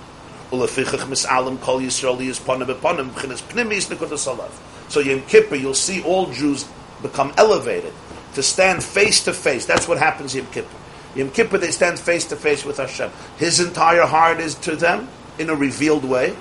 [0.52, 4.52] Ulefichach misalim kol Yisrael is ponim beponim b'chinas pnimis nekudas.
[4.90, 6.66] So Yom Kippur, you'll see all Jews
[7.02, 7.94] become elevated
[8.36, 9.66] to stand face to face.
[9.66, 10.78] That's what happens Yom Kippur.
[11.16, 13.10] Yom Kippur, they stand face to face with Hashem.
[13.38, 16.36] His entire heart is to them in a revealed way,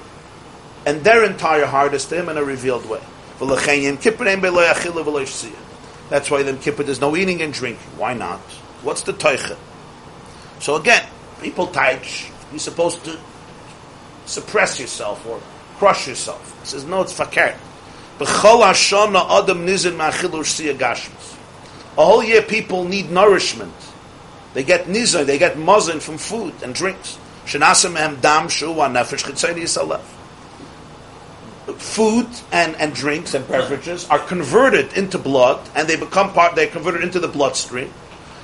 [0.86, 3.00] and their entire heart is to him in a revealed way.
[3.40, 3.66] That's
[6.30, 7.90] why Yom Kippur there's no eating and drinking.
[7.96, 8.40] Why not?
[8.82, 9.56] What's the toicha?
[10.60, 11.04] So again,
[11.40, 13.18] people taich, you're supposed to
[14.26, 15.40] suppress yourself or
[15.76, 16.60] crush yourself.
[16.60, 17.56] He says, no, it's fakir.
[18.20, 18.26] A
[21.96, 23.74] whole year people need nourishment.
[24.54, 27.18] They get nizar, they get muzzin from food and drinks.
[27.46, 30.00] Mehem dam shu wa nefesh chitzayni yisalev.
[31.66, 36.54] Food and, and drinks and beverages are converted into blood, and they become part.
[36.54, 37.90] They're converted into the bloodstream.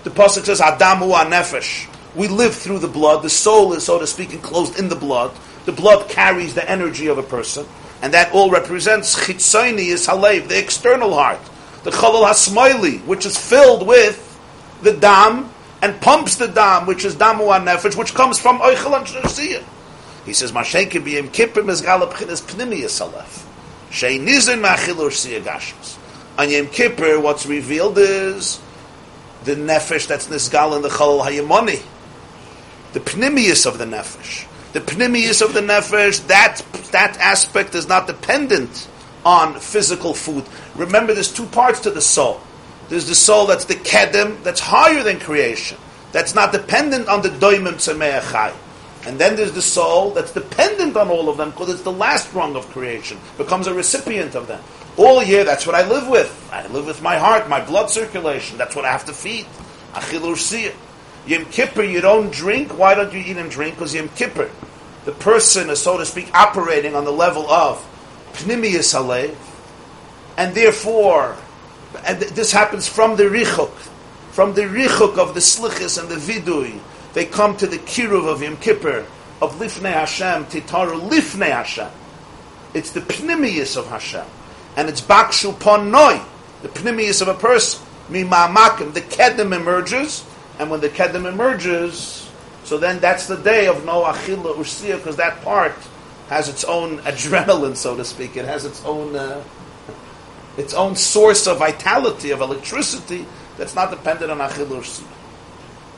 [0.05, 3.23] The pasuk says, "Adamu nefesh." We live through the blood.
[3.23, 5.33] The soul is, so to speak, enclosed in the blood.
[5.67, 7.67] The blood carries the energy of a person,
[8.01, 11.41] and that all represents chitzayni is halev, the external heart,
[11.85, 14.27] the chalal hasmoili, which is filled with
[14.83, 15.51] the dam
[15.83, 19.63] and pumps the dam, which is damu nefesh, which comes from oichel and shnusiyah.
[20.27, 23.45] He says, "Mashenke b'yim kippur mizgal b'chinas pnimiyas alef,
[23.91, 25.97] shei nizin ma'achilur siyah.
[26.39, 28.61] On Yom Kippur, what's revealed is
[29.45, 31.83] the nefesh that's nizgal in the chalal hayamoni,
[32.93, 34.47] the pnimius of the nefesh.
[34.73, 38.89] The pnimius of the nefesh, that, that aspect is not dependent
[39.25, 40.45] on physical food.
[40.77, 42.41] Remember, there's two parts to the soul.
[42.89, 45.79] There's the soul that's the kedem, that's higher than creation,
[46.13, 48.55] that's not dependent on the doimim tzemeachai.
[49.07, 52.33] And then there's the soul that's dependent on all of them because it's the last
[52.35, 54.63] rung of creation, becomes a recipient of them.
[54.97, 56.51] All year, that's what I live with.
[56.53, 58.59] I live with my heart, my blood circulation.
[58.59, 59.47] That's what I have to feed.
[61.27, 62.79] Yom Kippur, you don't drink.
[62.79, 63.77] Why don't you eat and drink?
[63.77, 64.51] Because Yom Kippur,
[65.05, 67.79] the person is, so to speak, operating on the level of
[68.35, 69.35] pnimius halev,
[70.37, 71.37] and therefore,
[72.05, 73.71] and this happens from the richuk,
[74.33, 76.81] from the richuk of the slichis and the vidui.
[77.13, 79.07] They come to the kiruv of Yom Kippur,
[79.43, 81.91] of lifnei Hashem, titaru lifnei Hashem.
[82.75, 84.27] It's the pnimius of Hashem,
[84.77, 86.25] and it's bakshu ponoi.
[86.63, 87.85] the pnimius of a person.
[88.11, 90.25] Mimamakim, the kedem emerges,
[90.59, 92.29] and when the kedem emerges,
[92.65, 95.75] so then that's the day of no achila usia, because that part
[96.29, 98.37] has its own adrenaline, so to speak.
[98.37, 99.43] It has its own uh,
[100.57, 103.27] its own source of vitality, of electricity,
[103.57, 105.07] that's not dependent on achila usia.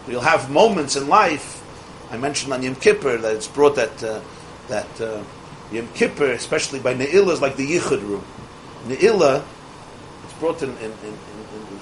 [0.08, 1.60] You'll have moments in life.
[2.10, 4.20] I mentioned on Yom Kippur that it's brought that uh,
[4.68, 5.22] that uh,
[5.70, 8.24] Yom Kippur, especially by Ne'ilah, is like the Yichud room.
[8.86, 9.44] Ne'ilah,
[10.24, 11.18] it's brought in in, in,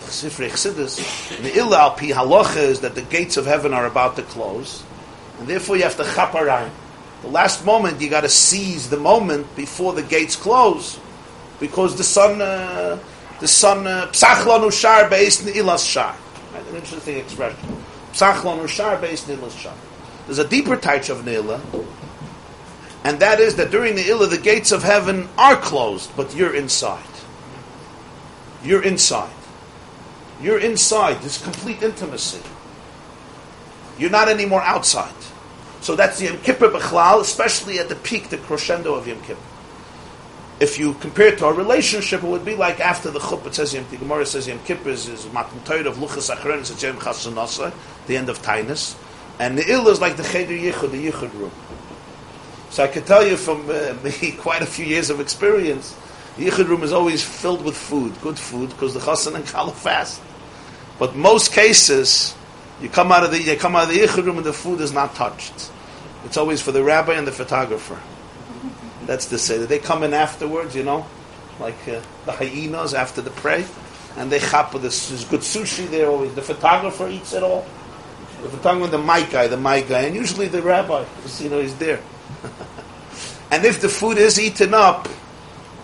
[0.01, 0.99] Sifrei Chassidus.
[1.43, 4.83] Ne'ilah al pi halacha is that the gates of heaven are about to close,
[5.39, 6.71] and therefore you have to chaparayim.
[7.23, 10.99] The last moment you got to seize the moment before the gates close,
[11.59, 12.99] because the sun, uh,
[13.41, 16.17] the sun, uh, psachlon ushar beis ne'ilas shar.
[16.55, 17.77] An interesting expression.
[18.13, 19.75] Psachlon ushar beis ne'ilas shar.
[20.27, 21.61] There's a deeper touch of ne'ilah,
[23.05, 26.55] and that is that during the Ilah, the gates of heaven are closed, but you're
[26.55, 27.03] inside.
[28.63, 29.33] You're inside.
[30.43, 31.21] You're inside.
[31.21, 32.43] There's complete intimacy.
[33.99, 35.15] You're not anymore outside.
[35.81, 39.41] So that's the Yom Kippur B'chlal, especially at the peak, the crescendo of Yom Kippur.
[40.61, 43.55] If you compare it to our relationship, it would be like after the chuppah, it
[43.55, 47.83] says Yom the Gemara says Yom Kippur is, Matan Torah of Luchas Achron, it's Yom
[48.07, 48.95] the end of Tainus.
[49.39, 51.51] And the Ilah is like the Cheder Yichud, the Yichud room.
[52.69, 53.95] So I can tell you from uh,
[54.39, 55.97] quite a few years of experience,
[56.37, 59.73] the Yichud room is always filled with food, good food, because the Chassan and Kala
[59.73, 60.21] fast.
[60.99, 62.35] But most cases,
[62.83, 64.83] you come out of the you come out of the Yichud room and the food
[64.83, 65.71] is not touched.
[66.27, 67.99] It's always for the rabbi and the photographer.
[69.07, 71.07] That's to say that they come in afterwards, you know,
[71.59, 73.65] like uh, the hyenas after the prey,
[74.17, 75.09] and they chop with this.
[75.09, 76.09] There's good sushi there.
[76.09, 77.67] Always the photographer eats it all.
[78.43, 81.05] The photographer, the mic guy, the mic guy, and usually the rabbi,
[81.39, 82.01] you know, he's there.
[83.51, 85.09] and if the food is eaten up,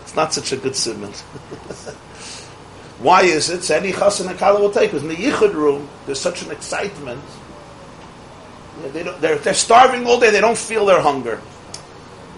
[0.02, 1.12] it's not such a good simon.
[2.98, 3.70] Why is it?
[3.70, 4.90] Any chassan and kala will take.
[4.90, 7.22] Because in the yichud room, there's such an excitement.
[8.92, 10.30] They they're, they're starving all day.
[10.30, 11.40] They don't feel their hunger.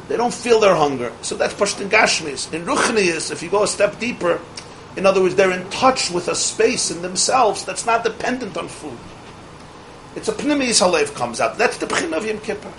[0.09, 1.12] They don't feel their hunger.
[1.22, 2.52] So that's Pashtin Gashmis.
[2.52, 4.40] In Ruchnius, if you go a step deeper,
[4.97, 8.68] in other words, they're in touch with a space in themselves that's not dependent on
[8.68, 8.98] food.
[10.16, 11.59] It's a Pnimis Halev comes out.
[11.59, 12.72] That's the Pchin of Yom Kippur.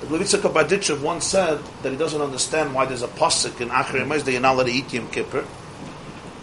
[0.00, 4.04] The Levitzik Berditchev once said that he doesn't understand why there's a pasuk in Achrei
[4.04, 5.46] Mez that you're not allowed to eat Yom Kippur,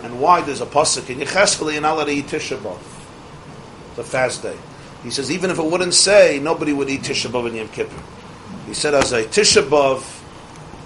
[0.02, 2.80] and why there's a pasuk in Yecheskel you're not allowed to eat B'Av,
[3.95, 4.58] the fast day.
[5.03, 8.02] He says even if it wouldn't say, nobody would eat Tisha B'Av in Yom Kippur.
[8.72, 9.99] He said as a Tisha B'Av,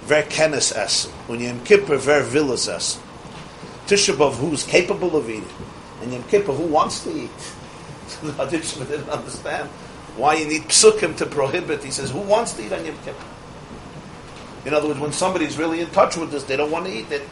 [0.06, 2.98] ver kenes es, when Yom Kippur ver villas es.
[3.86, 5.46] Tisha B'Av who's capable of eating,
[6.02, 7.30] and Yom Kippur who wants to eat.
[8.24, 9.68] The Berditchev didn't understand
[10.16, 11.84] why you need psukim to prohibit.
[11.84, 13.24] He says, who wants to eat on Yom Kippur?
[14.64, 17.12] In other words, when somebody's really in touch with this, they don't want to eat
[17.12, 17.28] it.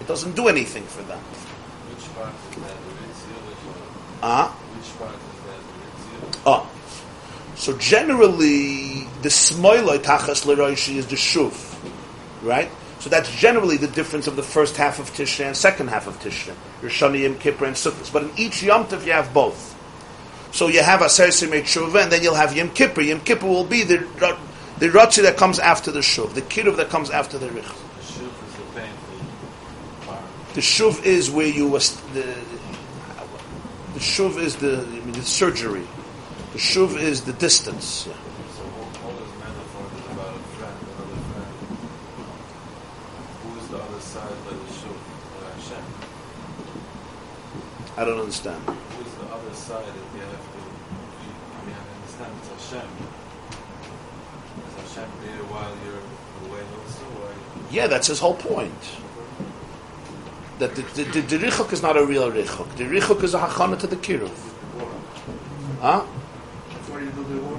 [0.00, 1.18] It doesn't do anything for them.
[1.18, 2.76] Which part is that?
[4.22, 6.77] Ah, Which part is that oh.
[7.58, 11.52] So generally, the smoiloi tachas leroishi is the shuv,
[12.42, 12.70] right?
[13.00, 16.20] So that's generally the difference of the first half of Tishrei and second half of
[16.20, 16.54] Tishrei.
[16.82, 18.12] Rishoni Yom Kippur and Sukkot.
[18.12, 19.74] But in each Yom Tov you have both.
[20.52, 23.02] So you have Aseres Yemei Tshuva, and then you'll have Yom Kippur.
[23.02, 23.98] Yom Kippur will be the
[24.78, 27.64] the Ratzi that comes after the Shuv, the Kiruv that comes after the Rich.
[27.64, 30.22] The Shuf is the painful part.
[30.54, 32.36] The Shuv is where you was the
[33.94, 35.86] the Shuv is the, I mean, the surgery.
[36.58, 38.08] The Shuv is the distance.
[38.08, 38.14] Yeah.
[38.56, 41.54] So all all this metaphor is about a friend, another friend.
[43.44, 44.98] Who is the other side of the Shuf?
[45.38, 45.84] Uh, Hashem.
[47.96, 48.60] I don't understand.
[48.64, 48.74] Who
[49.06, 50.58] is the other side that you have to...
[50.58, 52.90] I mean, I understand it's Hashem.
[54.66, 56.02] Is Hashem there while you're
[56.50, 57.06] away also?
[57.22, 57.30] Or
[57.70, 58.82] Yeah, that's his whole point.
[60.58, 62.74] That the, the, the, the Richuk is not a real Richuk.
[62.74, 64.36] The Richuk is a Hachana to the Kiruv.
[65.80, 66.04] Huh?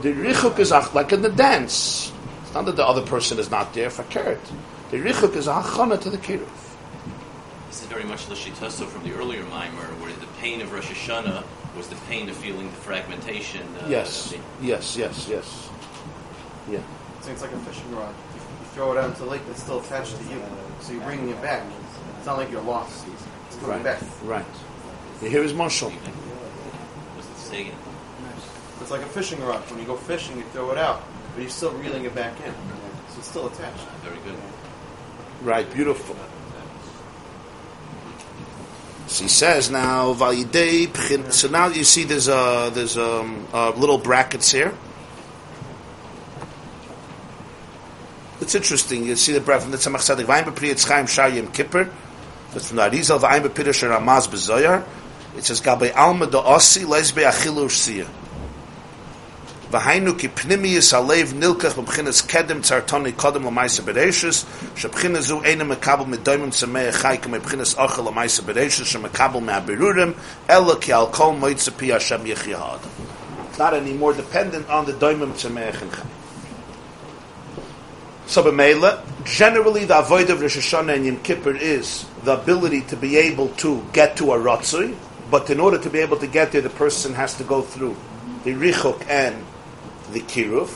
[0.01, 0.53] Before you do the work.
[0.55, 2.11] Richuk is a, like in the dance.
[2.43, 4.39] It's not that the other person is not there for Kert.
[4.91, 6.47] The Richuk is a Hachana to the Kiruv.
[7.67, 11.43] This is very much Lashitaso from the earlier mimer, where the pain of Rosh Hashanah
[11.77, 13.61] was the pain of feeling the fragmentation.
[13.79, 15.69] Uh, Yes, of yes, yes, yes.
[16.69, 16.79] Yeah.
[17.21, 18.13] So it's like a fishing rod.
[18.33, 20.41] You, you throw it out into the lake that's still attached to you.
[20.81, 21.63] So you're bringing it back.
[22.17, 23.05] It's not like you're lost.
[23.47, 24.01] It's coming Right, back.
[24.23, 24.45] right.
[25.21, 25.89] Here is Marshall.
[25.91, 26.11] the,
[27.17, 27.75] was it Sagan?
[28.81, 29.61] It's like a fishing rod.
[29.69, 31.03] When you go fishing, you throw it out,
[31.33, 32.53] but you're still reeling it back in.
[33.09, 33.85] So it's still attached.
[34.03, 34.35] Very good.
[35.41, 36.15] Right, beautiful.
[39.07, 44.51] So he says now, so now you see there's a, there's um uh, little brackets
[44.51, 44.73] here.
[48.41, 49.05] It's interesting.
[49.05, 50.25] You see the breath from the Tzemach Tzedek.
[50.25, 51.89] Vayim b'Pri Etz Chaim Shar Yom Kippur.
[52.51, 54.85] That's from the Arizal V'ayim B'Pirush Ramaz B'Zoyar.
[55.37, 58.07] It says, Gabe Alma Da Osi Lesbe Achilu Ursiyah.
[59.71, 64.43] V'hainu ki pnimiyus alev nilkach b'bchinas kedem tzartoni kodem l'maisa bereshis
[64.73, 70.15] sheb'chinas zu enem mekabel midoimim semei chayk meb'chinas ochel l'maisa bereshis shemekabel me'abirurim
[70.49, 72.79] ela ki al kol moitze pi Hashem yechiyad.
[73.49, 76.03] It's not any more dependent on the doimim semei chayk.
[78.25, 82.95] So b'meila, generally the avoid of Rosh Hashanah and Yom Kippur is the ability to
[82.95, 84.95] be able to get to a Ratzui,
[85.29, 87.95] but in order to be able to get there, the person has to go through
[88.43, 89.45] the Richuk and
[90.11, 90.69] the kiruv.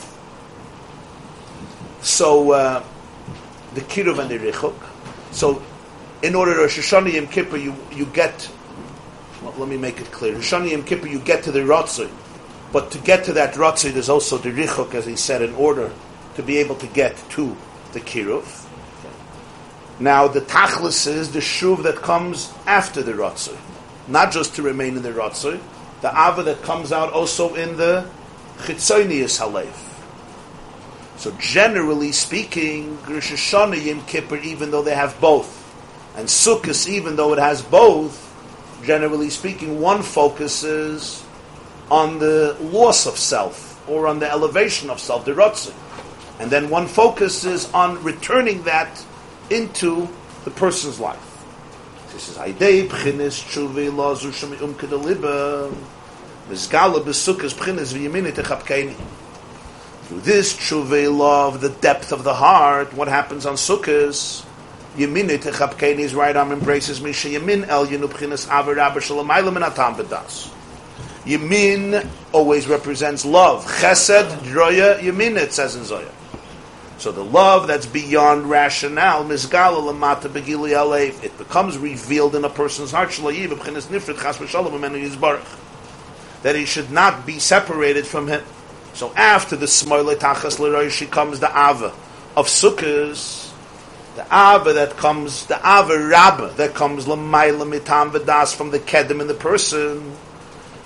[2.02, 2.84] So uh,
[3.74, 4.74] the kiruv and the richuk.
[5.32, 5.62] So
[6.22, 8.50] in order to Rosh Yom Kippur, you you get.
[9.42, 10.34] Well, let me make it clear.
[10.34, 12.10] Rosh Yom Kippur, you get to the ratzui,
[12.72, 15.92] but to get to that ratzui, there's also the richuk, as he said, in order
[16.36, 17.56] to be able to get to
[17.92, 18.66] the kiruv.
[20.00, 23.56] Now the tachlis is the shuv that comes after the ratzui,
[24.08, 25.60] not just to remain in the ratzui.
[26.00, 28.08] The ava that comes out also in the
[28.58, 29.72] chitzonius halev.
[31.16, 35.62] So generally speaking, Rosh Hashanah Yom Kippur, even though they have both,
[36.16, 38.20] and Sukkot, even though it has both,
[38.84, 41.24] generally speaking, one focuses
[41.90, 45.74] on the loss of self or on the elevation of self, the Ratzin.
[46.40, 49.04] And then one focuses on returning that
[49.50, 50.08] into
[50.44, 51.44] the person's life.
[52.12, 54.88] This is Aidei B'chinis Tshuvi Lazu Shemi Umke
[56.46, 56.56] Through
[60.20, 64.44] this Tshuvi love, the depth of the heart, what happens on Sukkos
[64.94, 69.94] Yemini Techapkeini, right arm embraces me Sheyemin El Yenu B'chinis Aver Rabba Shalamayla Min Atam
[69.94, 70.50] B'das
[71.24, 73.64] Yemin always represents love.
[73.64, 76.12] Chesed, Droya, Yemin, it says in Zoya.
[76.98, 82.50] So the love that's beyond rationale, Mizgala Lamata Begili Alev, it becomes revealed in a
[82.50, 85.58] person's heart, Shalayiv, B'chinis Nifrit, Chas V'Shalom, Yizbarach.
[86.44, 88.44] That he should not be separated from him.
[88.92, 91.92] So after the Smoile Tachas Leroishi comes the Ava
[92.36, 93.50] of Sukkos,
[94.14, 99.20] the Ava that comes, the Ava Rabba that comes Lamaila Mitam V'das from the Kedem
[99.20, 100.14] in the person,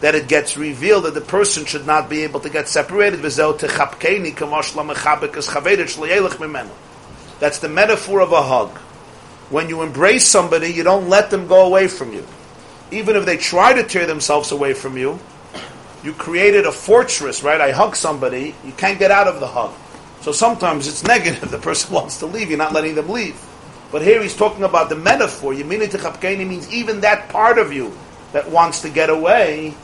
[0.01, 3.21] that it gets revealed that the person should not be able to get separated.
[3.21, 3.37] That's
[7.59, 8.79] the metaphor of a hug.
[9.51, 12.25] When you embrace somebody, you don't let them go away from you.
[12.91, 15.19] Even if they try to tear themselves away from you,
[16.09, 17.61] you created a fortress, right?
[17.61, 19.75] I hug somebody, you can't get out of the hug.
[20.23, 21.51] So sometimes it's negative.
[21.51, 23.39] The person wants to leave, you're not letting them leave.
[23.93, 25.53] But here he's talking about the metaphor.
[25.53, 27.93] Yemini techapkeni means even that part of you
[28.33, 29.75] that wants to get away,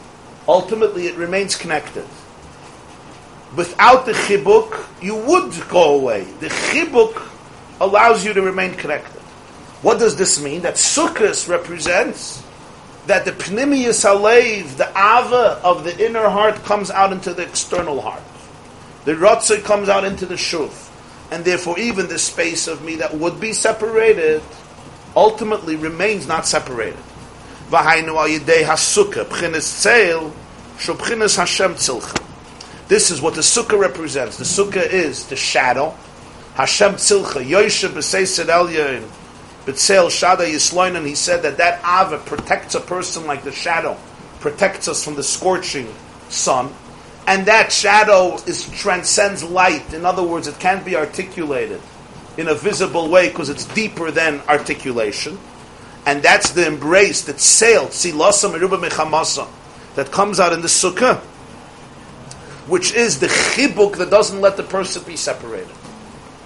[0.49, 2.07] ultimately it remains connected.
[3.55, 6.25] Without the chibuk, you would go away.
[6.41, 7.31] The chibuk
[7.83, 9.21] allows you to remain connected.
[9.83, 10.63] What does this mean?
[10.63, 12.44] That sukkahs represents
[13.07, 18.01] that the pnimius alev, the ava of the inner heart, comes out into the external
[18.01, 18.23] heart.
[19.05, 20.91] The rotzah comes out into the shuv.
[21.31, 24.43] And therefore, even the space of me that would be separated
[25.17, 26.99] ultimately remains not separated.
[32.89, 34.37] This is what the sukkah represents.
[34.37, 35.95] The sukkah is the shadow.
[36.55, 39.24] Hashem tzilcha, yoisha b'seised
[39.65, 43.97] b'tzeil shada yisloinan, he said that that ava protects a person like the shadow,
[44.41, 45.93] protects us from the scorching
[46.29, 46.73] sun.
[47.27, 49.95] And that shadow is transcends light.
[49.95, 51.81] In other words, it can't be articulated
[52.37, 55.39] in a visible way because it's deeper than articulation
[56.07, 59.49] and that's the embrace that sailed, silasa meruba mechamasa,
[59.95, 61.19] that comes out in the sukkah,
[62.69, 65.75] which is the chibuk that doesn't let the person be separated.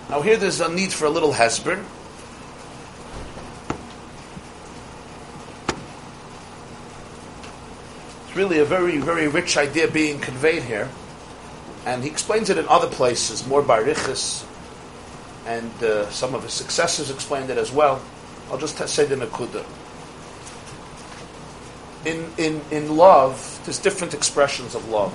[0.09, 1.85] Now here there's a need for a little hesper.
[8.39, 10.89] Really a very, very rich idea being conveyed here.
[11.85, 14.47] And he explains it in other places, more barichas,
[15.45, 18.01] and uh, some of his successors explained it as well.
[18.49, 19.65] I'll just say the nakuda.
[22.07, 25.13] In, in, in love, there's different expressions of love.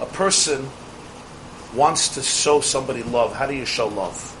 [0.00, 0.68] A person
[1.74, 3.34] wants to show somebody love.
[3.34, 4.36] How do you show love?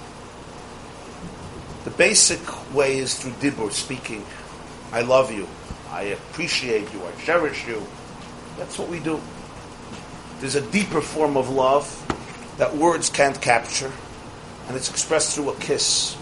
[1.82, 2.40] The basic
[2.72, 4.24] way is through dibur, speaking.
[4.92, 5.46] I love you.
[5.90, 7.00] I appreciate you.
[7.04, 7.82] I cherish you.
[8.58, 9.20] That's what we do.
[10.40, 11.86] There's a deeper form of love
[12.58, 13.92] that words can't capture
[14.68, 16.16] and it's expressed through a kiss.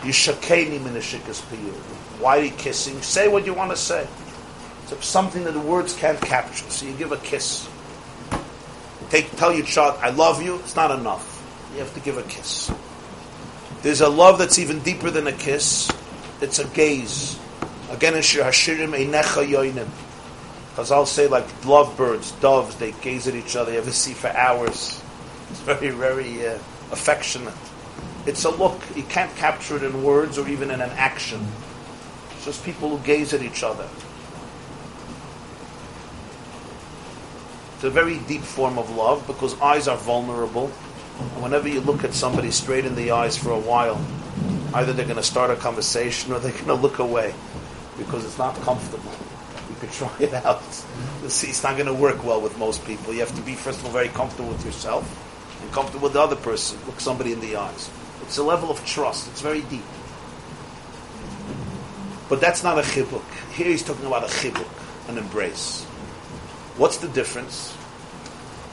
[0.00, 1.72] Yishakeni minashikas piyu.
[2.20, 3.00] Why are you kissing?
[3.02, 4.06] Say what you want to say.
[4.90, 6.68] It's something that the words can't capture.
[6.70, 7.68] So you give a kiss.
[9.10, 10.56] Take, tell your child, I love you.
[10.56, 11.32] It's not enough.
[11.72, 12.72] You have to give a kiss.
[13.82, 15.90] There's a love that's even deeper than a kiss.
[16.40, 17.38] It's a gaze.
[17.90, 19.88] Again, in Shir Hashirim, Einecha Yoinim.
[20.74, 23.72] Chazal say like lovebirds, doves, they gaze at each other.
[23.72, 25.00] You ever see for hours.
[25.50, 26.58] It's very, very uh,
[26.90, 27.54] affectionate.
[28.26, 28.80] It's a look.
[28.96, 31.46] You can't capture it in words or even in an action.
[32.32, 33.88] It's just people who gaze at each other.
[37.76, 40.72] It's a very deep form of love because eyes are vulnerable.
[41.20, 44.04] And whenever you look at somebody straight in the eyes for a while,
[44.74, 47.32] either they're going to start a conversation or they're going to look away
[47.98, 49.12] because it's not comfortable.
[49.68, 50.62] You could try it out.
[51.24, 53.12] It's not going to work well with most people.
[53.12, 55.04] You have to be, first of all, very comfortable with yourself
[55.62, 56.78] and comfortable with the other person.
[56.86, 57.90] Look somebody in the eyes.
[58.22, 59.28] It's a level of trust.
[59.28, 59.84] It's very deep.
[62.28, 63.24] But that's not a chibuk.
[63.52, 64.68] Here he's talking about a chibuk,
[65.08, 65.84] an embrace.
[66.76, 67.76] What's the difference?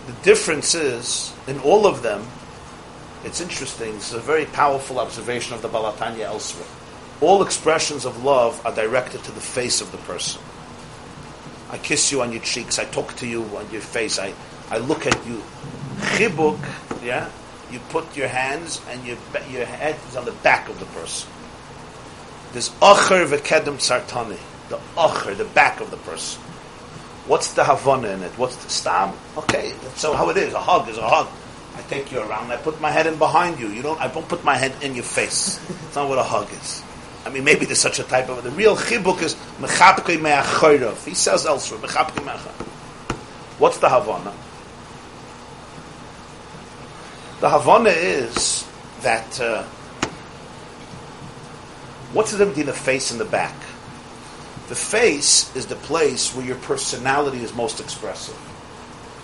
[0.07, 2.25] The difference is, in all of them,
[3.23, 6.67] it's interesting, it's a very powerful observation of the Baal HaTanya elsewhere.
[7.23, 10.41] All expressions of love are directed to the face of the person.
[11.69, 14.33] I kiss you on your cheeks, I talk to you on your face, I,
[14.69, 15.41] I look at you.
[16.17, 16.59] Chibuk,
[17.01, 17.29] yeah,
[17.71, 19.15] you put your hands and your,
[19.49, 21.29] your head is on the back of the person.
[22.51, 24.37] There's acher v'kedem sartani,
[24.67, 26.41] the acher, the back of the person.
[27.25, 28.31] What's the Havana in it?
[28.31, 29.13] What's the stam?
[29.37, 30.53] Okay, so how it is.
[30.53, 31.29] A hug is a hug.
[31.77, 32.51] I take you around.
[32.51, 33.69] I put my head in behind you.
[33.69, 33.99] You don't.
[34.01, 35.57] I don't put my head in your face.
[35.87, 36.83] It's not what a hug is.
[37.25, 38.43] I mean, maybe there's such a type of.
[38.43, 41.05] The real chibuk is mechapke me'achayrav.
[41.05, 42.67] He says elsewhere mechapke me'achayrav.
[43.59, 44.33] What's the Havana?
[47.39, 48.67] The Havana is
[49.01, 49.39] that.
[49.39, 49.63] Uh,
[52.13, 53.55] what's the difference between the face and the back?
[54.69, 58.37] The face is the place where your personality is most expressive.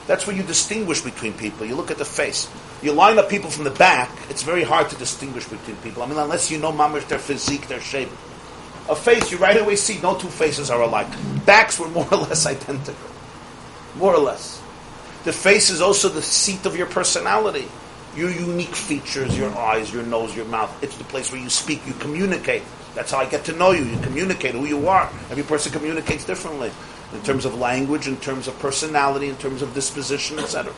[0.10, 1.68] That's where you distinguish between people.
[1.68, 2.49] You look at the face.
[2.81, 6.02] You line up people from the back, it's very hard to distinguish between people.
[6.02, 8.10] I mean, unless you know mamish, their physique, their shape.
[8.90, 11.06] A face, you right away see no two faces are alike.
[11.45, 12.95] Backs were more or less identical.
[13.98, 14.60] More or less.
[15.26, 17.68] The face is also the seat of your personality.
[18.15, 20.76] Your unique features, your eyes, your nose, your mouth.
[20.84, 22.64] It's the place where you speak, you communicate.
[22.95, 23.84] That's how I get to know you.
[23.84, 25.06] You communicate who you are.
[25.30, 26.72] Every person communicates differently
[27.14, 30.72] in terms of language, in terms of personality, in terms of disposition, etc.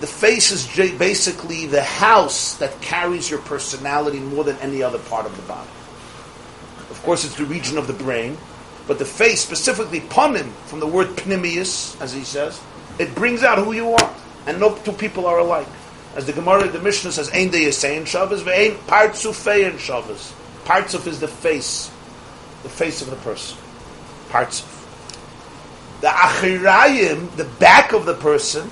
[0.00, 4.98] The face is j- basically the house that carries your personality more than any other
[4.98, 5.68] part of the body.
[6.90, 8.38] Of course, it's the region of the brain,
[8.86, 12.60] but the face, specifically panim, from the word pnimius, as he says,
[12.98, 14.14] it brings out who you are,
[14.46, 15.66] and no two people are alike.
[16.14, 20.32] As the Gemara, the Mishnah says, "Ein de yasein Shabbos, ve'ein partsufein Shabbos."
[20.64, 21.90] Parts of is the face,
[22.62, 23.56] the face of the person.
[24.28, 25.98] Parts of.
[26.00, 28.70] The achirayim, the back of the person,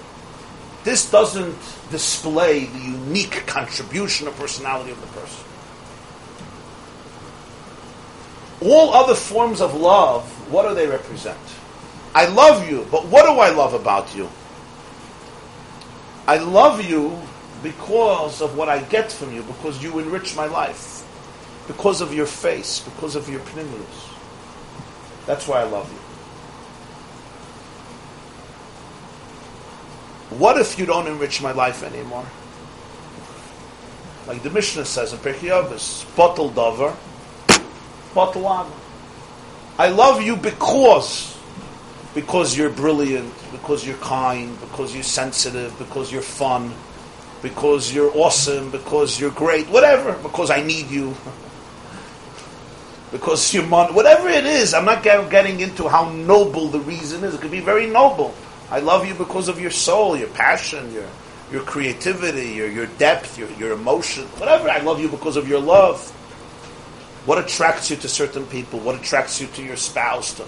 [0.84, 1.58] this doesn't
[1.90, 5.44] display the unique contribution or personality of the person.
[8.62, 11.38] All other forms of love, what do they represent?
[12.14, 14.30] I love you, but what do I love about you?
[16.26, 17.20] I love you
[17.62, 21.04] because of what I get from you, because you enrich my life,
[21.66, 24.05] because of your face, because of your pneumonis.
[25.26, 25.98] That's why I love you.
[30.38, 32.26] What if you don't enrich my life anymore?
[34.26, 36.96] Like the Mishnah says in Pirkei Avos, bottle dover,
[38.14, 38.70] bottle on.
[39.78, 41.36] I love you because,
[42.14, 46.72] because you're brilliant, because you're kind, because you're sensitive, because you're fun,
[47.40, 51.14] because you're awesome, because you're great, whatever, because I need you,
[53.12, 54.74] because you're mon- whatever it is.
[54.74, 57.34] I'm not getting into how noble the reason is.
[57.34, 58.34] It could be very noble.
[58.70, 61.08] I love you because of your soul, your passion, your
[61.52, 64.68] your creativity, your your depth, your your emotion, whatever.
[64.68, 66.10] I love you because of your love.
[67.26, 68.78] What attracts you to certain people?
[68.80, 70.34] What attracts you to your spouse?
[70.34, 70.44] To,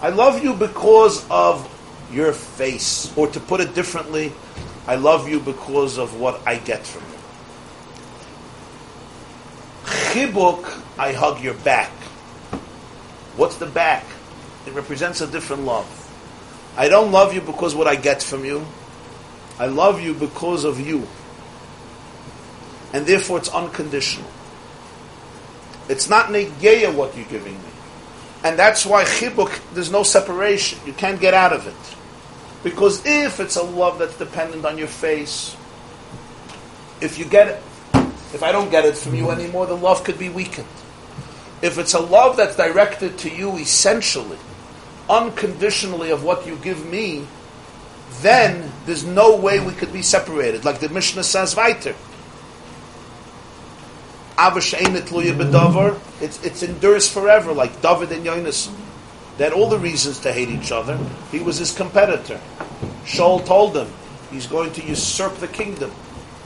[0.00, 1.66] I love you because of
[2.12, 4.32] your face, or to put it differently,
[4.86, 7.05] I love you because of what I get from.
[9.86, 11.90] Chibuk, I hug your back.
[13.36, 14.04] What's the back?
[14.66, 15.86] It represents a different love.
[16.76, 18.66] I don't love you because what I get from you.
[19.58, 21.06] I love you because of you.
[22.92, 24.28] And therefore it's unconditional.
[25.88, 27.70] It's not negeya what you're giving me.
[28.44, 30.78] And that's why chibuk, there's no separation.
[30.86, 31.96] You can't get out of it.
[32.62, 35.56] Because if it's a love that's dependent on your face,
[37.00, 37.62] if you get
[38.36, 40.68] if I don't get it from you anymore, the love could be weakened.
[41.62, 44.36] If it's a love that's directed to you essentially,
[45.08, 47.26] unconditionally of what you give me,
[48.20, 50.66] then there's no way we could be separated.
[50.66, 51.94] Like the Mishnah says weiter.
[56.20, 58.70] It's it's endures forever, like David and Yonas.
[59.38, 60.98] They had all the reasons to hate each other.
[61.32, 62.38] He was his competitor.
[63.06, 63.88] Shaul told him
[64.30, 65.90] he's going to usurp the kingdom.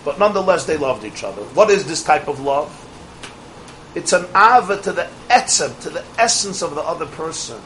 [0.05, 1.43] But nonetheless, they loved each other.
[1.55, 2.75] What is this type of love?
[3.95, 7.61] It's an ava to the etzem, to the essence of the other person.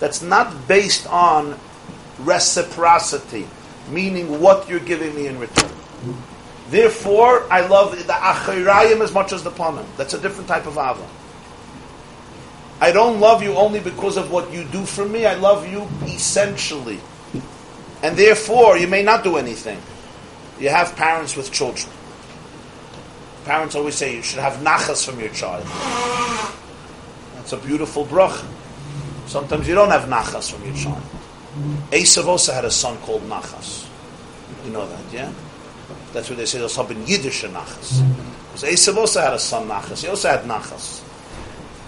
[0.00, 1.58] That's not based on
[2.18, 3.46] reciprocity,
[3.90, 5.70] meaning what you're giving me in return.
[6.70, 9.86] Therefore, I love the achirayim as much as the panim.
[9.96, 11.06] That's a different type of ava.
[12.80, 15.26] I don't love you only because of what you do for me.
[15.26, 17.00] I love you essentially.
[18.02, 19.80] And therefore, you may not do anything.
[20.60, 21.90] You have parents with children.
[23.44, 25.64] Parents always say you should have nachas from your child.
[27.36, 28.44] That's a beautiful brach.
[29.26, 31.02] Sometimes you don't have nachas from your child.
[31.90, 33.86] Esav also had a son called Nachas.
[34.64, 35.32] You know that, yeah?
[36.12, 38.02] That's what they say, there's something Yiddish Nachas.
[38.52, 40.02] Because Esav also had a son Nachas.
[40.02, 41.02] He also had Nachas.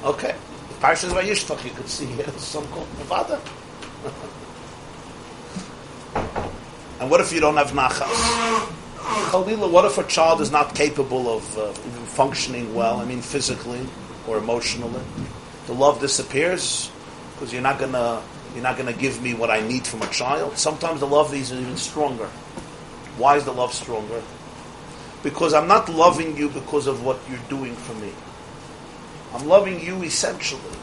[0.04, 0.34] Okay.
[0.68, 3.40] The Parshas Vayishlach, you could see he had a son called Nevada.
[7.00, 8.06] and what if you don't have Nachas?
[9.30, 13.80] Khalila, what if a child is not capable of uh, functioning well, I mean physically
[14.28, 15.02] or emotionally?
[15.66, 16.90] The love disappears
[17.32, 18.22] because you're not gonna
[18.54, 20.58] you're not gonna give me what I need from a child.
[20.58, 22.26] Sometimes the love is even stronger.
[23.16, 24.22] Why is the love stronger?
[25.22, 28.12] Because I'm not loving you because of what you're doing for me.
[29.32, 30.76] I'm loving you essentially.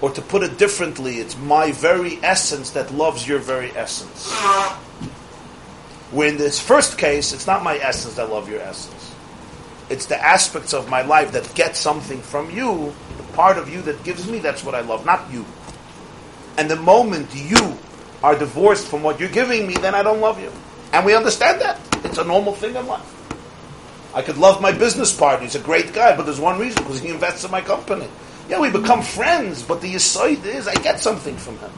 [0.00, 4.32] Or to put it differently, it's my very essence that loves your very essence.
[6.10, 9.14] Where in this first case, it's not my essence that loves your essence.
[9.90, 13.82] It's the aspects of my life that get something from you, the part of you
[13.82, 15.44] that gives me, that's what I love, not you.
[16.58, 17.76] And the moment you
[18.22, 20.52] are divorced from what you're giving me, then I don't love you.
[20.92, 21.80] And we understand that.
[22.04, 23.14] It's a normal thing in life.
[24.14, 25.44] I could love my business partner.
[25.44, 28.08] He's a great guy, but there's one reason, because he invests in my company.
[28.48, 31.70] Yeah, we become friends, but the aside is I get something from him.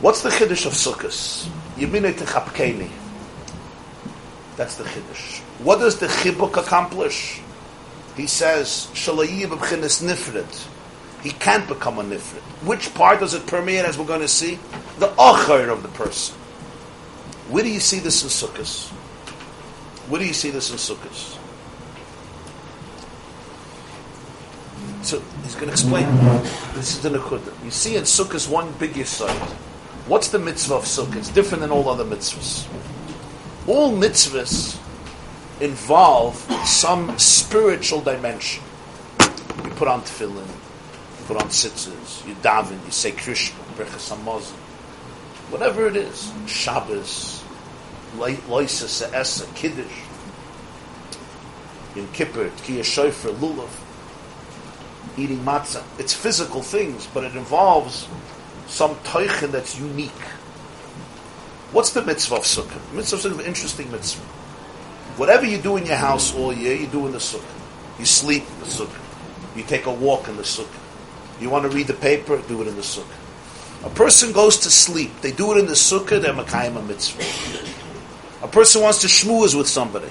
[0.00, 1.48] What's the chiddush of Sukkot?
[1.76, 2.88] Yemine techapkeni.
[4.56, 5.40] That's the chiddush.
[5.58, 7.40] What does the chibuk accomplish?
[8.16, 10.68] He says, Shalayim b'chinas nifrit.
[11.22, 12.40] He can't become a nifrit.
[12.64, 14.58] Which part does it permeate, as we're going to see?
[14.98, 16.36] The acher of the person.
[17.48, 18.90] Where do you see this in Sukkot?
[20.08, 21.39] Where do you see this in Sukkot?
[25.02, 26.06] So he's going to explain.
[26.74, 27.64] This is the Nakuda.
[27.64, 29.36] You see in Sukkot one big side.
[30.06, 31.16] What's the mitzvah of Sukkot?
[31.16, 32.66] It's different than all other mitzvahs.
[33.66, 34.78] All mitzvahs
[35.60, 38.62] involve some spiritual dimension.
[39.64, 44.56] You put on tefillin, you put on tzitzis, you daven, you say Krishna, Berchas Hamazon,
[45.50, 47.44] whatever it is, Shabbos,
[48.16, 50.02] Loisa, Se'esa, Kiddush,
[51.94, 53.68] Yom Kippur, Tkiyah Shofar, Lulav,
[55.20, 55.82] eating matzah.
[55.98, 58.08] It's physical things, but it involves
[58.66, 60.10] some teichen that's unique.
[61.72, 62.94] What's the mitzvah of sukkah?
[62.94, 64.24] Mitzvah is an interesting mitzvah.
[65.16, 67.98] Whatever you do in your house all year, you do in the sukkah.
[67.98, 69.56] You sleep in the sukkah.
[69.56, 70.80] You take a walk in the sukkah.
[71.40, 73.84] You want to read the paper, do it in the sukkah.
[73.84, 75.10] A person goes to sleep.
[75.20, 77.22] They do it in the sukkah, they're makayim a mitzvah.
[78.42, 80.10] A person wants to shmooze with somebody.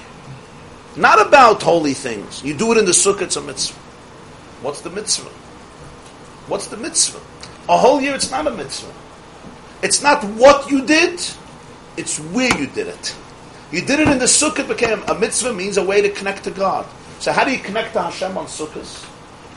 [0.96, 2.44] Not about holy things.
[2.44, 3.80] You do it in the sukkah, it's a mitzvah.
[4.62, 5.30] What's the mitzvah?
[6.48, 7.20] What's the mitzvah?
[7.70, 8.94] A whole year, it's not a mitzvah.
[9.82, 11.22] It's not what you did,
[11.96, 13.16] it's where you did it.
[13.72, 16.52] You did it in the sukkah, became a mitzvah, means a way to connect to
[16.52, 16.86] God.
[17.20, 19.08] So how do you connect to Hashem on sukkahs?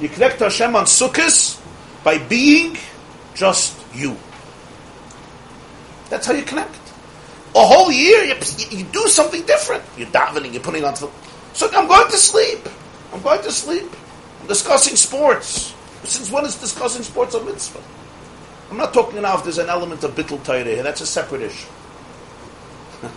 [0.00, 1.60] You connect to Hashem on sukkahs
[2.04, 2.76] by being
[3.34, 4.16] just you.
[6.10, 6.76] That's how you connect.
[7.54, 8.34] A whole year, you,
[8.70, 9.82] you do something different.
[9.96, 10.94] You're davening, you're putting on.
[10.96, 11.10] So
[11.72, 12.68] I'm going to sleep.
[13.12, 13.90] I'm going to sleep.
[14.48, 15.74] Discussing sports.
[16.04, 17.80] Since when is discussing sports a mitzvah?
[18.70, 20.82] I'm not talking now if there's an element of bittul Torah here.
[20.82, 21.68] That's a separate issue.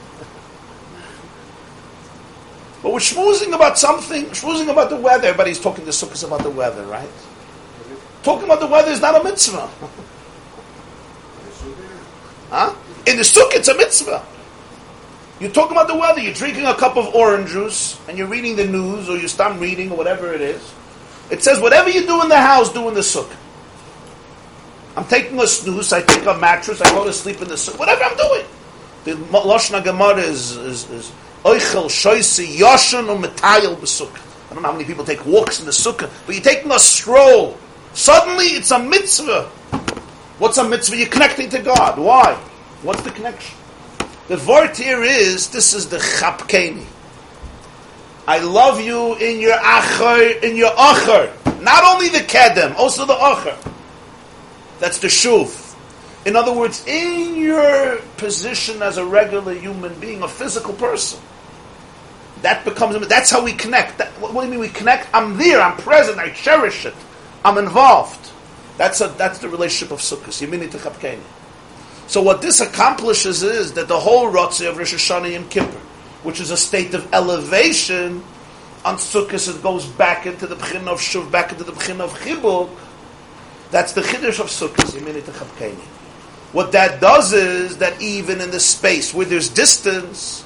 [2.83, 5.29] but we're schmoozing about something, schmoozing about the weather.
[5.29, 7.09] Everybody's talking to sukkahs about the weather, right?
[8.21, 9.67] Talking about the weather is not a mitzvah.
[12.49, 12.75] huh?
[13.07, 14.25] In the sukkah, it's a mitzvah.
[15.39, 16.21] You're talking about the weather.
[16.21, 19.59] You're drinking a cup of orange juice, and you're reading the news, or you start
[19.59, 20.73] reading, or whatever it is.
[21.29, 23.35] It says, whatever you do in the house, do in the sukkah.
[24.95, 27.79] I'm taking a snooze, I take a mattress, I go to sleep in the sukkah,
[27.79, 28.45] whatever I'm doing.
[29.03, 30.55] The Lashna Gemara is,
[31.43, 34.21] Oichel, Shoisi, Yoshan, or Metayel B'sukkah.
[34.49, 36.79] I don't know how many people take walks in the sukkah, but you're taking a
[36.79, 37.57] stroll.
[37.93, 39.43] Suddenly, it's a mitzvah.
[40.39, 40.97] What's a mitzvah?
[40.97, 41.97] You're connecting to God.
[41.99, 42.35] Why?
[42.81, 43.57] What's the connection?
[44.27, 46.85] The word here is, this is the chapkeni.
[48.27, 51.61] I love you in your acher, in your acher.
[51.61, 53.57] Not only the kedem, also the acher.
[54.79, 55.75] That's the shuv.
[56.25, 61.19] In other words, in your position as a regular human being, a physical person,
[62.41, 63.99] that becomes, that's how we connect.
[63.99, 65.07] That, what, do you mean we connect?
[65.13, 66.95] I'm there, I'm present, I cherish it,
[67.43, 68.31] I'm involved.
[68.77, 70.45] That's, a, that's the relationship of Sukkot.
[70.45, 71.19] Yemini to.
[72.07, 75.79] So what this accomplishes is that the whole Rotzi of Rosh Hashanah and Kippur,
[76.25, 78.23] which is a state of elevation,
[78.83, 82.13] on Sukkot it goes back into the Bchin of Shuv, back into the Bchin of
[82.19, 82.69] Chibuk.
[83.71, 85.75] That's the Chiddush of Sukkot, Yemini to
[86.51, 90.43] What that does is that even in the space where there's distance,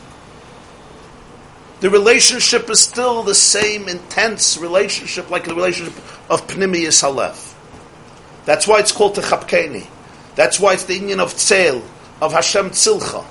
[1.79, 5.95] the relationship is still the same intense relationship like the relationship
[6.29, 7.55] of Pnimius Halef.
[8.45, 9.87] That's why it's called Techapkeni.
[10.35, 11.83] That's why it's the union of Tzel,
[12.21, 13.25] of Hashem Tzilcha.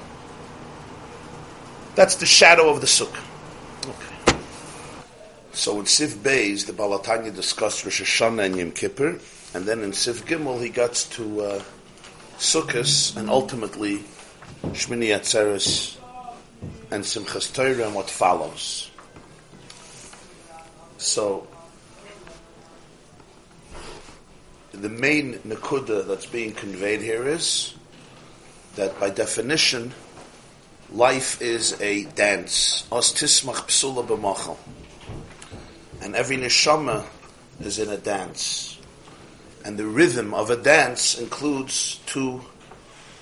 [1.99, 3.25] That's the shadow of the Sukkah.
[3.85, 4.39] Okay.
[5.51, 9.19] So in Siv Beis, the Baal HaTanya discussed Rosh Hashanah and Yom Kippur,
[9.53, 11.62] and then in Siv Gimel he got to uh,
[13.19, 14.05] and ultimately
[14.79, 15.97] Shmini Atzeres
[16.93, 18.93] and Simchas Torah and what follows.
[20.99, 21.49] So,
[24.70, 27.75] the main nakuda that's being conveyed here is
[28.77, 29.93] that by definition,
[30.93, 32.86] life is a dance.
[32.90, 34.56] Os tismach psula b'machal.
[36.02, 37.05] And every neshama
[37.60, 38.78] is in a dance.
[39.65, 42.43] And the rhythm of a dance includes two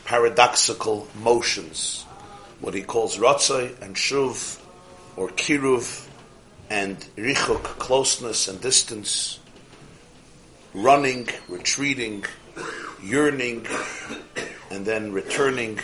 [0.05, 2.07] paradoxical motions
[2.61, 4.61] what he calls Ratzai and Shuv,
[5.17, 6.09] or Kiruv,
[6.71, 9.39] and Richuk, closeness and distance,
[10.75, 12.25] running, retreating,
[13.03, 13.67] yearning,
[14.71, 15.79] and then returning,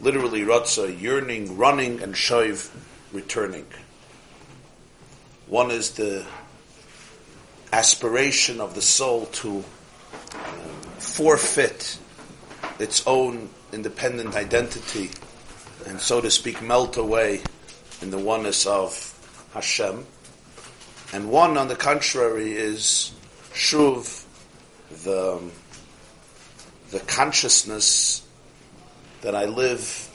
[0.00, 2.70] literally Ratzai, yearning, running, and Shoiv,
[3.12, 3.66] returning.
[5.46, 6.26] One is the
[7.72, 9.64] aspiration of the soul to um,
[10.98, 11.98] forfeit
[12.78, 15.10] its own independent identity
[15.88, 17.40] and so to speak, melt away
[18.02, 19.14] in the oneness of
[19.54, 20.06] Hashem.
[21.12, 23.12] And one, on the contrary, is
[23.54, 24.24] shuv,
[25.04, 25.40] the,
[26.90, 28.22] the consciousness
[29.22, 30.08] that I live,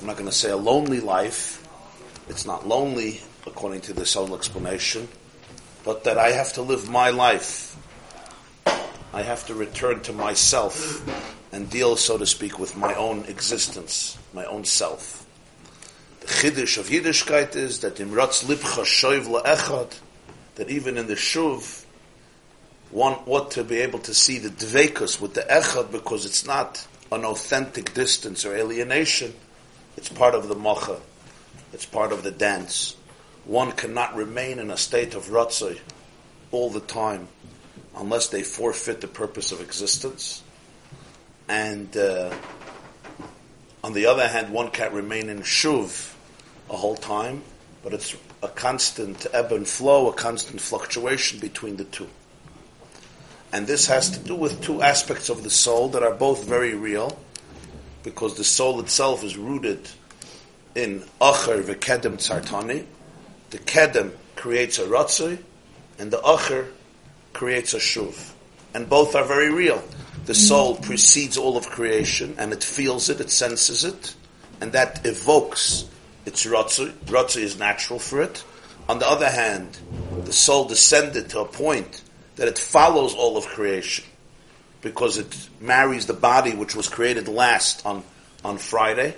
[0.00, 1.66] I'm not going to say a lonely life,
[2.28, 5.08] it's not lonely according to this whole explanation,
[5.84, 7.76] but that I have to live my life.
[9.12, 11.02] I have to return to myself
[11.52, 15.26] and deal, so to speak, with my own existence, my own self.
[16.20, 19.98] The chiddush of Yiddishkeit is that imratz libcha shoiv la'echad,
[20.54, 21.84] that even in the shuv,
[22.90, 26.86] one ought to be able to see the dvekus with the echad because it's not
[27.12, 29.34] an authentic distance or alienation.
[29.96, 31.00] It's part of the macha.
[31.72, 32.96] It's part of the dance.
[33.44, 35.78] One cannot remain in a state of ratzoi
[36.50, 37.28] all the time
[37.96, 40.42] unless they forfeit the purpose of existence
[41.48, 42.34] and uh,
[43.84, 46.14] on the other hand, one can't remain in shuv
[46.70, 47.42] a whole time,
[47.82, 52.08] but it's a constant ebb and flow, a constant fluctuation between the two.
[53.52, 56.74] And this has to do with two aspects of the soul that are both very
[56.74, 57.18] real,
[58.02, 59.88] because the soul itself is rooted
[60.74, 62.86] in acher v'kedem tzartani.
[63.50, 65.38] The kedem creates a ratzui,
[65.98, 66.68] and the acher
[67.32, 68.32] creates a shuv.
[68.74, 69.82] And both are very real
[70.26, 74.14] the soul precedes all of creation and it feels it, it senses it,
[74.60, 75.88] and that evokes
[76.24, 76.92] its rotzu.
[77.06, 78.44] Rotzu is natural for it.
[78.88, 79.78] On the other hand,
[80.24, 82.01] the soul descended to a point
[82.42, 84.04] that it follows all of creation
[84.80, 88.02] because it marries the body which was created last on,
[88.44, 89.14] on Friday,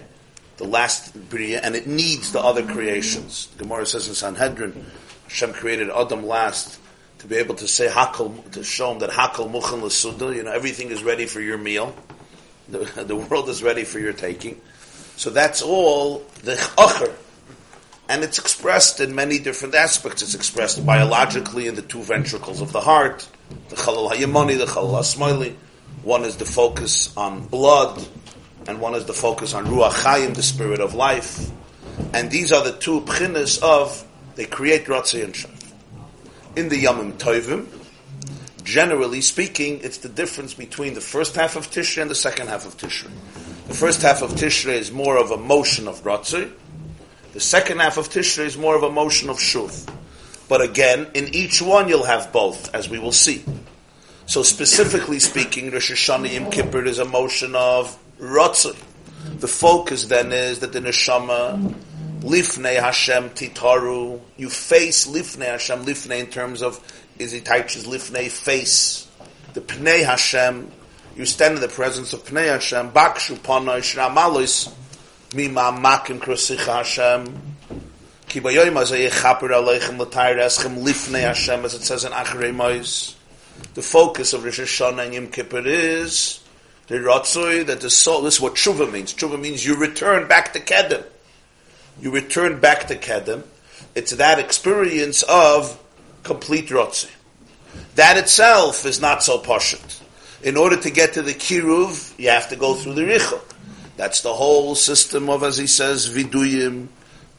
[0.58, 3.48] the last and it needs the other creations.
[3.56, 4.84] Gemara says in Sanhedrin,
[5.22, 6.78] Hashem created Adam last
[7.20, 10.52] to be able to say hakol to show him that hakol muchan l'suda, you know,
[10.52, 11.96] everything is ready for your meal.
[12.68, 14.60] The, the world is ready for your taking.
[15.16, 17.10] So that's all the acher.
[18.08, 20.22] And it's expressed in many different aspects.
[20.22, 23.26] It's expressed biologically in the two ventricles of the heart,
[23.70, 25.54] the chalal hayamani, the chalal hasmoili.
[26.02, 28.06] One is the focus on blood,
[28.66, 31.50] and one is the focus on ruach chayim, the spirit of life.
[32.12, 35.48] And these are the two pchinas of, they create ratzei and shah
[36.56, 37.66] in the Yamim Tovim,
[38.62, 42.66] generally speaking, it's the difference between the first half of Tishrei and the second half
[42.66, 43.10] of Tishrei.
[43.66, 46.52] The first half of Tishrei is more of a motion of Ratzui.
[47.34, 49.92] The second half of Tishrei is more of a motion of Shuv.
[50.48, 53.44] But again, in each one you'll have both, as we will see.
[54.26, 58.76] So specifically speaking, Rosh Hashanah Yom Kippur is a motion of Ratzui.
[59.40, 61.74] The focus then is that the neshama
[62.20, 64.20] Lifnei Hashem titaru.
[64.36, 65.84] You face Lifnei Hashem.
[65.84, 66.80] Lifnei in terms of
[67.18, 69.08] is he touches Lifnei face.
[69.54, 70.70] The Pnei Hashem.
[71.16, 72.92] You stand in the presence of Pnei Hashem.
[72.92, 74.72] Bakshu panoi shramalos
[75.34, 77.24] makim krosicha Hashem.
[78.28, 83.16] Ki bayoyim azay yechaper aleichem l'tayr eschem Lifnei Hashem as it says in Acharei Mois.
[83.74, 86.40] The focus of Rosh Hashanah and Yom Kippur is
[86.86, 89.14] the Ratzoi, that the soul, this is what Tshuva means.
[89.14, 91.04] Tshuva means you return back to Kedem
[92.00, 93.44] you return back to Kedem.
[93.94, 95.80] It's that experience of
[96.22, 97.10] complete Rotzi.
[97.94, 100.00] That itself is not so pashut.
[100.42, 103.53] In order to get to the Kiruv, you have to go through the Richok.
[103.96, 106.88] That's the whole system of, as he says, Viduyim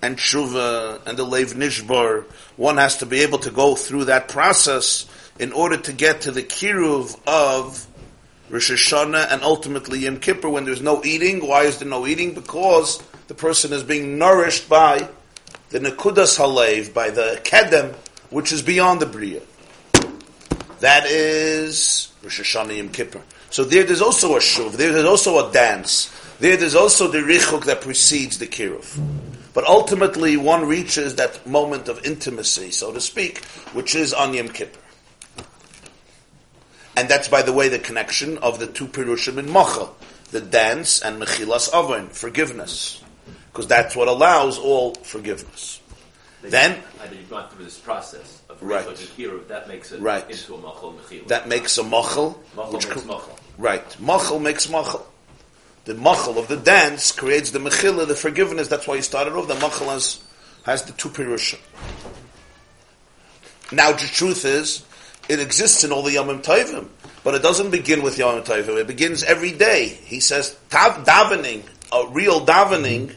[0.02, 2.24] and Shuva and the Lev Nishbar.
[2.56, 5.06] One has to be able to go through that process
[5.40, 7.86] in order to get to the Kiruv of
[8.50, 11.46] Rosh Hashanah and ultimately Yom Kippur when there's no eating.
[11.46, 12.34] Why is there no eating?
[12.34, 15.10] Because the person is being nourished by
[15.70, 17.96] the Nekudas Halev, by the Kedem,
[18.30, 19.42] which is beyond the Bria.
[20.80, 23.22] That is Rosh Hashanah Yom Kippur.
[23.50, 24.74] So there, there's also a shuv.
[24.74, 26.12] There, there's also a dance.
[26.40, 29.00] There, there's also the richuk that precedes the kiruv.
[29.54, 33.44] But ultimately, one reaches that moment of intimacy, so to speak,
[33.74, 34.80] which is on Yom Kippur.
[36.98, 39.94] And that's, by the way, the connection of the two Pirushim in Mochel,
[40.32, 43.02] the dance and Mechilas Avon, forgiveness
[43.56, 45.80] because that's what allows all forgiveness.
[46.42, 48.86] then Either you've gone through this process of right.
[48.86, 50.30] Kiruv, that makes it right.
[50.30, 51.28] into a machal mechila.
[51.30, 52.44] That makes a machal.
[52.54, 53.40] Machal makes machal.
[53.58, 54.00] Right.
[54.02, 55.08] Machal makes machal.
[55.86, 58.68] The machal of the dance creates the mechila, the forgiveness.
[58.68, 59.48] That's why he started off.
[59.48, 60.20] The machal has,
[60.64, 61.60] has the two pirushim.
[63.72, 64.84] Now the truth is,
[65.30, 66.88] it exists in all the Yomim Tovim,
[67.24, 68.80] but it doesn't begin with Yomim Tovim.
[68.80, 69.88] It begins every day.
[69.88, 73.14] He says, davening, a real davening,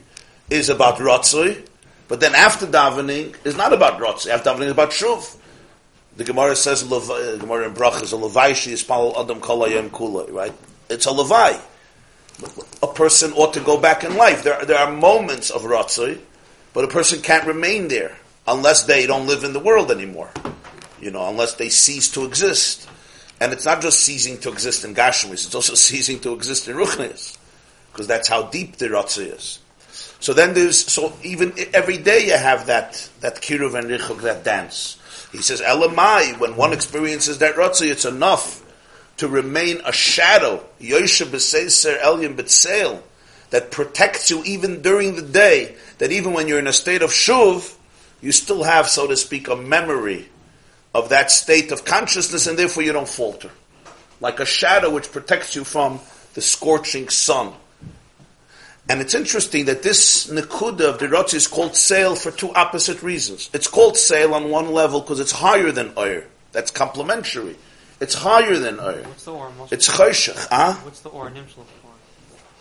[0.50, 1.66] is about Ratzui,
[2.06, 4.28] but then after davening is not about Ratzui.
[4.28, 5.36] After davening is about Shuv.
[6.16, 10.32] The Gemara says, the Gemara in Brach is a Levai, is Pal Adam Kolayim Kula,
[10.32, 10.52] right?
[10.90, 11.60] It's a Levai.
[12.82, 14.42] A person ought to go back in life.
[14.42, 16.20] There, there are moments of Ratzui,
[16.72, 18.16] but a person can't remain there
[18.46, 20.30] unless they don't live in the world anymore.
[21.00, 22.88] You know, unless they cease to exist.
[23.40, 26.76] And it's not just ceasing to exist in Gashmis, it's also ceasing to exist in
[26.76, 27.36] Ruchnis.
[27.92, 29.58] Because that's how deep the Ratzui is.
[30.20, 34.44] So then there's so even every day you have that that kiruv and richuk that
[34.44, 34.98] dance.
[35.30, 38.64] He says elamai when one experiences that rotzi, it's enough
[39.18, 40.64] to remain a shadow
[43.50, 45.76] that protects you even during the day.
[45.98, 47.76] That even when you're in a state of shuv,
[48.20, 50.28] you still have, so to speak, a memory
[50.94, 53.50] of that state of consciousness, and therefore you don't falter,
[54.20, 56.00] like a shadow which protects you from
[56.34, 57.52] the scorching sun.
[58.88, 63.02] And it's interesting that this Nekuda of the Rotzi is called sale for two opposite
[63.02, 63.50] reasons.
[63.52, 66.24] It's called sale on one level because it's higher than Oyer.
[66.52, 67.56] That's complementary.
[68.00, 69.02] It's higher than Oyer.
[69.02, 69.52] What's the Or?
[69.70, 70.48] It's Choshech.
[70.50, 70.74] Huh?
[70.84, 71.30] What's the Or?
[71.30, 71.64] Nimshal?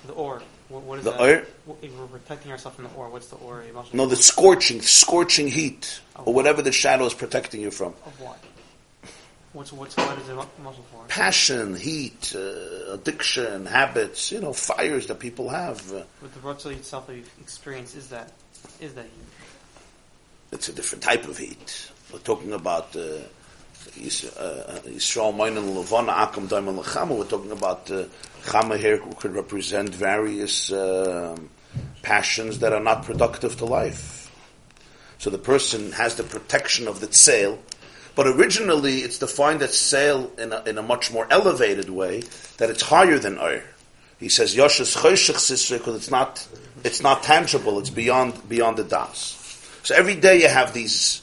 [0.05, 0.41] The Or.
[0.69, 1.45] What, what is the that?
[1.81, 3.64] If we're protecting ourselves from the Or, what's the Or?
[3.93, 7.93] No, the scorching, scorching heat, or whatever the shadow is protecting you from.
[8.05, 8.43] Of what?
[9.53, 11.05] What's what's what is it muscle for?
[11.07, 14.31] Passion, heat, uh, addiction, habits.
[14.31, 15.89] You know, fires that people have.
[16.22, 18.34] But the rotzah itself that you've experienced is that
[18.81, 19.11] is that heat?
[20.51, 21.89] It's a different type of heat.
[22.11, 23.19] We're talking about uh,
[23.88, 27.18] uh Yisrael Moinen Levana Akam Daimon Lechama.
[27.18, 28.05] We're talking about uh,
[28.43, 31.38] Chama here who could represent various uh,
[32.01, 34.31] passions that are not productive to life.
[35.19, 37.59] So the person has the protection of the tzel,
[38.15, 42.22] but originally, it's defined as sale in a, in a much more elevated way,
[42.57, 43.64] that it's higher than Ur.
[44.19, 46.47] He says, Yosh's Choshech because it's not,
[46.84, 49.35] it's not tangible, it's beyond, beyond the Das.
[49.84, 51.22] So every day you have these,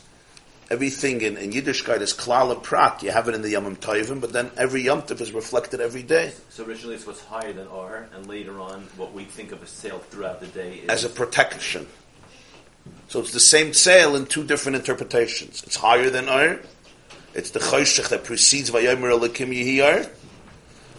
[0.75, 3.03] everything in, in Yiddishkeit is klal and prat.
[3.03, 6.03] You have it in the Yom Tovim, but then every Yom Tov is reflected every
[6.03, 6.33] day.
[6.51, 9.71] So originally it's what's higher than R, and later on what we think of as
[9.71, 10.89] sale throughout the day is...
[10.91, 11.87] As a protection.
[13.09, 15.63] So it's the same sale in two different interpretations.
[15.63, 16.59] It's higher than R,
[17.35, 20.11] it's the choshech that precedes Vayomer Elikim Yehiyar.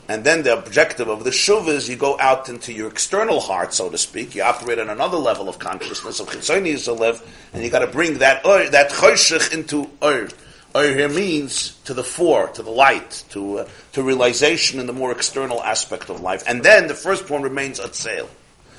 [0.07, 3.73] And then the objective of the shuv is you go out into your external heart,
[3.73, 4.35] so to speak.
[4.35, 8.19] You operate on another level of consciousness of chitzoni yisalev, and you got to bring
[8.19, 10.29] that that choshech into oir.
[10.75, 14.93] Oir here means to the fore, to the light, to uh, to realization in the
[14.93, 16.43] more external aspect of life.
[16.47, 18.29] And then the first one remains at sale.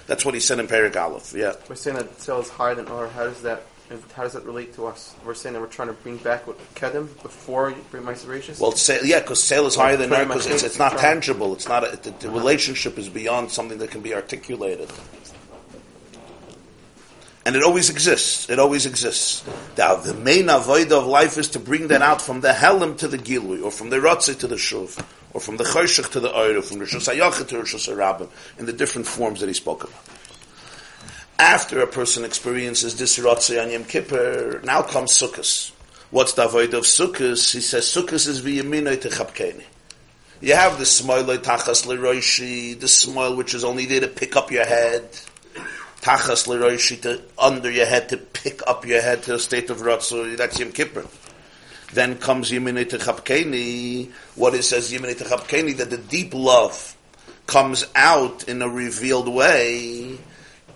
[0.07, 1.35] That's what he said in Perik Aleph.
[1.35, 1.55] Yeah.
[1.69, 3.09] We're saying that sale is higher than or.
[3.09, 5.15] How does that and how does that relate to us?
[5.25, 9.05] We're saying that we're trying to bring back what Kedem before bring Meiser Well, sale,
[9.05, 11.53] yeah, because sale is higher than Ner because it's, it's, not tangible.
[11.53, 14.91] It's not a, the, the relationship is beyond something that can be articulated.
[17.45, 18.51] And it always exists.
[18.51, 19.45] It always exists.
[19.79, 23.07] Now, the main avoid of life is to bring that out from the helim to
[23.07, 25.01] the gilui, or from the rotze to the shuv,
[25.33, 28.73] or from the choshech to the oir, from the shusayach to the shusarabim, in the
[28.73, 30.16] different forms that he spoke about.
[31.39, 35.71] After a person experiences this rotze on Yom Kippur, now comes Sukkot.
[36.11, 37.53] What's the avoid of Sukkot?
[37.53, 39.65] He says Sukkot is v'yaminoi techapkeni.
[40.41, 44.51] You have the smile tachas leroishi, the smile which is only there to pick up
[44.51, 45.11] your head
[46.01, 49.79] tachas leroishi to under your head to pick up your head to a state of
[49.79, 50.39] ratzu.
[50.39, 51.05] That's Yom Kippur.
[51.93, 54.11] Then comes Yeminei Techapkeni.
[54.37, 56.97] What it says Yeminei Techapkeni that the deep love
[57.47, 60.17] comes out in a revealed way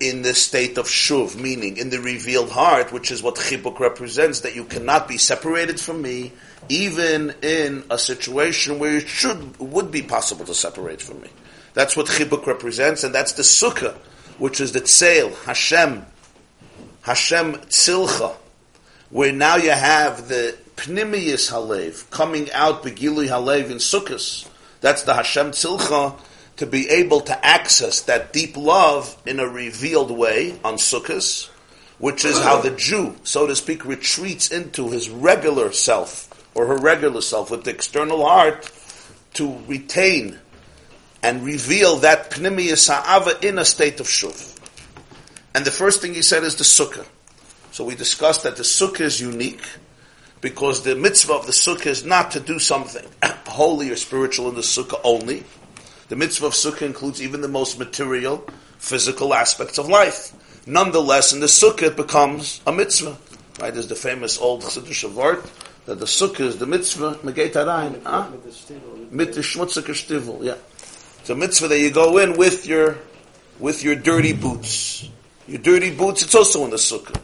[0.01, 4.41] in the state of shuv, meaning in the revealed heart, which is what chibuk represents,
[4.41, 6.33] that you cannot be separated from me,
[6.69, 11.29] even in a situation where it should would be possible to separate from me.
[11.75, 13.97] That's what chibuk represents, and that's the sukkah
[14.41, 16.05] which is the Tseil, Hashem,
[17.03, 18.35] Hashem Tzilcha,
[19.11, 24.49] where now you have the Pnimius Halev coming out Begilui Halev in Sukkot.
[24.81, 26.19] That's the Hashem Tzilcha
[26.61, 31.49] to be able to access that deep love in a revealed way on Sukkot,
[31.97, 36.77] which is how the Jew, so to speak, retreats into his regular self or her
[36.77, 38.71] regular self with the external heart
[39.33, 40.39] to retain
[41.23, 44.59] and reveal that Pnimius Ha'ava in a state of Shuv.
[45.55, 47.07] And the first thing he said is the Sukkah.
[47.71, 49.65] So we discussed that the Sukkah is unique
[50.43, 53.07] because the mitzvah of the Sukkah is not to do something
[53.47, 55.45] holy or spiritual in the Sukkah only.
[56.11, 58.45] The mitzvah of Sukkah includes even the most material,
[58.79, 60.33] physical aspects of life.
[60.67, 63.17] Nonetheless, in the Sukkah it becomes a mitzvah.
[63.61, 63.73] Right?
[63.73, 65.49] There's the famous old Chassidus Shavart
[65.87, 68.29] that the Sukkah is the mitzvah, Megeit Arayin, huh?
[69.13, 70.57] Mit Shmutzike yeah.
[71.21, 72.99] It's a mitzvah that you go in with your
[73.61, 75.09] with your dirty boots.
[75.47, 77.21] Your dirty boots, it's also in the sukkah.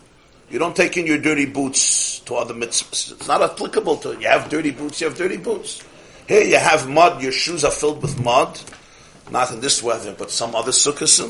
[0.48, 3.10] You don't take in your dirty boots to other mitzvahs.
[3.10, 4.20] It's not applicable to it.
[4.20, 5.82] You have dirty boots, you have dirty boots.
[6.28, 8.60] Here you have mud, your shoes are filled with mud.
[9.30, 11.20] Not in this weather, but some other sukkahs.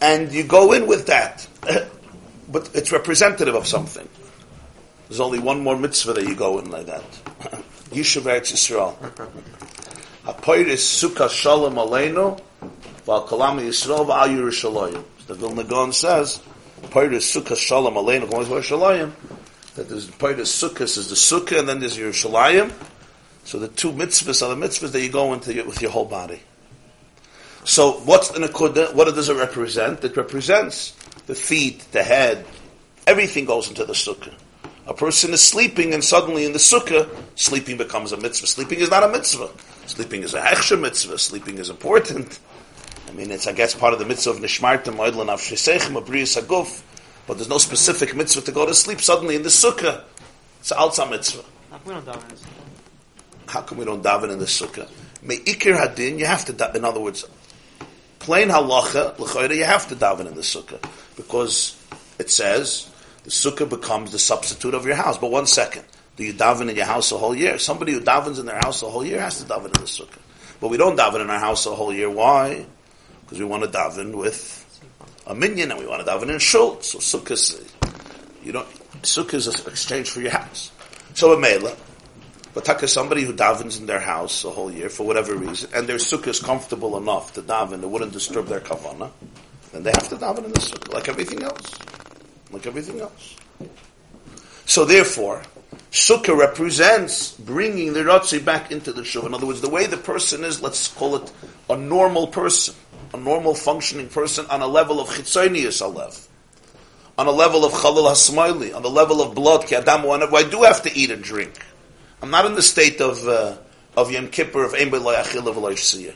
[0.00, 1.46] And you go in with that.
[2.48, 4.08] but it's representative of something.
[5.08, 7.02] There's only one more mitzvah that you go in like that.
[7.90, 8.96] Yishuv Eretz Yisrael.
[10.24, 12.40] Hapoiris Sukkah Shalom Aleinu,
[13.04, 15.04] Val Kalam Yisrael Val Yerushalayim.
[15.26, 16.40] The Vilna Gaon says,
[16.82, 19.12] Poiris Sukkah Shalom Aleinu
[19.74, 22.72] that there's Poiris Sukkah is the Sukkah and then there's Yerushalayim.
[23.44, 26.40] So the two mitzvahs are the mitzvahs that you go into with your whole body.
[27.64, 28.30] So what's?
[28.30, 30.04] What does it represent?
[30.04, 30.94] It represents
[31.26, 32.44] the feet, the head,
[33.06, 34.34] everything goes into the Sukkah.
[34.86, 38.46] A person is sleeping and suddenly in the Sukkah, sleeping becomes a mitzvah.
[38.46, 39.48] Sleeping is not a mitzvah.
[39.86, 41.18] Sleeping is a hechsher mitzvah.
[41.18, 42.38] Sleeping is important.
[43.08, 46.40] I mean, it's, I guess, part of the mitzvah of nishmartim, oidlan av shesechem, abriyas
[46.40, 46.82] aguf,
[47.26, 50.02] but there's no specific mitzvah to go to sleep suddenly in the sukkah.
[50.60, 51.44] It's a alza mitzvah.
[53.46, 54.88] How come we don't daven in the sukkah?
[55.22, 57.24] Me'ikir hadin, you have to in other words,
[58.18, 60.82] plain halacha, l'chayra, you have to daven in the sukkah.
[61.16, 61.76] Because
[62.18, 62.90] it says,
[63.24, 65.18] the sukkah becomes the substitute of your house.
[65.18, 65.84] But one second.
[66.16, 67.58] Do you daven in your house a whole year?
[67.58, 70.20] Somebody who davens in their house a whole year has to daven in the sukkah.
[70.60, 72.08] But we don't daven in our house a whole year.
[72.08, 72.64] Why?
[73.22, 74.60] Because we want to daven with
[75.26, 76.80] a minion and we want to daven in shul.
[76.82, 77.36] So sukkah
[78.44, 78.68] you don't,
[79.02, 80.70] sukkah is an exchange for your house.
[81.14, 81.74] So a mela,
[82.54, 85.86] but taka somebody who davens in their house a whole year for whatever reason, and
[85.86, 89.10] their sukkah is comfortable enough to daven, it wouldn't disturb their kavana,
[89.72, 91.78] then they have to daven in the sukkah, like everything else.
[92.50, 93.36] Like everything else.
[94.66, 95.42] So therefore,
[95.90, 99.26] Sukkah represents bringing the Ratzi back into the Shuv.
[99.26, 101.32] In other words, the way the person is, let's call it
[101.70, 102.74] a normal person,
[103.12, 106.26] a normal functioning person on a level of Chitzonius Alev,
[107.16, 110.62] on a level of Chalil HaSmaili, on the level of blood, Ki Adam I do
[110.62, 111.52] have to eat and drink.
[112.24, 113.58] I'm not in the state of, uh,
[113.98, 116.14] of Yom Kippur, of Ein Yachil V'lo Yishsiyah.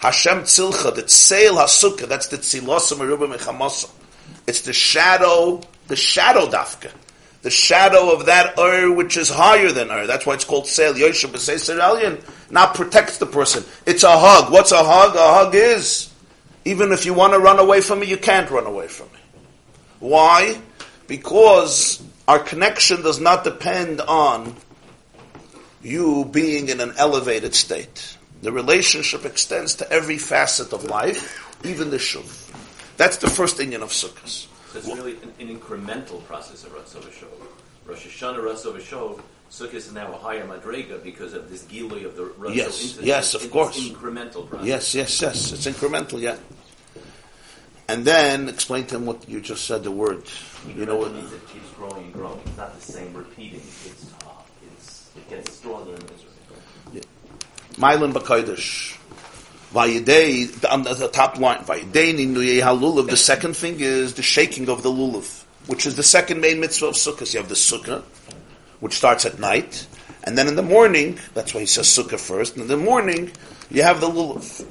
[0.00, 3.90] Hashem Tzilcha, the Tseil HaSukkah, that's the Tzilosim Merubim Echamasa.
[4.46, 6.90] It's the shadow, the shadow dafka
[7.40, 10.06] the shadow of that Ur which is higher than Ur.
[10.06, 10.92] That's why it's called Seil.
[10.94, 13.64] Yosha B'Seir Elyon now protects the person.
[13.84, 14.52] It's a hug.
[14.52, 15.16] What's a hug?
[15.16, 16.12] A hug is,
[16.66, 19.18] even if you want to run away from me, you can't run away from me.
[19.98, 20.60] Why?
[21.08, 24.54] Because our connection does not depend on
[25.82, 28.16] you being in an elevated state.
[28.42, 32.50] The relationship extends to every facet of life, even the shuv.
[32.96, 34.48] That's the first Indian of Sukkot.
[34.72, 37.28] So it's really an, an incremental process of Ratzov Shov.
[37.84, 42.16] Rosh Hashanah Ratzov Shov, Sukkot is now a higher madrega because of this gilui of
[42.16, 43.78] the Ratzov Yes, into yes, it's of course.
[43.88, 44.66] incremental process.
[44.66, 45.52] Yes, yes, yes.
[45.52, 46.36] It's incremental, yeah.
[47.88, 49.84] and then explain to him what you just said.
[49.84, 50.24] The word,
[50.66, 51.12] you know what?
[51.12, 52.40] it keeps growing and growing.
[52.46, 53.60] It's not the same repeating.
[53.60, 54.01] It's, it's it
[55.36, 57.02] gets stronger and misery.
[57.74, 58.98] Mylon Bakoidish.
[59.72, 63.08] Vayidei, on the, um, the top line, Vayidei Ninuyei.
[63.08, 66.88] The second thing is the shaking of the lulav, which is the second main mitzvah
[66.88, 67.32] of Sukkot.
[67.32, 68.02] You have the Sukkah,
[68.80, 69.86] which starts at night,
[70.24, 73.32] and then in the morning, that's why he says Sukkah first, in the morning,
[73.70, 74.66] you have the lulav.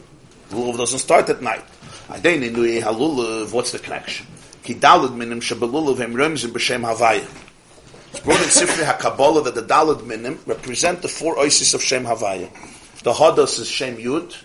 [0.49, 1.65] The lulav doesn't start at night.
[2.07, 4.27] Vayidei Ninuyei what's the connection?
[4.61, 7.27] Ki dalad minim shebelulav hem remzim b'shem Havaya.
[8.11, 12.03] It's brought in Sifri HaKabbalah that the dalad minim represent the four oasis of Shem
[12.03, 12.51] Havaya.
[13.03, 14.35] The Hadas is Shem Yud,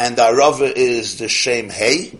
[0.00, 2.18] and the Arava is the Shem Hay,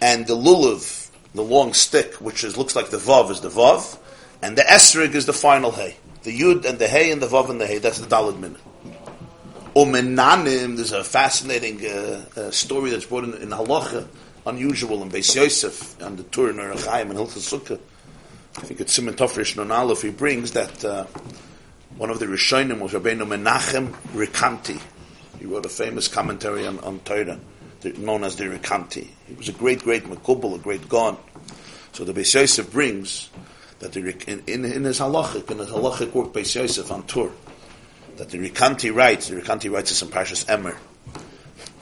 [0.00, 3.98] and the Lulav, the long stick, which is, looks like the Vav, is the Vav,
[4.40, 5.96] and the Esrig is the final Hay.
[6.22, 8.60] The Yud and the Hay and the Vav and the Hay, that's the Dalad Minim.
[9.74, 14.06] Umenanim, there's a fascinating uh, uh, story that's brought in, in Halacha,
[14.46, 17.80] unusual in Beis Yosef, on the Tur in Orach Chaim and Hilchas Sukkah.
[18.58, 21.04] I think it's Simon Tofresh Non he brings that uh,
[21.98, 24.80] one of the Rishonim was Rabbeinu Menachem Rikanti.
[25.38, 27.38] He wrote a famous commentary on, on Torah,
[27.98, 29.08] known as the Rikanti.
[29.26, 31.18] He was a great, great Makubal, a great Gon.
[31.92, 33.28] So the Beis Yosef brings
[33.80, 37.30] that the, in, in, in his halachic, in his halachic work Beis Yosef on Tur,
[38.16, 40.78] that the Rikanti writes, the Rikanti writes this in Parshas Emor,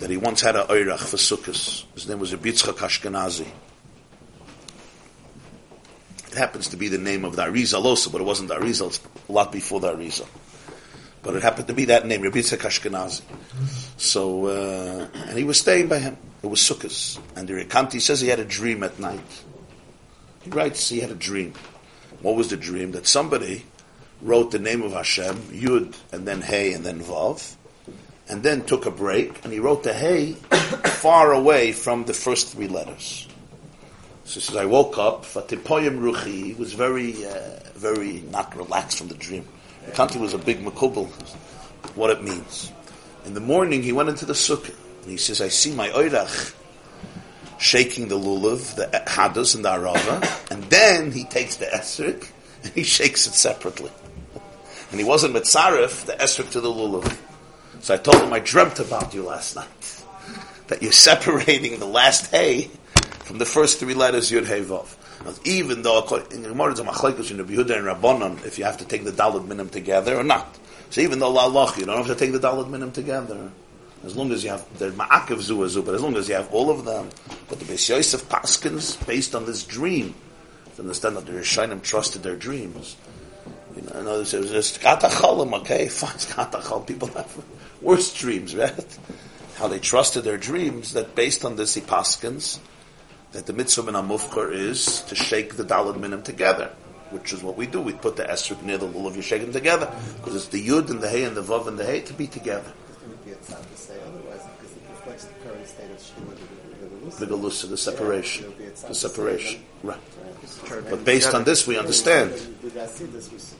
[0.00, 1.84] that he once had a Oirach for Sukkot.
[1.94, 3.46] His name was Yitzchak Ashkenazi.
[6.36, 9.00] Happens to be the name of the Arizal also, but it wasn't the Arizal, it's
[9.28, 10.26] a lot before the Arizal.
[11.22, 13.22] But it happened to be that name, Rabbi Yitzchak Ashkenazi.
[13.96, 16.16] So, uh, and he was staying by him.
[16.42, 17.18] It was Sukkot.
[17.34, 19.44] And the Rikanti says he had a dream at night.
[20.42, 21.54] He writes he had a dream.
[22.20, 22.92] What was the dream?
[22.92, 23.64] That somebody
[24.20, 27.56] wrote the name of Hashem, Yud, and then Hey, and then Vav,
[28.28, 30.32] and then took a break, and he wrote the Hey
[30.84, 33.28] far away from the first three letters.
[34.24, 39.08] So he says, I woke up, Fatipoyim Ruchi, was very, uh, very not relaxed from
[39.08, 39.46] the dream.
[39.92, 41.08] Kanti was a big makubal,
[41.94, 42.72] what it means.
[43.26, 46.54] In the morning, he went into the sukkah, and he says, I see my oirach
[47.58, 52.30] shaking the lulav, the hadas and the arava, and then he takes the esrik,
[52.62, 53.90] and he shakes it separately.
[54.90, 57.16] And he wasn't mitzaref, the esrik to the lulav.
[57.80, 60.02] So I told him, I dreamt about you last night,
[60.68, 62.70] that you're separating the last hay
[63.24, 64.96] from the first three letters Yud Hey Vav.
[65.46, 68.84] Even though in Gemara it's a machlekes in Rabbi and Rabbanon if you have to
[68.84, 70.58] take the Dalad Minim together or not.
[70.90, 73.50] So even though La Loch, you don't have to take the Dalad Minim together.
[74.04, 76.70] As long as you have the Ma'akev Zuazu, but as long as you have all
[76.70, 77.08] of them.
[77.48, 80.14] But the Beis Yosef Paskins, based on this dream,
[80.76, 82.96] to understand that the Rishonim trusted their dreams.
[83.74, 86.86] You know, in other words, it was just Katacholim, okay, fine, Katachol.
[86.86, 87.44] People have
[87.80, 88.98] worse dreams, right?
[89.56, 92.58] How they trusted their dreams, that based on this, he Paskins,
[93.34, 96.70] that the mitzvah in Amufkar is to shake the Dalad Minim together,
[97.10, 97.80] which is what we do.
[97.80, 100.88] We put the Esrik near the Lulav, you shake them together, because it's the Yud
[100.88, 102.72] and the Hey and the Vav and the Hey to be together.
[107.18, 108.54] The Galusa, the separation.
[108.88, 109.62] The separation.
[109.82, 109.98] Right.
[110.88, 112.32] But based on this, we understand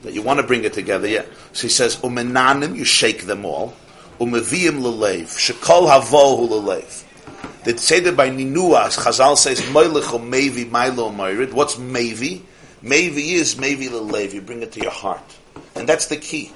[0.03, 1.25] that you want to bring it together, yeah.
[1.51, 3.73] So he says, Umenanim, you shake them all.
[4.19, 5.27] Umeviyim lelev.
[5.27, 7.04] Shekol havohu lelev.
[7.65, 11.51] Say that by Ninuas, Chazal says, Moilech or Mevi, Milo Moirid.
[11.51, 12.41] What's Mevi?
[12.83, 14.33] Mevi is Mevi lelev.
[14.33, 15.35] You bring it to your heart.
[15.75, 16.51] And that's the key.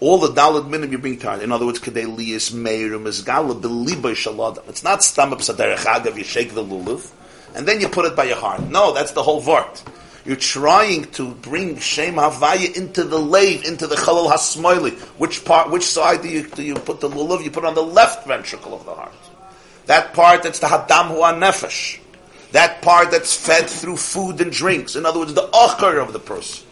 [0.00, 1.42] All the dalad minim you bring to heart.
[1.42, 4.68] In other words, kedei liyis meirim is gala beliba shalodam.
[4.68, 7.10] It's not stamap saderech you shake the lulav,
[7.54, 8.62] and then you put it by your heart.
[8.62, 9.82] No, that's the whole vort.
[10.24, 14.98] You're trying to bring Shem Havaya into the lave, into the Chalal Hasmoili.
[15.18, 17.44] Which part, which side do you, do you put the lulav?
[17.44, 19.12] You put on the left ventricle of the heart.
[19.86, 21.98] That part that's the Hadam Hu Nefesh.
[22.52, 24.96] That part that's fed through food and drinks.
[24.96, 26.66] In other words, the Achar of the person.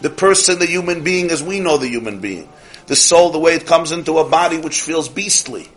[0.00, 2.48] The person, the human being as we know the human being.
[2.86, 5.68] The soul, the way it comes into a body which feels beastly.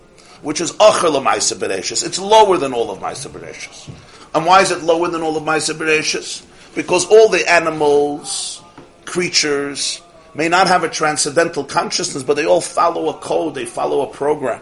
[0.42, 2.06] Which is Achar L'Maisa.
[2.06, 3.90] It's lower than all of Maisa.
[4.34, 6.44] And why is it lower than all of Maisa?
[6.74, 8.62] Because all the animals,
[9.06, 10.02] creatures,
[10.34, 14.12] may not have a transcendental consciousness, but they all follow a code, they follow a
[14.12, 14.62] program.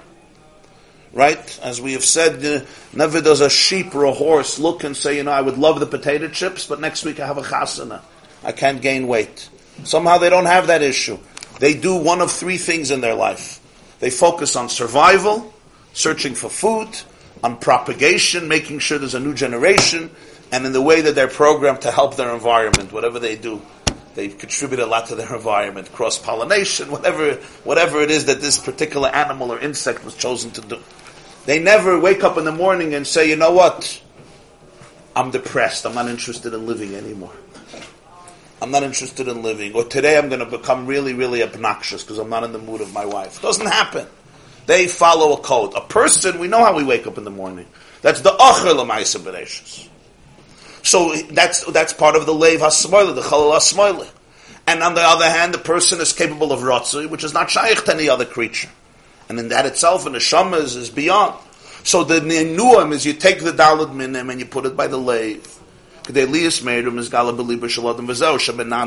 [1.14, 1.60] Right?
[1.62, 5.18] As we have said, uh, never does a sheep or a horse look and say,
[5.18, 8.02] you know, I would love the potato chips, but next week I have a chasana.
[8.44, 9.50] I can't gain weight.
[9.84, 11.20] Somehow they don't have that issue.
[11.60, 13.60] They do one of three things in their life.
[14.00, 15.54] They focus on survival,
[15.94, 16.90] searching for food,
[17.44, 20.12] on propagation, making sure there's a new generation,
[20.52, 23.62] and in the way that they're programmed to help their environment, whatever they do.
[24.16, 28.60] They contribute a lot to their environment, cross pollination, whatever, whatever it is that this
[28.60, 30.80] particular animal or insect was chosen to do.
[31.46, 34.02] They never wake up in the morning and say, you know what?
[35.16, 35.86] I'm depressed.
[35.86, 37.34] I'm not interested in living anymore.
[38.62, 39.74] I'm not interested in living.
[39.74, 42.82] Or today I'm going to become really, really obnoxious because I'm not in the mood
[42.82, 43.42] of my wife.
[43.42, 44.08] Doesn't happen.
[44.68, 45.74] They follow a code.
[45.74, 47.66] A person, we know how we wake up in the morning.
[48.02, 49.88] That's the l'maisa bereshus.
[50.84, 54.10] So that's that's part of the leiv hasmoile, the chalal hasmoile.
[54.68, 57.84] And on the other hand, the person is capable of rotzui, which is not shaykh
[57.86, 58.70] to any other creature.
[59.32, 61.40] And in that itself, an the is, is beyond.
[61.86, 64.98] So the nenuam is you take the dalad minim and you put it by the
[64.98, 65.48] leiv.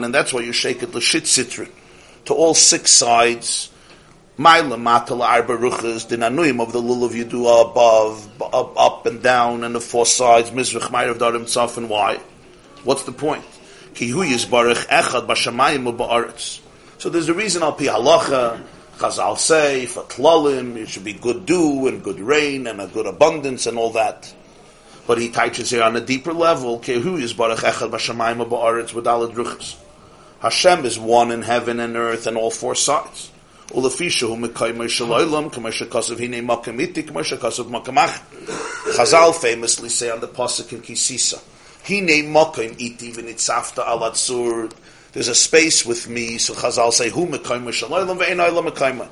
[0.04, 1.70] And that's why you shake it l'shit sitrin
[2.26, 3.70] to all six sides.
[4.38, 9.64] Maila matala arba ruchas, the nanuim of the lulav you above, up, up and down,
[9.64, 12.20] and the four sides, mizrach ma'irav darim tzaf, and why?
[12.82, 13.44] What's the point?
[13.94, 16.60] Ki hu yizbarach echad b'shamayim u'ba'aretz.
[16.98, 18.60] So there's a reason al pi halacha,
[18.98, 23.06] Chazal say, for tlalim, it should be good dew and good rain and a good
[23.06, 24.32] abundance and all that.
[25.06, 29.04] But he teaches here on a deeper level, Kehu is Baruch Echad Bashamayim Ba'aretz with
[29.04, 29.76] Alad Ruchas.
[30.40, 33.30] Hashem is one in heaven and earth and all four sides.
[33.68, 34.04] Chazal
[39.34, 41.42] famously say on the Pasuk in Kisisa,
[41.86, 44.72] Hine makam iti v'nitzafta alatzur.
[45.14, 49.08] There's a space with me, so Chazal say, hu mekaymer.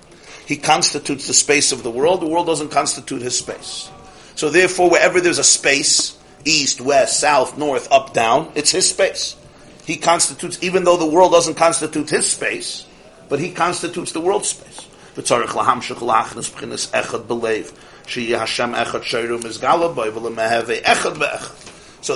[0.47, 3.89] He constitutes the space of the world, the world doesn't constitute his space.
[4.35, 9.37] So therefore, wherever there's a space, east, west, south, north, up, down, it's his space.
[9.85, 12.85] He constitutes, even though the world doesn't constitute his space,
[13.29, 14.89] but he constitutes the world's space.
[15.15, 15.23] So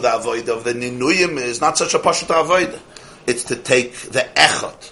[0.01, 2.81] the avoid of the ninuyim is not such a pashat avoid.
[3.27, 4.91] It's to take the echad,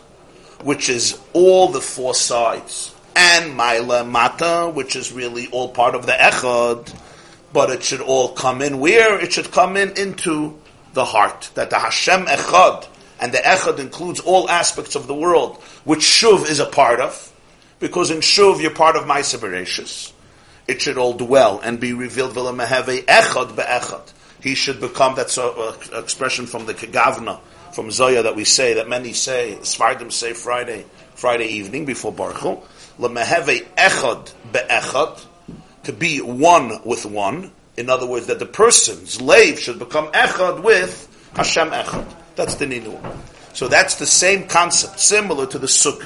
[0.62, 6.06] which is all the four sides, and maila mata, which is really all part of
[6.06, 6.94] the echad,
[7.52, 9.18] but it should all come in where?
[9.20, 10.58] It should come in into
[10.92, 11.50] the heart.
[11.54, 12.88] That the Hashem Echad,
[13.20, 17.32] and the Echad includes all aspects of the world, which Shuv is a part of,
[17.78, 20.12] because in Shuv you're part of my Bereshis.
[20.66, 22.34] It should all dwell and be revealed.
[22.34, 24.12] Echad be'echad.
[24.42, 27.38] He should become, that's an expression from the Kegavna,
[27.74, 30.84] from Zohar that we say, that many say, Svardim say Friday,
[31.16, 32.62] Friday evening before Baruch
[33.00, 35.24] Lemeheve echad be'echad
[35.82, 37.50] to be one with one.
[37.76, 42.14] In other words, that the person's slave should become echad with Hashem echad.
[42.36, 42.96] That's the ninu.
[43.54, 46.02] So that's the same concept, similar to the suk,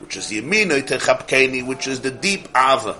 [0.00, 2.98] which is the yaminoi techapkeni, which is the deep ava.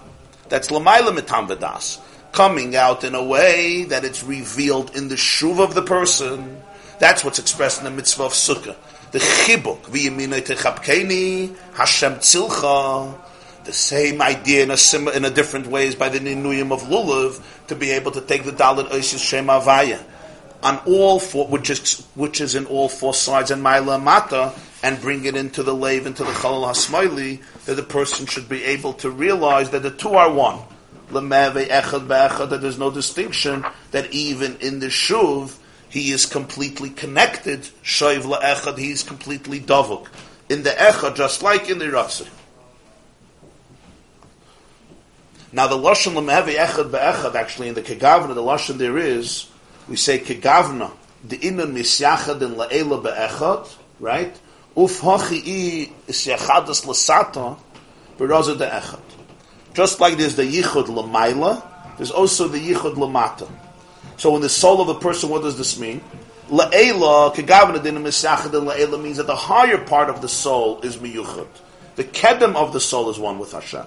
[0.49, 1.99] That's lamaila mitam v'das,
[2.31, 6.63] coming out in a way that it's revealed in the shuv of the person.
[7.05, 8.75] That's what's expressed in the mitzvah of sukkah.
[9.11, 13.15] The chibuk, v'yaminoi techapkeni, Hashem tzilcha,
[13.65, 17.43] the same idea in a sim- in a different ways by the ninuyim of lulav
[17.67, 20.03] to be able to take the dalit oisis shem avaya
[20.63, 24.99] on all four, which is which is in all four sides and ma'ila mata, and
[25.03, 28.95] bring it into the lave into the chalal hasmaili that the person should be able
[28.95, 30.59] to realize that the two are one.
[31.11, 33.63] That there's no distinction.
[33.91, 35.59] That even in the shuv
[35.95, 37.61] he is completely connected.
[37.85, 40.09] Shayv la'echad he is completely davuk.
[40.49, 42.29] In the echad, just like in the ratzah.
[45.53, 49.47] Now the lashon lemeheve echad beechad actually in the kegavna the lashon there is
[49.89, 50.91] we say kegavna
[51.23, 54.37] the inon misyachad in laela beechad right
[54.77, 57.57] uf hachi i isyachadas lasata
[58.19, 58.99] beraza de echad
[59.75, 61.63] just like there's the yichud lemaila
[61.99, 63.49] there's also the yichud lamata
[64.17, 66.01] so in the soul of a person what does this mean
[66.51, 70.99] La'ela, kegavna din misyachad in la'ela means that the higher part of the soul is
[70.99, 71.47] miyuchad.
[71.97, 73.87] The kedem of the soul is one with Hashem.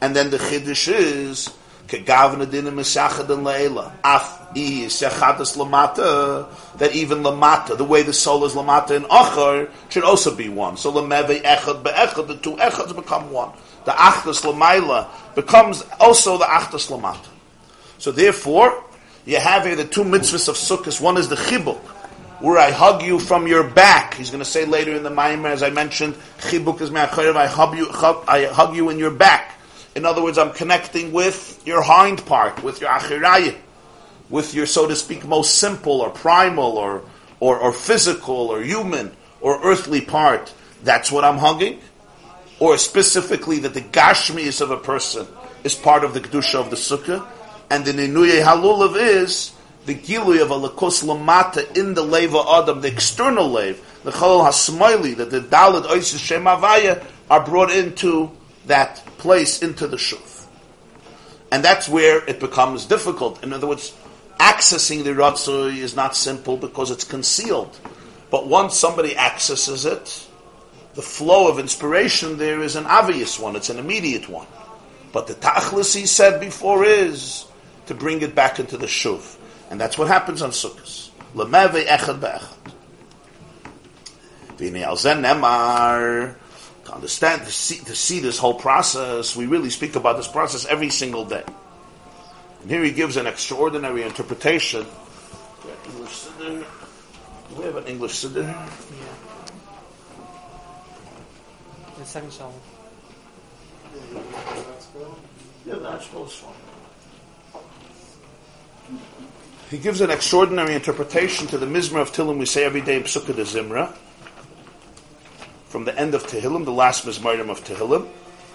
[0.00, 1.48] And then the chiddush is
[1.88, 8.12] kegavna din misachad and leila af i sechadas lamata that even lamata the way the
[8.12, 10.76] soul is lamata in achar should also be one.
[10.76, 13.50] So lameve echad beechad the two echads become one.
[13.86, 17.26] The achdas lamaila becomes also the achdas lamata.
[17.98, 18.84] So therefore,
[19.28, 21.02] you have here the two mitzvahs of sukkahs.
[21.02, 21.76] One is the chibuk,
[22.40, 24.14] where I hug you from your back.
[24.14, 27.46] He's going to say later in the Maimer, as I mentioned, chibuk is me'achayev, I
[27.46, 27.90] hug you,
[28.26, 29.54] I hug you in your back.
[29.94, 33.58] In other words, I'm connecting with your hind part, with your achirayim,
[34.30, 37.02] with your, so to speak, most simple or primal or,
[37.38, 40.54] or, or physical or human or earthly part.
[40.84, 41.80] That's what I'm hugging.
[42.60, 45.26] Or specifically that the gashmius of a person
[45.64, 47.26] is part of the kedusha of the sukkah,
[47.70, 49.52] and the ninuye halulav is
[49.86, 54.46] the gilui of a lakos lamata in the leva adam, the external lave, the chalal
[54.46, 58.30] hasmaili, that the dalad oisis shemavaya are brought into
[58.66, 60.46] that place into the shuv.
[61.50, 63.42] And that's where it becomes difficult.
[63.42, 63.94] In other words,
[64.38, 67.78] accessing the Ratzoi is not simple because it's concealed.
[68.30, 70.28] But once somebody accesses it,
[70.94, 74.46] the flow of inspiration there is an obvious one, it's an immediate one.
[75.12, 77.46] But the Tachlis, he said before, is
[77.88, 79.36] to bring it back into the Shuv.
[79.70, 81.10] And that's what happens on Sukkot.
[81.34, 82.54] Lemeve echad be'echad.
[84.56, 86.34] V'nei al zen nemar,
[86.84, 90.66] to understand, to see, to see this whole process, we really speak about this process
[90.66, 91.44] every single day.
[92.62, 94.86] And here he gives an extraordinary interpretation.
[95.86, 96.64] English Siddur.
[97.48, 98.46] Do we have an English Siddur?
[98.46, 98.68] Yeah.
[101.98, 102.52] The second shalom.
[105.66, 106.54] Yeah, that's one.
[109.70, 113.02] He gives an extraordinary interpretation to the Mizmor of Tehillim we say every day in
[113.02, 113.94] Pesukei de Zimra.
[115.66, 118.08] From the end of Tehillim, the last Mizmorim of Tehillim.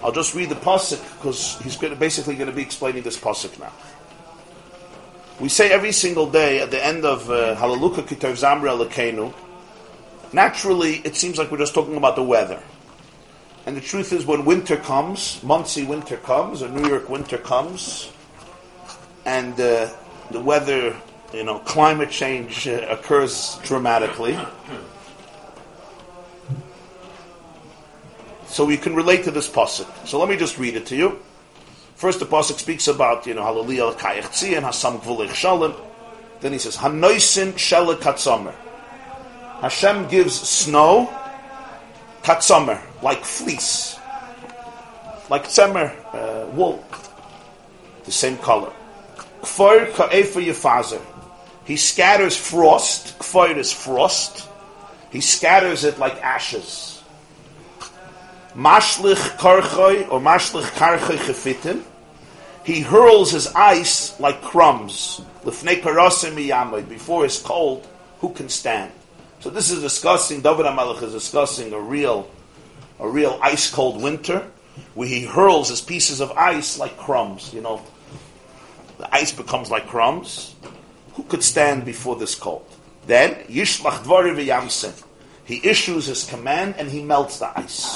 [0.03, 3.71] I'll just read the pasuk because he's basically going to be explaining this pasuk now.
[5.39, 9.33] We say every single day at the end of uh, Halaluka Kitav Zamra Lekenu.
[10.33, 12.61] Naturally, it seems like we're just talking about the weather.
[13.65, 18.11] And the truth is, when winter comes, Monsey winter comes, or New York winter comes,
[19.25, 19.89] and uh,
[20.33, 20.95] the weather,
[21.33, 24.37] you know, climate change uh, occurs dramatically.
[28.47, 29.87] So we can relate to this pasuk.
[30.05, 31.19] So let me just read it to you.
[31.95, 35.73] First, the pasuk speaks about, you know, Hallelujah, Kayach Tzion, Hasam Gvulich Shalom.
[36.41, 38.53] Then he says, Hanoisin Shele Katzomer.
[39.61, 41.07] Hashem gives snow,
[42.21, 43.97] Katzomer, like fleece,
[45.29, 46.83] like tzemer, uh, wool,
[48.03, 48.73] the same color.
[49.43, 51.01] Kfar ka'efa yefazer.
[51.65, 53.19] He scatters frost.
[53.19, 54.47] Kfar is frost.
[55.11, 57.03] He scatters it like ashes.
[58.55, 61.83] Mashlich karchoy or mashlich karchoy chefitim.
[62.63, 65.21] He hurls his ice like crumbs.
[65.43, 66.87] Lifnei karasim miyamoy.
[66.87, 67.85] Before it's cold,
[68.19, 68.91] who can stand?
[69.41, 72.29] So this is discussing, David HaMelech is discussing a real,
[72.97, 74.49] a real ice cold winter,
[74.93, 77.81] where he hurls his pieces of ice like crumbs, you know.
[78.97, 80.55] The ice becomes like crumbs.
[81.13, 82.65] Who could stand before this cold?
[83.05, 85.03] Then, Yishlach Dvari v'yamsin.
[85.45, 87.95] He issues his command and he melts the ice.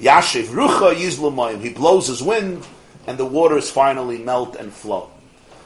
[0.00, 1.60] Yashiv Rucha Yizlamayim.
[1.60, 2.66] He blows his wind
[3.06, 5.10] and the waters finally melt and flow.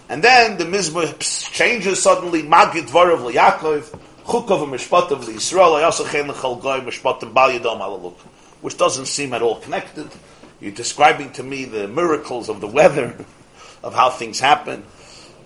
[0.09, 1.19] And then the Mizmor
[1.53, 8.13] changes suddenly, Magid Dvarav Yaakov, Chukov Mishpatav Yisrael, Ayasachen Lechal Goy Mishpatim Bal Yadom.
[8.61, 10.11] Which doesn't seem at all connected.
[10.61, 13.17] You're describing to me the miracles of the weather,
[13.85, 14.85] of how things happen.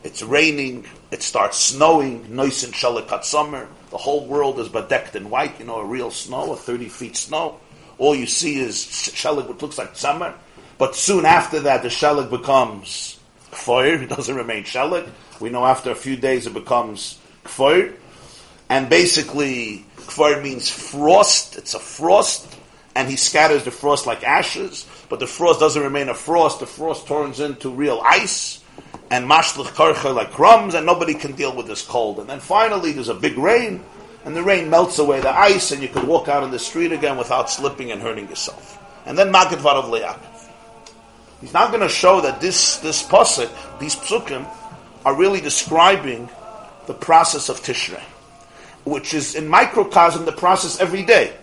[0.04, 3.68] It's raining, it starts snowing, Noisin Shalakat summer.
[3.90, 7.16] The whole world is bedecked in white, you know, a real snow, a 30 feet
[7.16, 7.58] snow.
[7.98, 10.34] All you see is Shelig, which looks like summer.
[10.78, 13.18] But soon after that, the Shelig becomes
[13.50, 14.02] Kfoir.
[14.02, 15.08] It doesn't remain Shelig.
[15.40, 17.92] We know after a few days it becomes Kfoir.
[18.68, 21.56] And basically, Kfoir means frost.
[21.56, 22.56] It's a frost.
[22.94, 24.86] And he scatters the frost like ashes.
[25.08, 26.60] But the frost doesn't remain a frost.
[26.60, 28.62] The frost turns into real ice.
[29.10, 30.74] And mashlich karcha like crumbs.
[30.74, 32.18] And nobody can deal with this cold.
[32.18, 33.82] And then finally, there's a big rain.
[34.24, 35.72] And the rain melts away the ice.
[35.72, 38.78] And you can walk out in the street again without slipping and hurting yourself.
[39.06, 40.38] And then Magid Varav Le'akov.
[41.40, 43.48] He's now going to show that this, this pasuk,
[43.78, 44.46] these psukim,
[45.04, 46.28] are really describing
[46.86, 48.02] the process of Tishrei,
[48.84, 51.34] which is in microcosm the process every day,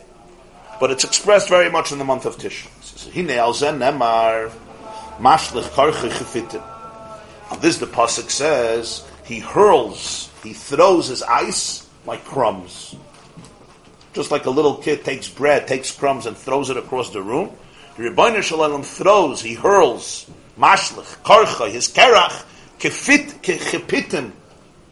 [0.80, 2.70] but it's expressed very much in the month of Tishrei.
[2.96, 4.52] Hine al zen nemar
[5.20, 6.64] mashlich karche chefitim.
[7.62, 12.96] This the pasuk says he hurls, he throws his ice like crumbs,
[14.14, 17.52] just like a little kid takes bread, takes crumbs, and throws it across the room.
[17.98, 22.46] The Rebbeinu Shalom throws, he hurls, mashlich, karcha, his kerach,
[22.80, 24.32] kefit, kechipitim,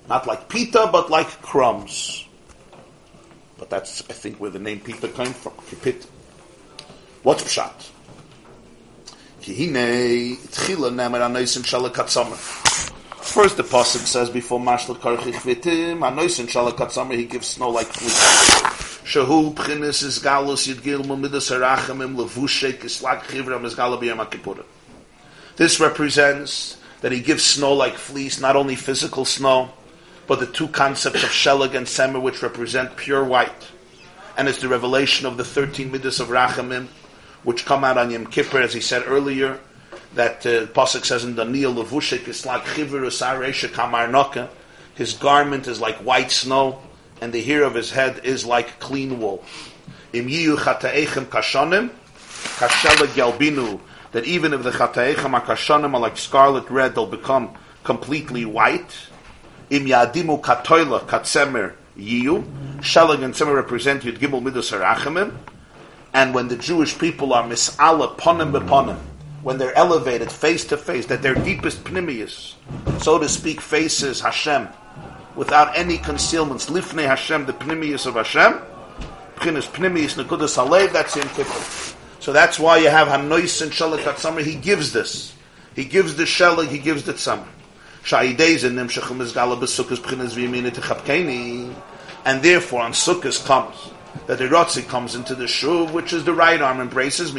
[0.10, 2.26] not like pita, but like crumbs.
[3.58, 6.06] But that's, I think, where the name pita came from, kepit.
[7.24, 7.92] What's pshat?
[9.33, 9.33] Kihine, tchila nemer anoisim shalakatzamer.
[13.22, 18.64] First, the pasuk says before mashlich karcha chvitim, anoisim shalakatzamer, he gives snow like fleece.
[19.04, 24.64] Shahu Pchinis is Galus Yidgil Mumidas Arachamim Levushe Kislak Chivram is Galabiyam.
[25.58, 29.72] This represents that he gives snow like fleece, not only physical snow,
[30.26, 33.72] but the two concepts of Shelag and Semer, which represent pure white.
[34.38, 36.88] And it's the revelation of the 13 Midas of Rachamim,
[37.44, 39.60] which come out on Yom Kippur, as he said earlier,
[40.16, 44.50] that uh, Pasuk says in Kislak Chivr Usaresha Kamar Noka,
[44.96, 46.82] his garment is like white snow,
[47.22, 49.44] and the hair of his head is like clean wool.
[50.14, 51.90] Im yiyu chataechem kashanim,
[52.58, 53.80] kashela gelbinu,
[54.12, 58.96] that even if the chataechem are kashanim are like scarlet red, they'll become completely white.
[59.70, 62.44] Im yadimu katoila katsemer yiyu.
[62.84, 65.34] Shelag and Tzemer represent Yud Gimel Midas Harachamim.
[66.14, 69.00] And when the Jewish people are mis'ala ponim beponim,
[69.42, 72.54] when they're elevated face to face, that their deepest pnimius,
[73.02, 74.70] so to speak, faces Hashem
[75.36, 78.54] without any concealments, lifnei Hashem, the pnimius of Hashem,
[79.38, 81.96] pnimis pnimius nekudas halev, that's in Kippur.
[82.20, 84.42] So that's why you have Hanois and Shalak summer.
[84.42, 85.34] He gives this.
[85.76, 87.48] He gives the Shalak, he gives the Tzamar.
[88.04, 90.34] Sha'idez and Nimshachim is Gala Besukkos Pchinas
[90.72, 91.74] Techapkeni.
[92.24, 93.76] And therefore on Sukkot comes
[94.28, 97.34] that the Rotzi comes into the Shuv, which is the right arm embraces.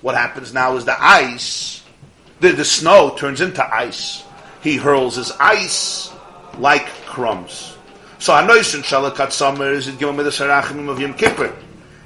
[0.00, 1.82] What happens now is the ice,
[2.40, 4.24] the, the snow turns into ice.
[4.62, 6.10] He hurls his ice
[6.58, 7.76] like crumbs.
[8.18, 11.56] So Anoisin Shalakat Summer is Gimel Midas Harachim of Yom Kippur.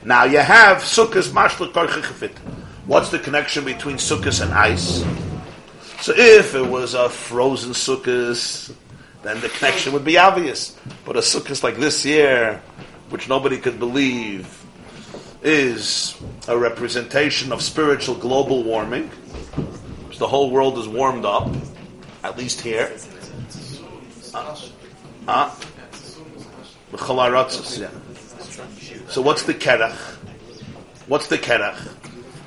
[0.04, 2.36] Now you have Sukkot Karchachavit.
[2.86, 5.04] What's the connection between Sukkot and ice?
[6.00, 8.74] So if it was a frozen Sukkot,
[9.24, 10.76] then the connection would be obvious.
[11.04, 12.62] But a sukkah like this year,
[13.08, 14.62] which nobody could believe,
[15.42, 16.14] is
[16.46, 19.10] a representation of spiritual global warming.
[20.18, 21.50] The whole world is warmed up,
[22.22, 22.92] at least here.
[25.26, 25.50] Uh,
[27.76, 27.90] yeah.
[29.08, 29.96] So what's the kerach?
[31.08, 31.88] What's the kerach?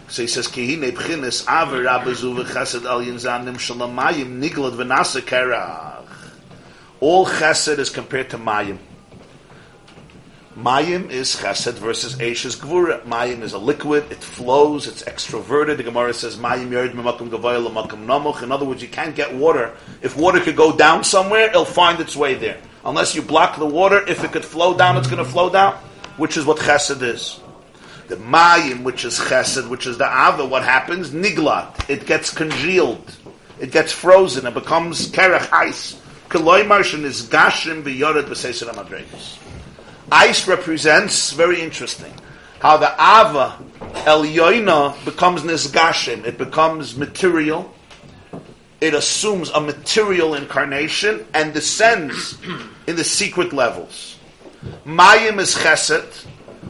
[0.10, 5.97] So he says, "Kihine b'chinis aver rabezu v'chesed al yinzanim shalamayim niglad v'nasa kerach."
[7.00, 8.80] All chesed is compared to mayim.
[10.58, 13.04] Mayim is chesed versus Eishes Gvura.
[13.04, 15.78] Mayim is a liquid, it flows, it's extroverted.
[15.78, 18.42] The Gemara says, Mayim yored memakum gavayel makum namuch.
[18.42, 19.76] In other words, you can't get water.
[20.02, 22.60] If water could go down somewhere, it'll find its way there.
[22.84, 25.76] Unless you block the water, if it could flow down, it's going to flow down,
[26.18, 27.40] which is what chesed is.
[28.08, 31.12] The mayim, which is chesed, which is the ava, what happens?
[31.12, 31.88] Niglat.
[31.88, 33.16] It gets congealed.
[33.60, 34.48] It gets frozen.
[34.48, 36.02] It becomes kerach ice.
[40.12, 42.14] Ice represents, very interesting,
[42.60, 43.58] how the Ava
[44.06, 46.26] Elyoina becomes Nisgashim.
[46.26, 47.74] It becomes material.
[48.80, 52.38] It assumes a material incarnation and descends
[52.88, 54.18] in the secret levels.
[54.86, 56.26] Mayim is chesed.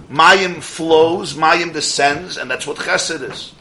[0.10, 1.34] Mayim flows.
[1.34, 3.53] Mayim descends, and that's what chesed is.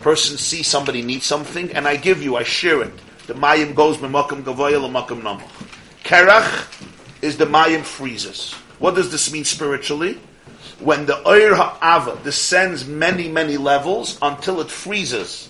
[0.00, 2.92] Person sees somebody needs something, and I give you, I share it.
[3.26, 5.48] The mayim goes memakam gavoya lemakam namach.
[6.04, 6.66] Kerach
[7.22, 8.52] is the mayim freezes.
[8.78, 10.20] What does this mean spiritually?
[10.80, 15.48] When the oir ha'ava descends many, many levels until it freezes,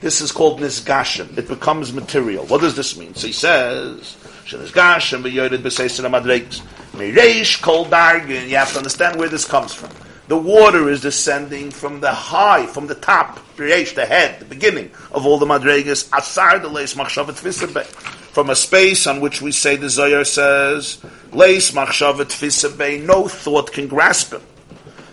[0.00, 1.36] this is called nisgashim.
[1.36, 2.46] It becomes material.
[2.46, 3.14] What does this mean?
[3.14, 4.16] So he says,
[4.46, 8.48] "Nisgashim b'yored b'seisir madreiks." Meireish kol dargin.
[8.48, 9.90] You have to understand where this comes from.
[10.28, 15.26] The water is descending from the high, from the top, the head, the beginning of
[15.26, 19.76] all the madregas, asar the leis machshavet fisabe, from a space on which we say
[19.76, 20.98] the Zohar says,
[21.32, 24.42] leis machshavet fisabe, no thought can grasp him.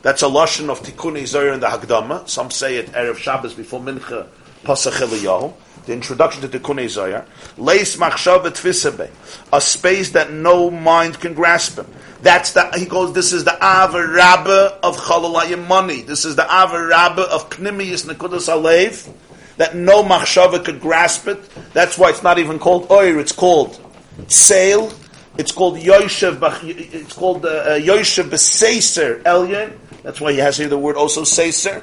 [0.02, 2.30] That's a lashon of Tikkun Zohar in the Hagdama.
[2.30, 4.28] Some say it erev Shabbos before Mincha
[4.64, 5.54] Pasach Eliyahu.
[5.86, 7.26] The introduction to Tikkun Zohar.
[7.58, 9.10] Leis machshavet fisabe,
[9.52, 11.88] a space that no mind can grasp him.
[12.22, 16.02] That's the, he goes, this is the Ava Rabba of Chalalayim money.
[16.02, 19.12] This is the Ava Rabba of Pnimius Nekudas Alev,
[19.58, 21.42] that no Machshava could grasp it.
[21.74, 23.80] That's why it's not even called Oir, it's called
[24.28, 24.92] Sail.
[25.38, 29.78] It's called Yoshev, it's called uh, uh Yoshev B'Seiser Elyon.
[30.04, 31.82] That's why he has here the word also Seiser.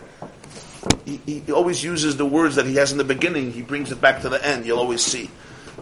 [1.04, 4.00] He, he, always uses the words that he has in the beginning, he brings it
[4.00, 5.30] back to the end, you'll always see.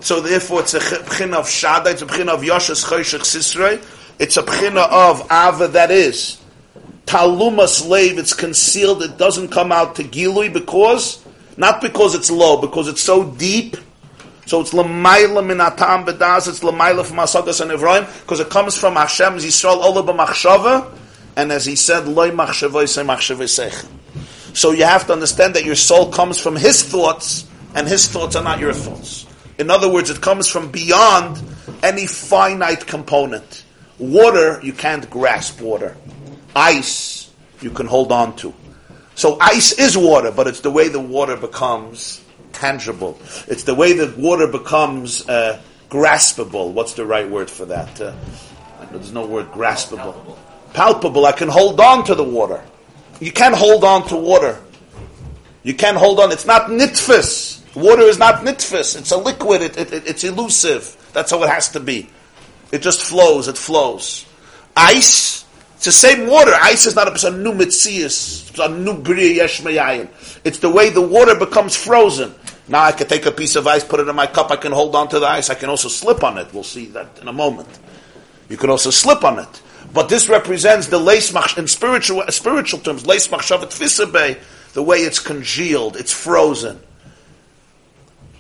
[0.01, 3.83] So therefore it's a pchin of Shada, it's a pchin of Yoshes Choshech Sisrei,
[4.19, 6.41] it's a pchina of ava that is.
[7.07, 11.25] Taluma slave, it's concealed, it doesn't come out to gilui because,
[11.57, 13.77] not because it's low, because it's so deep.
[14.47, 18.77] So it's lamaila min atam bedas, it's lamaila from asagas and Evrahim, because it comes
[18.77, 20.91] from Hashem's Yisrael ola b'machshava,
[21.37, 23.89] and as he said, loy machshavoi se machshavoi
[24.55, 28.37] So you have to understand that your soul comes from his thoughts, and his thoughts
[28.37, 29.27] are not your thoughts.
[29.59, 31.43] In other words, it comes from beyond
[31.83, 33.65] any finite component.
[33.99, 35.97] Water, you can't grasp water.
[36.55, 38.55] Ice, you can hold on to.
[39.17, 43.19] So ice is water, but it's the way the water becomes tangible.
[43.49, 45.61] It's the way the water becomes uh,
[45.91, 46.73] graspable.
[46.73, 48.01] What's the right word for that?
[48.01, 48.15] Uh,
[48.93, 50.15] there's no word graspable.
[50.15, 50.39] Palpable.
[50.73, 51.27] Palpable.
[51.27, 52.63] I can hold on to the water.
[53.21, 54.61] You can't hold on to water.
[55.63, 56.33] You can't hold on.
[56.33, 57.63] It's not nitfis.
[57.75, 58.99] Water is not nitfis.
[58.99, 59.63] It's a liquid.
[59.63, 60.97] It, it, it, it's elusive.
[61.13, 62.09] That's how it has to be.
[62.75, 64.27] It just flows, it flows.
[64.77, 65.45] Ice,
[65.77, 66.53] it's the same water.
[66.55, 69.61] Ice is not a new mitzias, it's a new bria yesh
[70.45, 72.35] It's the way the water becomes frozen.
[72.67, 74.73] Now I can take a piece of ice, put it in my cup, I can
[74.73, 76.53] hold on to the ice, I can also slip on it.
[76.53, 77.69] We'll see that in a moment.
[78.49, 79.63] You can also slip on it.
[79.95, 80.99] But this represents the
[81.33, 84.41] mach, in spiritual, uh, spiritual terms, leis machshavet fisabe,
[84.73, 86.81] the way it's congealed, it's frozen.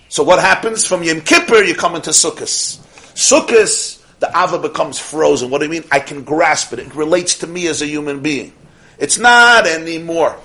[0.09, 0.85] So what happens?
[0.85, 2.81] From Yom Kippur, you come into Sukkot.
[3.15, 5.49] Sukkot, the Ava becomes frozen.
[5.49, 5.85] What do you mean?
[5.93, 6.81] I can grasp it.
[6.81, 8.53] It relates to me as a human being.
[8.99, 10.37] It's not anymore.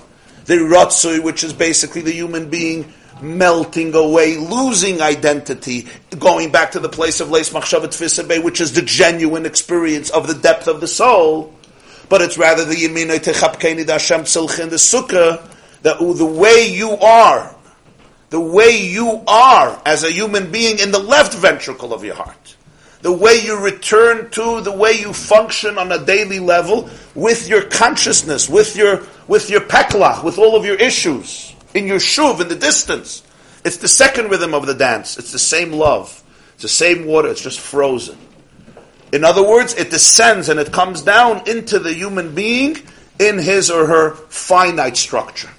[0.44, 2.92] The Ratsui, which is basically the human being
[3.22, 5.86] melting away, losing identity,
[6.18, 10.26] going back to the place of Leis Machshavet Fisabe, which is the genuine experience of
[10.26, 11.54] the depth of the soul.
[12.08, 15.48] But it's rather the Yeminoi Techapkeni Dashem Tzilch in the Sukkah,
[15.82, 17.54] that the way you are,
[18.30, 22.56] the way you are as a human being in the left ventricle of your heart,
[23.02, 27.62] the way you return to, the way you function on a daily level with your
[27.62, 32.48] consciousness, with your, with your peklach, with all of your issues, in your shuv, in
[32.48, 33.22] the distance.
[33.64, 35.18] It's the second rhythm of the dance.
[35.18, 36.22] It's the same love.
[36.54, 37.28] It's the same water.
[37.28, 38.18] It's just frozen.
[39.12, 42.76] In other words, it descends and it comes down into the human being
[43.18, 45.50] in his or her finite structure.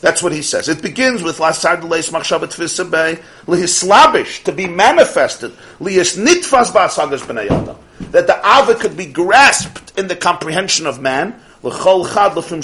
[0.00, 0.68] That's what he says.
[0.68, 7.78] It begins with lasad leis machshavet tfisabei lihislabish to be manifested lihis nitfas ba'asagas b'nei
[8.10, 12.62] that the ava could be grasped in the comprehension of man l'chol chad lefim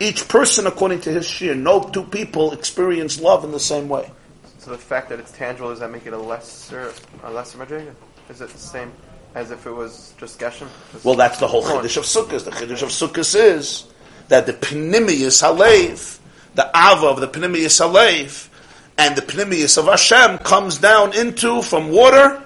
[0.00, 4.10] Each person, according to his shir, no two people experience love in the same way.
[4.58, 6.92] So the fact that it's tangible does that make it a lesser
[7.22, 7.94] a lesser madriga?
[8.28, 8.90] Is it the same
[9.34, 10.68] as if it was just geshem?
[11.04, 12.44] Well, that's the whole chiddush of sukkahs.
[12.44, 13.86] The chiddush of sukkahs is
[14.28, 16.18] that the pnimius halev
[16.54, 18.48] the Ava of the Pnimius Alev
[18.96, 22.42] and the Pnimius of Hashem comes down into, from water,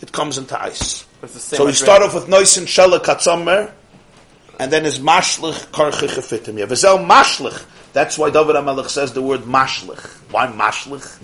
[0.00, 1.06] it comes into ice.
[1.28, 3.72] So we start off with nois Noisin Shela Katzomer,
[4.60, 6.62] and then is Mashlich Karchi Chefitim.
[6.62, 7.64] Yavizel Mashlich.
[7.94, 10.06] That's why David HaMelech says the word Mashlich.
[10.30, 11.16] Why Mashlich?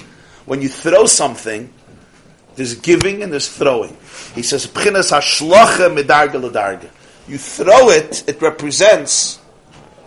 [0.46, 1.70] When you throw something,
[2.54, 3.94] there's giving and there's throwing.
[4.34, 6.88] He says, Pchinas Hashlocha Medarga Ledarga.
[7.28, 9.38] You throw it, it represents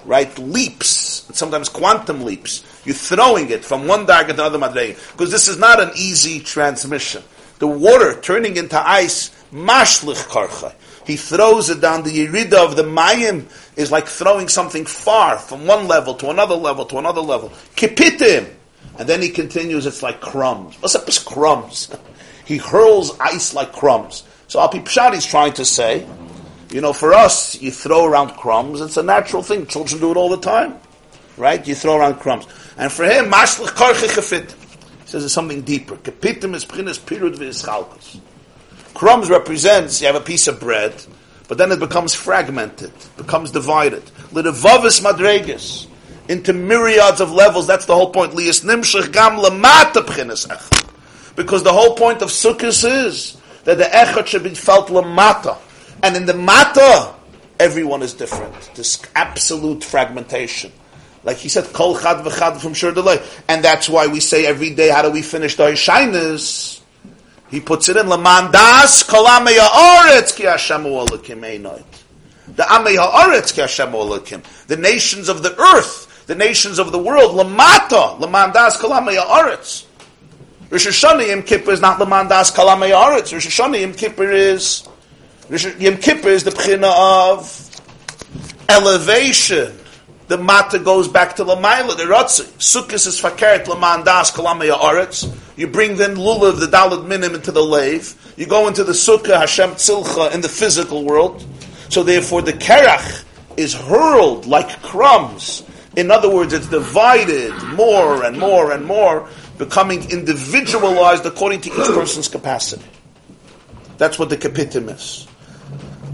[0.06, 2.64] right, leaps, sometimes quantum leaps.
[2.83, 5.11] You're throwing it from one darga to another madrega.
[5.11, 7.22] Because this is not an easy transmission.
[7.59, 10.74] The water turning into ice, mashlich karcha.
[11.09, 12.03] He throws it down.
[12.03, 16.53] The yerida of the mayim is like throwing something far from one level to another
[16.53, 17.49] level to another level.
[17.75, 18.47] Kipitim.
[18.99, 20.79] And then he continues, it's like crumbs.
[20.79, 21.89] What's up with crumbs?
[22.45, 24.21] he hurls ice like crumbs.
[24.47, 26.05] So Api Pshat is trying to say,
[26.69, 28.79] you know, for us, you throw around crumbs.
[28.79, 29.65] It's a natural thing.
[29.65, 30.75] Children do it all the time,
[31.38, 31.67] right?
[31.67, 32.45] You throw around crumbs.
[32.77, 34.51] And for him, mashlich karchi chafit.
[34.51, 35.95] He says it's something deeper.
[35.95, 38.19] Kapitim is pchinas pirud v'yischalkus.
[38.99, 40.93] Crumbs represents you have a piece of bread,
[41.47, 44.03] but then it becomes fragmented, becomes divided.
[44.33, 45.87] Lidavavis madregas
[46.27, 47.65] into myriads of levels.
[47.65, 48.33] That's the whole point.
[48.33, 49.37] Gam
[51.37, 55.57] Because the whole point of sukkahs is that the echad should be felt lamata
[56.03, 57.13] and in the mata,
[57.57, 58.69] everyone is different.
[58.75, 60.73] This absolute fragmentation.
[61.23, 63.25] Like he said, kol chad v'chad from delay.
[63.47, 66.81] And that's why we say every day, how do we finish the Hishainas?
[67.49, 71.41] He puts it in, Laman das kol amei ha'oretz ki Hashem olakim.
[72.55, 74.43] The amei ha'oretz ki olakim.
[74.67, 79.17] The nations of the earth, the nations of the world, lamata, Laman das kol amei
[79.17, 79.85] ha'oretz.
[80.69, 83.33] Rosh Hashanah Yom Kippur is not Laman das kol amei ha'oretz.
[83.33, 84.87] Rosh Hashanah Yom Kippur is
[85.49, 87.65] Yom Kippur is the pchina of
[88.69, 89.75] elevation.
[90.30, 92.43] The mata goes back to Lamaila, the Rotzi.
[92.59, 95.35] Sukkot is fakert Laman Das Kalamaya Aretz.
[95.58, 98.16] You bring then Lulav, the Dalad Minim, into the lave.
[98.38, 101.43] You go into the Sukkah, Hashem Tzilcha, in the physical world.
[101.90, 103.24] So therefore the Kerach
[103.58, 105.64] is hurled like crumbs.
[105.98, 109.27] In other words, it's divided more and more and more,
[109.58, 112.85] becoming individualized according to each person's capacity.
[113.98, 115.27] That's what the Kapitim is.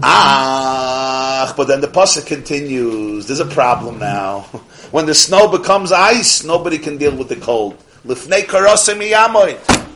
[0.02, 3.26] Ah, but then the pasuk continues.
[3.26, 4.40] There's a problem now.
[4.92, 7.76] When the snow becomes ice, nobody can deal with the cold.
[8.06, 8.46] Lifnei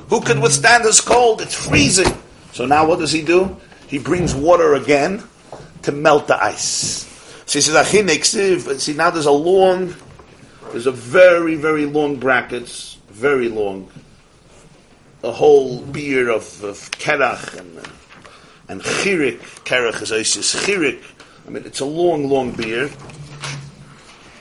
[0.08, 1.40] Who could withstand this cold?
[1.40, 2.12] It's freezing.
[2.52, 3.56] So now what does he do?
[3.86, 5.22] He brings water again
[5.82, 7.06] to melt the ice.
[7.46, 9.94] So he says, see now there's a long,
[10.70, 13.90] there's a very, very long brackets, very long,
[15.22, 17.99] a whole beard of, of kerach and
[18.70, 21.02] and chirik, kerach is isis chirik.
[21.46, 22.92] I mean, it's a long, long beard.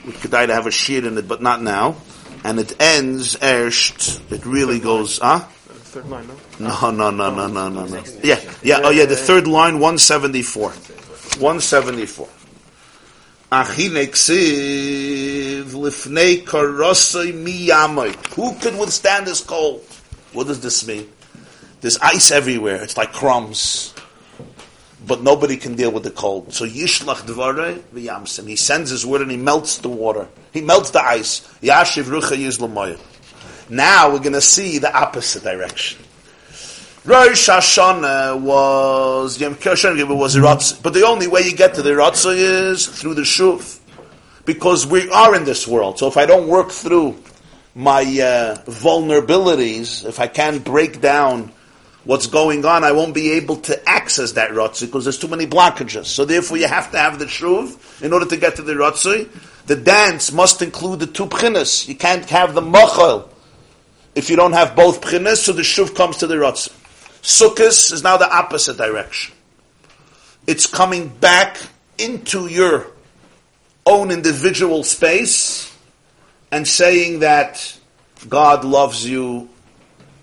[0.06, 1.96] We could die to have a sheet in it, but not now.
[2.44, 4.20] And it ends ersht.
[4.30, 5.40] It really goes, huh?
[5.40, 6.28] Third line,
[6.60, 6.68] no?
[6.68, 10.70] No, no, no, no, no, no, Yeah, yeah, oh yeah, the third line, 174.
[10.70, 12.28] 174.
[13.50, 18.34] Achinek siv, lifnei karosai miyamoit.
[18.34, 19.84] Who could withstand this cold?
[20.32, 21.10] What does this mean?
[21.80, 22.80] There's ice everywhere.
[22.84, 23.92] It's like crumbs.
[25.06, 26.52] But nobody can deal with the cold.
[26.52, 28.46] So yishlach dvare v'yamsim.
[28.46, 30.28] He sends his word and he melts the water.
[30.52, 31.40] He melts the ice.
[31.62, 33.00] Yashiv rucha yizlamoyim.
[33.70, 36.04] Now we're going to see the opposite direction.
[37.04, 41.90] Rosh Hashanah was Yom Kippur was Iratz, but the only way you get to the
[41.90, 43.78] Iratz is through the Shuv,
[44.44, 45.98] because we are in this world.
[45.98, 47.16] So if I don't work through
[47.74, 51.52] my uh, vulnerabilities, if I can't break down
[52.04, 55.46] what's going on, I won't be able to access that Ratzah because there's too many
[55.46, 56.06] blockages.
[56.06, 59.28] So therefore, you have to have the Shuv in order to get to the Ratzah.
[59.66, 61.86] The dance must include the two pchinas.
[61.86, 63.28] You can't have the machal
[64.14, 66.76] if you don't have both pchinas, so the Shuv comes to the Ratzah.
[67.22, 69.34] Sukkot is now the opposite direction.
[70.46, 71.58] It's coming back
[71.98, 72.86] into your
[73.84, 75.76] own individual space
[76.50, 77.78] and saying that
[78.28, 79.48] God loves you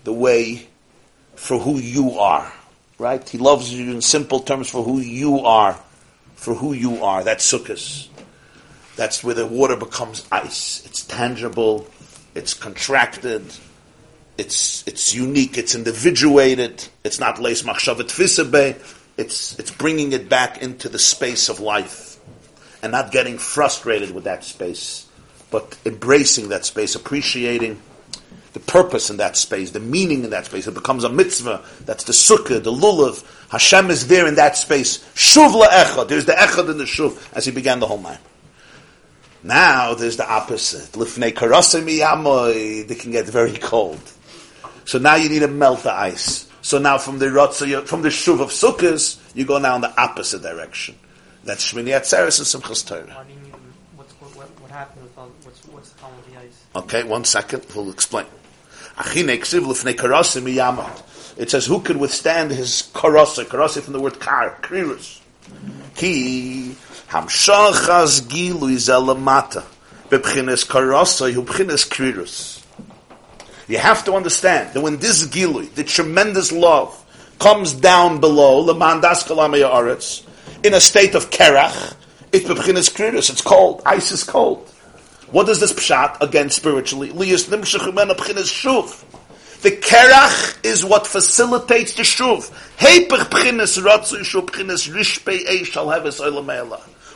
[0.04, 0.67] the way
[1.38, 2.52] for who you are.
[2.98, 3.26] Right?
[3.26, 5.78] He loves you in simple terms for who you are.
[6.34, 7.24] For who you are.
[7.24, 8.08] That's Sukkot.
[8.96, 10.82] That's where the water becomes ice.
[10.84, 11.86] It's tangible.
[12.34, 13.44] It's contracted
[14.38, 18.76] it's it's unique, it's individuated, it's not leis machshavet fisabe,
[19.16, 22.16] it's it's bringing it back into the space of life
[22.80, 25.06] and not getting frustrated with that space,
[25.50, 27.82] but embracing that space, appreciating
[28.52, 30.66] the purpose in that space, the meaning in that space.
[30.66, 31.64] It becomes a mitzvah.
[31.84, 33.24] That's the sukkah, the lulav.
[33.50, 34.98] Hashem is there in that space.
[35.14, 36.08] Shuv echad.
[36.08, 38.20] There's the echad in the shuv as he began the whole night.
[39.42, 40.92] Now there's the opposite.
[40.92, 44.00] Lifnei karasim They can get very cold.
[44.84, 46.48] So now you need to melt the ice.
[46.62, 50.00] So now from the Rotza, from the Shuv of Sukkot, you go now in the
[50.00, 50.96] opposite direction.
[51.44, 53.06] That's Shmini Atzeres and Simchas Torah.
[53.06, 53.34] Why do
[53.96, 56.64] what's, what, what, what happened with all, what's, what's the problem with the ice?
[56.76, 58.26] Okay, one second, we'll explain.
[61.38, 63.44] It says, who could withstand his karasa?
[63.44, 65.20] Karasa from the word kar, krirus.
[65.94, 66.74] Ki
[67.08, 69.64] hamshachas gilu zelamata.
[70.08, 72.64] Bebchines karasa, hu bchines krirus.
[73.68, 77.04] You have to understand that when this gilui, the tremendous love,
[77.38, 80.24] comes down below, lemandas kalamaya aretz,
[80.64, 81.94] in a state of kerach,
[82.32, 84.68] it's bebchinas kriris, it's cold, ice is cold.
[85.30, 87.10] What does this pshat again spiritually?
[89.60, 92.48] The kerach is what facilitates the shuv.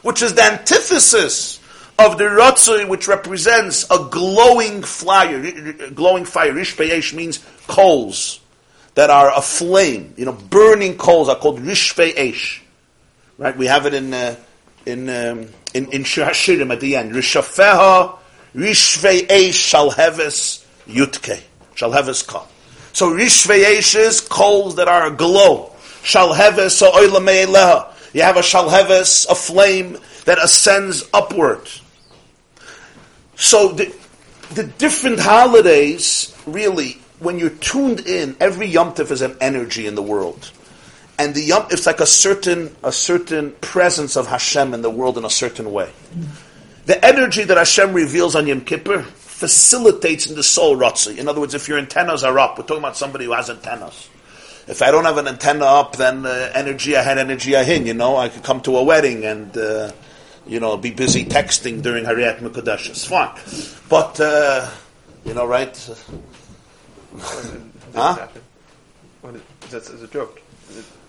[0.03, 1.61] Which is the antithesis
[1.99, 6.53] of the Ratzoi, which represents a glowing fire, glowing fire.
[6.53, 8.41] Rishpei means coals
[8.95, 10.15] that are aflame.
[10.17, 12.61] You know, burning coals are called Rishpei Eish.
[13.39, 13.57] Right?
[13.57, 14.37] We have it in uh,
[14.87, 17.13] in um, in in Shashirim at the end.
[17.13, 18.19] Rishafeha
[18.55, 21.41] Rishvei Eish Shalheves Yutke
[21.75, 22.47] shall Shalheves Ka.
[22.93, 25.71] So Rishvei Eish is coals that are aglow.
[26.03, 27.47] Shalheves so Oilamei
[28.13, 31.69] You have a Shalheves, a flame that ascends upward.
[33.37, 33.95] So the,
[34.55, 39.95] the different holidays, really, when you're tuned in, every Yom Tov is an energy in
[39.95, 40.51] the world.
[41.23, 45.17] And the Yom, it's like a certain, a certain presence of Hashem in the world
[45.17, 45.89] in a certain way.
[46.87, 51.19] The energy that Hashem reveals on Yom Kippur facilitates in the soul Ratzi.
[51.19, 54.09] In other words, if your antennas are up, we're talking about somebody who has antennas.
[54.67, 57.87] If I don't have an antenna up, then uh, energy I had, energy I had.
[57.87, 59.93] You know, I could come to a wedding and uh,
[60.45, 62.91] you know, be busy texting during Hariyat Mekadesh.
[62.91, 63.31] It's fine.
[63.89, 64.69] But, uh,
[65.25, 65.77] you know, right?
[67.95, 68.27] huh?
[69.71, 70.43] That's a joke.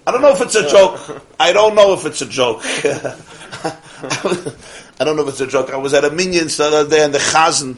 [0.05, 1.23] I don't know if it's a joke.
[1.39, 2.61] I don't know if it's a joke.
[4.99, 5.71] I don't know if it's a joke.
[5.71, 7.77] I was at a minion the other day and the chazan,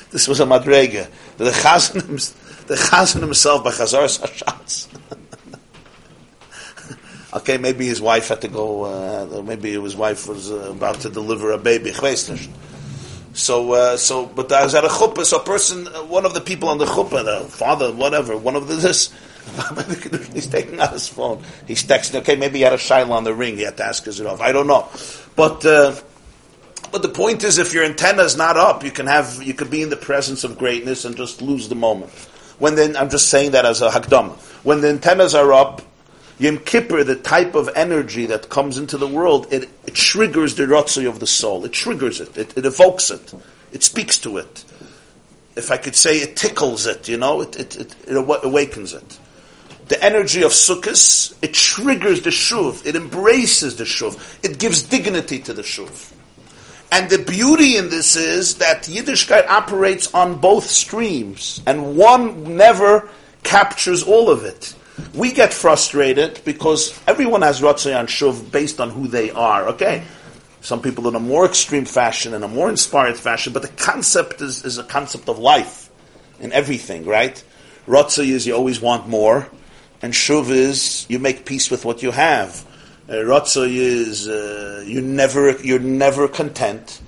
[0.10, 2.34] this was a madrega, the chazan,
[2.66, 4.88] the chazan himself by Chazar Sashatz.
[7.36, 8.84] Okay, maybe his wife had to go.
[8.84, 11.92] Uh, maybe his wife was uh, about to deliver a baby.
[13.34, 15.26] So, uh, so, but I was at a chuppah.
[15.26, 18.56] So, a person, uh, one of the people on the chuppah, the father, whatever, one
[18.56, 19.12] of the this,
[20.32, 21.42] he's taking out his phone.
[21.66, 22.20] He's texting.
[22.20, 23.56] Okay, maybe he had a shiloh on the ring.
[23.56, 24.40] He had to ask his off.
[24.40, 24.88] I don't know,
[25.34, 25.64] but.
[25.64, 25.96] Uh,
[26.92, 29.70] but the point is, if your antenna is not up, you can have you could
[29.70, 32.12] be in the presence of greatness and just lose the moment.
[32.58, 34.36] When then, I'm just saying that as a hakdam.
[34.64, 35.82] When the antennas are up,
[36.38, 40.64] Yom Kippur, the type of energy that comes into the world, it, it triggers the
[40.64, 41.64] rotzi of the soul.
[41.64, 42.36] It triggers it.
[42.36, 42.56] it.
[42.56, 43.34] It evokes it.
[43.72, 44.64] It speaks to it.
[45.56, 47.08] If I could say, it tickles it.
[47.08, 49.18] You know, it it, it, it awakens it.
[49.88, 52.84] The energy of Sukkot, it triggers the shuv.
[52.84, 54.44] It embraces the shuv.
[54.44, 56.12] It gives dignity to the shuv.
[56.90, 63.08] And the beauty in this is that Yiddishkeit operates on both streams, and one never
[63.42, 64.74] captures all of it.
[65.14, 70.04] We get frustrated because everyone has Ratzay and Shuv based on who they are, okay?
[70.62, 74.40] Some people in a more extreme fashion, in a more inspired fashion, but the concept
[74.40, 75.90] is, is a concept of life
[76.40, 77.42] in everything, right?
[77.86, 79.48] Ratzay is you always want more,
[80.02, 82.64] and Shuv is you make peace with what you have.
[83.08, 87.00] Uh, Ratzay is uh, you never you're never content.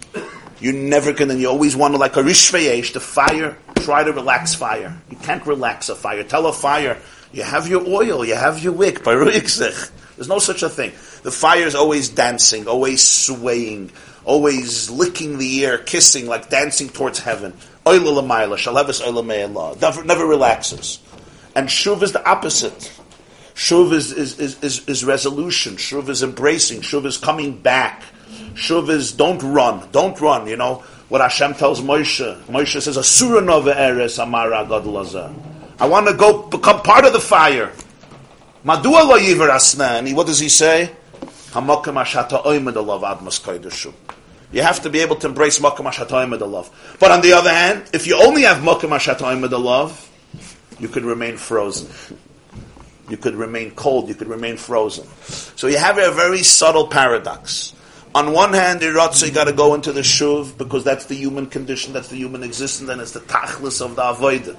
[0.60, 1.34] You're never gonna.
[1.34, 3.57] You always want to like a rishveyesh, the fire.
[3.76, 5.00] Try to relax fire.
[5.10, 6.23] You can't relax a fire.
[6.25, 6.99] Tell a fire.
[7.33, 8.25] You have your oil.
[8.25, 9.05] You have your wick.
[10.17, 10.91] There's no such a thing.
[11.23, 13.92] The fire is always dancing, always swaying,
[14.25, 17.52] always licking the air, kissing, like dancing towards heaven.
[19.81, 20.99] Never, never relaxes.
[21.58, 22.92] And shuv is the opposite.
[23.56, 25.74] Shuv is, is, is, is, is resolution.
[25.74, 26.82] Shuv is embracing.
[26.82, 28.04] Shuv is coming back.
[28.54, 29.88] Shuv is don't run.
[29.90, 30.46] Don't run.
[30.46, 32.40] You know what Hashem tells Moshe.
[32.42, 35.34] Moshe says, Asura nova eres amara gadlaza.
[35.80, 37.72] I want to go become part of the fire.
[38.64, 40.14] Madua lo yiver asnani.
[40.14, 40.92] What does he say?
[44.52, 46.70] You have to be able to embrace makam ashata oimedalav.
[47.00, 50.04] But on the other hand, if you only have makam ashata oimedalav,
[50.78, 51.89] you could remain frozen.
[53.08, 55.07] You could remain cold, you could remain frozen.
[55.57, 57.73] So you have a very subtle paradox.
[58.15, 61.47] On one hand, Iratza, you got to go into the shuv because that's the human
[61.47, 64.57] condition, that's the human existence, and it's the tachlis of the avodah.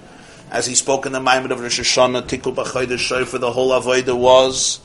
[0.51, 4.17] As he spoke in the Maimer of Rosh Hashanah, Tikul B'chayda for the whole avodah
[4.17, 4.79] was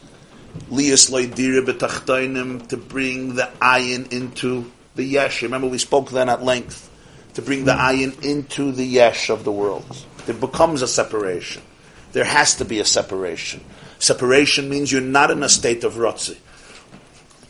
[0.69, 5.43] Lias Loidira B'tachtainim to bring the ayin into the yesh.
[5.43, 6.91] Remember we spoke then at length.
[7.35, 10.07] To bring the ayin into the yesh of the world.
[10.27, 11.63] There becomes a separation.
[12.13, 13.61] There has to be a separation.
[13.99, 16.37] Separation means you're not in a state of rotzi.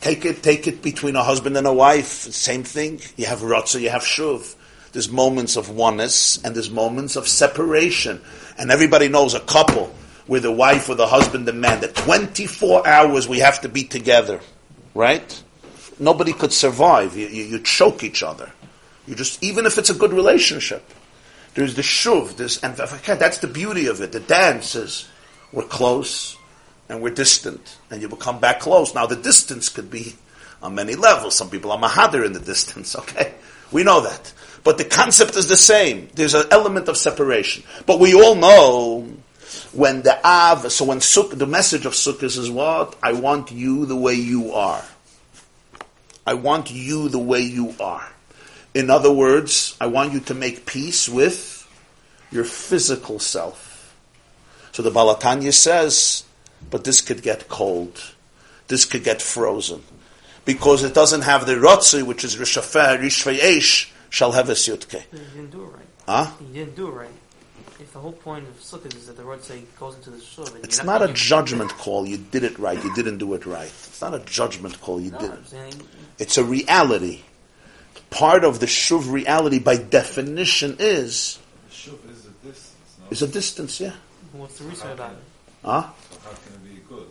[0.00, 2.06] Take it, take it between a husband and a wife.
[2.06, 3.00] Same thing.
[3.16, 4.54] You have rotzi, you have shuv.
[4.92, 8.20] There's moments of oneness and there's moments of separation.
[8.58, 9.92] And everybody knows a couple
[10.26, 14.40] where the wife or the husband demand that 24 hours we have to be together.
[14.94, 15.42] Right?
[15.98, 17.16] Nobody could survive.
[17.16, 18.52] You, you, you choke each other.
[19.06, 20.88] You just, even if it's a good relationship.
[21.54, 24.12] There's the shuv, this, and that's the beauty of it.
[24.12, 25.08] The dance is
[25.52, 26.36] we're close
[26.88, 28.94] and we're distant, and you will come back close.
[28.94, 30.16] Now the distance could be
[30.62, 31.36] on many levels.
[31.36, 32.96] Some people are mahadir in the distance.
[33.04, 33.34] Okay,
[33.70, 34.32] we know that,
[34.64, 36.08] but the concept is the same.
[36.14, 39.08] There's an element of separation, but we all know
[39.72, 40.70] when the av.
[40.72, 44.52] So when suk, the message of sukkahs is what I want you the way you
[44.52, 44.84] are.
[46.26, 48.13] I want you the way you are.
[48.74, 51.66] In other words, I want you to make peace with
[52.32, 53.94] your physical self.
[54.72, 56.24] So the Baal HaTanya says,
[56.70, 58.02] but this could get cold.
[58.66, 59.82] This could get frozen.
[60.44, 65.04] Because it doesn't have the Rotzi, which is Rishafer, Rishvayesh, shall have a Yutke.
[65.12, 65.86] You didn't do it right.
[66.06, 66.30] Huh?
[66.40, 67.08] You didn't do it right.
[67.80, 70.64] If the whole point of Sukkot is that the Rotzi goes into the Shuv.
[70.64, 72.06] It's not, not a judgment call.
[72.06, 72.82] You did it right.
[72.82, 73.68] You didn't do it right.
[73.68, 75.00] It's not a judgment call.
[75.00, 75.76] You no, did it.
[76.18, 77.22] It's a reality
[78.14, 81.38] part of the shuv reality by definition is
[81.70, 83.06] Shuv is a distance, no?
[83.10, 83.92] is a distance, yeah.
[84.32, 85.18] What's the reason about it?
[85.64, 85.90] Huh?
[86.10, 87.08] So how can it be good?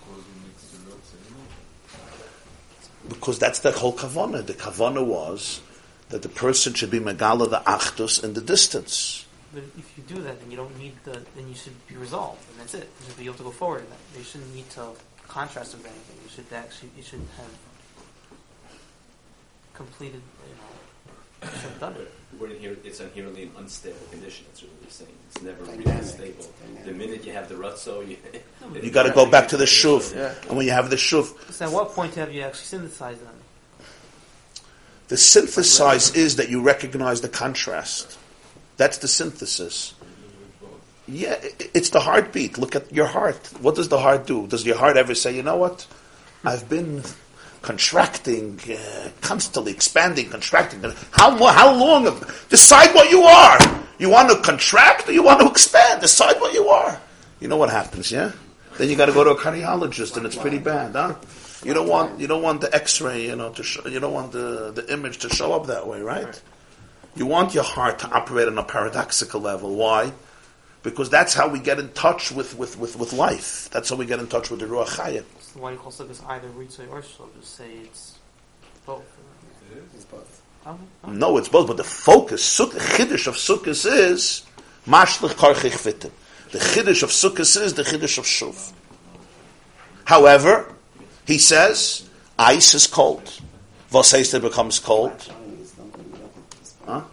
[0.00, 4.44] Because you mix the roots and Because that's the whole kavana.
[4.44, 5.60] The kavana was
[6.08, 9.26] that the person should be megala the achdus in the distance.
[9.54, 11.22] But if you do that, then you don't need the.
[11.36, 12.88] Then you should be resolved, and that's it.
[13.00, 13.84] You should be able to go forward.
[14.16, 14.88] You shouldn't need to
[15.28, 16.16] contrast with anything.
[16.24, 16.90] You should actually.
[16.96, 17.52] You should have
[19.74, 22.10] completed, you know, should have done it.
[22.38, 24.46] We're inher- it's inherently an unstable condition.
[24.48, 25.10] That's what we're saying.
[25.30, 25.86] It's never Dynamic.
[25.86, 26.46] really stable.
[26.60, 26.84] Dynamic.
[26.84, 28.16] The minute you have the rutso, you,
[28.82, 30.34] You got to go back to the shuv, Yeah.
[30.48, 33.34] and when you have the shuv, So at what point have you actually synthesized them?
[35.08, 38.18] the synthesize is that you recognize the contrast.
[38.78, 39.92] That's the synthesis.
[41.06, 41.36] Yeah,
[41.74, 42.56] it's the heartbeat.
[42.56, 43.36] Look at your heart.
[43.60, 44.46] What does the heart do?
[44.46, 45.86] Does your heart ever say, you know what?
[46.44, 47.02] I've been
[47.62, 50.82] contracting, uh, constantly expanding, contracting.
[51.12, 52.04] How, how long?
[52.48, 53.58] Decide what you are.
[53.98, 56.00] You want to contract or you want to expand?
[56.00, 57.00] Decide what you are.
[57.40, 58.32] You know what happens, yeah?
[58.78, 61.14] Then you got to go to a cardiologist, and it's pretty bad, huh?
[61.64, 64.32] You don't want you don't want the X-ray, you know, to show, you don't want
[64.32, 66.42] the the image to show up that way, right?
[67.14, 69.76] You want your heart to operate on a paradoxical level.
[69.76, 70.12] Why?
[70.82, 73.68] Because that's how we get in touch with, with, with, with life.
[73.70, 75.24] That's how we get in touch with the Ruach Chayim.
[75.52, 77.28] So why do you call Sukkot either Ritzay or Shuv?
[77.38, 78.18] Just say it's
[78.86, 79.04] both.
[79.94, 80.42] It's both.
[80.66, 80.78] Okay.
[81.04, 81.12] okay.
[81.12, 84.44] No, it's both, but the focus, Suk- the chiddush of Sukkot is
[84.86, 86.10] mashlich karchich fitim.
[86.52, 88.72] The chiddush of Sukkot is the chiddush of Shuv.
[90.04, 90.72] However,
[91.26, 92.08] he says
[92.38, 93.40] ice is cold,
[93.90, 95.12] Was heißt it becomes cold?
[95.20, 97.04] Flat line is something you don't aspire Huh?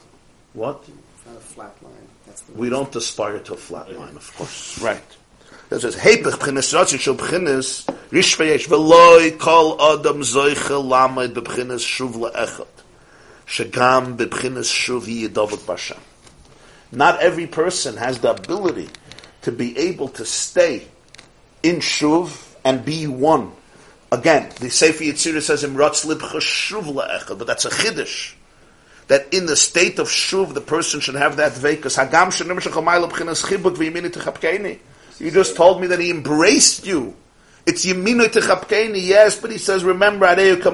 [0.54, 0.90] What?
[1.26, 1.94] not a flat line.
[2.26, 4.80] That's the We don't aspire to a flat line, of course.
[4.82, 5.04] Right.
[5.72, 6.40] It says, Hepech
[9.40, 12.14] kol adam zoiche lamed shuv
[13.46, 14.18] shagam
[15.78, 16.00] shuv.
[16.92, 18.90] Not every person has the ability
[19.44, 20.88] to be able to stay
[21.62, 23.52] in shuv and be one.
[24.12, 28.34] Again, the Sefer Yetzirah says, Im ratz libcha shuv le'echad, but that's a chiddush
[29.08, 31.98] that in the state of shuv, the person should have that vekas.
[31.98, 34.80] Hagam shenim shechamayla b'chinas chibuk v'yimini techapkeini.
[35.20, 37.16] You just told me that he embraced you.
[37.66, 40.28] It's yiminu techapkeini, yes, but he says, remember.
[40.28, 40.66] What's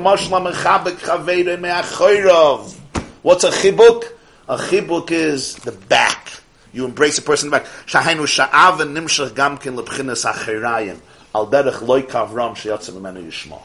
[3.43, 4.03] a chibuk?
[4.47, 6.31] A chibuk is the back.
[6.71, 7.65] You embrace a person back.
[11.35, 13.61] Al derech loy kavram sheyatzim imenu yishmal.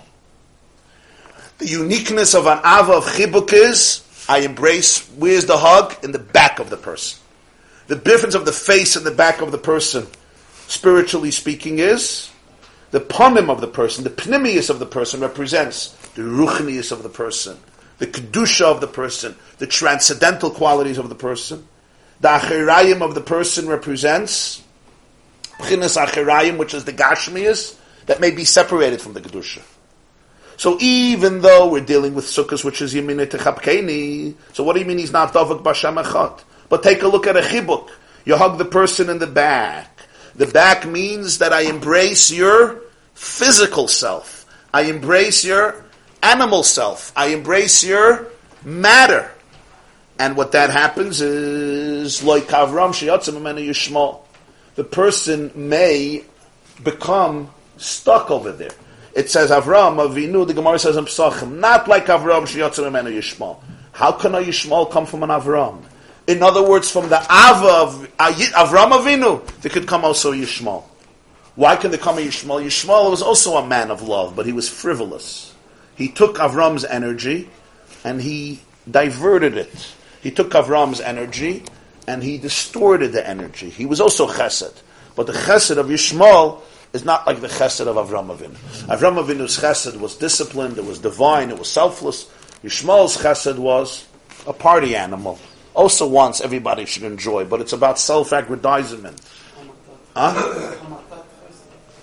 [1.58, 5.06] The uniqueness of an ava of chibuk is I embrace.
[5.16, 6.04] Where's the hug?
[6.04, 7.18] In the back of the person.
[7.88, 10.06] The difference of the face and the back of the person,
[10.70, 12.30] spiritually speaking, is
[12.92, 17.08] the ponim of the person, the pnimius of the person represents the ruchnius of the
[17.08, 17.58] person,
[17.98, 21.66] the kedusha of the person, the transcendental qualities of the person.
[22.20, 24.62] The achirayim of the person represents
[25.58, 27.76] pchinas achirayim, which is the gashmius
[28.06, 29.62] that may be separated from the kedusha.
[30.56, 34.86] So even though we're dealing with sukkahs, which is yemine techapkeni, so what do you
[34.86, 36.42] mean he's not davak echad?
[36.68, 37.88] But take a look at a chibuk.
[38.24, 39.99] You hug the person in the back.
[40.40, 42.80] The back means that I embrace your
[43.12, 44.46] physical self.
[44.72, 45.84] I embrace your
[46.22, 47.12] animal self.
[47.14, 48.26] I embrace your
[48.64, 49.30] matter.
[50.18, 54.22] And what that happens is like Avram sheyatzim amenu yishmal.
[54.76, 56.24] The person may
[56.82, 58.72] become stuck over there.
[59.14, 60.46] It says Avram Avinu.
[60.46, 63.58] The Gemara says in Pesachim, not like Avram sheyatzim yishmal.
[63.92, 65.82] How can a Yishmal come from an Avram?
[66.26, 70.84] In other words, from the Ava of Avram Avinu, there could come also Yishmal.
[71.56, 72.64] Why can there come a Yishmal?
[72.64, 75.54] Yishmal was also a man of love, but he was frivolous.
[75.96, 77.48] He took Avram's energy
[78.04, 79.94] and he diverted it.
[80.22, 81.64] He took Avram's energy
[82.06, 83.70] and he distorted the energy.
[83.70, 84.80] He was also chesed.
[85.16, 86.60] But the chesed of Yishmael
[86.92, 88.56] is not like the chesed of Avram Avinu.
[88.86, 92.24] Avram Avinu's chesed was disciplined, it was divine, it was selfless.
[92.64, 94.06] Yishmael's chesed was
[94.46, 95.38] a party animal.
[95.80, 99.18] Also wants everybody should enjoy, but it's about self-aggrandizement.
[100.14, 100.76] Huh?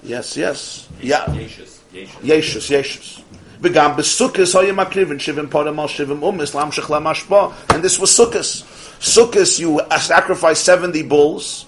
[0.01, 0.89] Yes, yes.
[0.99, 1.25] Yeah.
[1.25, 3.21] Yeshus, Yeshus.
[3.61, 7.53] Began besukkas hoye makrivin shivim podam al shivim umis lam shechla mashba.
[7.71, 8.63] And this was sukkahs.
[8.97, 11.67] Sukkahs, you sacrifice 70 bulls,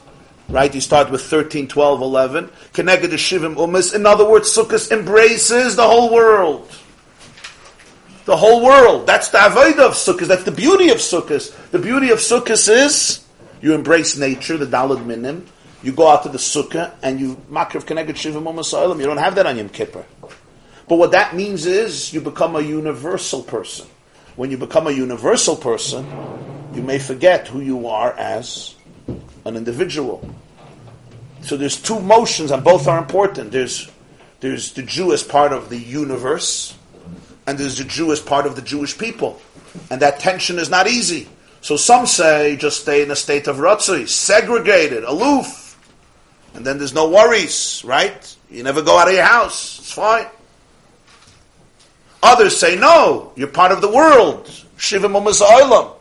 [0.50, 0.74] right?
[0.74, 2.50] You start with 13, 12, 11.
[2.74, 3.94] Keneged shivim umis.
[3.94, 6.68] In other words, sukkahs embraces the whole world.
[8.30, 9.08] The whole world.
[9.08, 10.28] That's the avodah of sukkahs.
[10.28, 11.52] That's the beauty of sukkahs.
[11.72, 13.26] The beauty of sukkahs is
[13.60, 15.48] you embrace nature, the dalad minim.
[15.82, 19.00] You go out to the sukkah and you makriv keneged shivim oilam.
[19.00, 20.06] You don't have that on Yom Kippur.
[20.88, 23.88] But what that means is you become a universal person.
[24.36, 26.06] When you become a universal person,
[26.76, 28.76] you may forget who you are as
[29.44, 30.30] an individual.
[31.42, 33.52] So there's two motions, and both are important.
[33.52, 33.90] There's
[34.40, 36.76] there's the Jew as part of the universe,
[37.50, 39.42] and there's the Jew as part of the Jewish people,
[39.90, 41.28] and that tension is not easy.
[41.62, 45.76] So some say just stay in a state of ratzui, segregated, aloof,
[46.54, 48.38] and then there's no worries, right?
[48.52, 49.80] You never go out of your house.
[49.80, 50.28] It's fine.
[52.22, 54.46] Others say, no, you're part of the world.
[54.78, 55.96] Shivim Olam.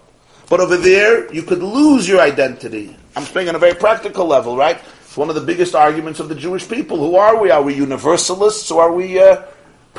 [0.51, 2.94] But over there, you could lose your identity.
[3.17, 4.78] I'm speaking on a very practical level, right?
[5.01, 6.99] It's one of the biggest arguments of the Jewish people.
[6.99, 7.51] Who are we?
[7.51, 9.44] Are we universalists or are we uh,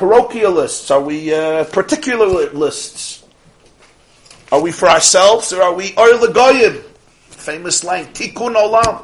[0.00, 0.90] parochialists?
[0.90, 3.22] Are we uh, particularists?
[4.50, 6.82] Are we for ourselves or are we Oil Goyim?
[7.28, 9.02] Famous line, Tikkun Olam.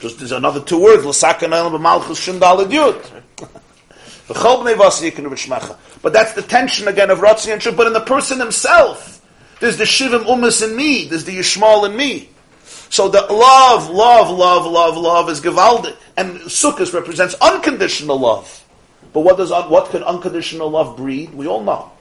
[0.00, 3.22] Just there's another two words, L'sakan Olam b'malchus shindal Yud.
[6.02, 7.76] But that's the tension again of Ratzi and Shuv.
[7.76, 9.20] But in the person himself,
[9.60, 12.30] there's the Shivim Umas in me, there's the Yishmal in me.
[12.88, 15.96] So the love, love, love, love, love is Givaldic.
[16.16, 18.61] And Sukkot represents unconditional love.
[19.12, 21.34] But what does what could unconditional love breed?
[21.34, 21.92] We all know.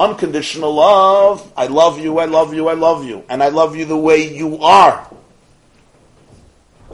[0.00, 3.24] Unconditional love, I love you, I love you, I love you.
[3.28, 5.06] And I love you the way you are.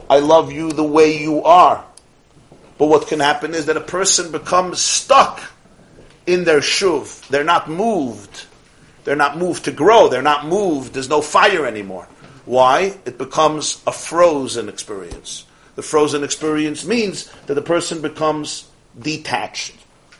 [0.09, 1.85] I love you the way you are.
[2.77, 5.41] But what can happen is that a person becomes stuck
[6.25, 7.27] in their shuv.
[7.29, 8.45] They're not moved.
[9.03, 10.07] They're not moved to grow.
[10.09, 10.93] They're not moved.
[10.93, 12.07] There's no fire anymore.
[12.45, 12.97] Why?
[13.05, 15.45] It becomes a frozen experience.
[15.75, 18.67] The frozen experience means that the person becomes
[18.99, 19.73] detached.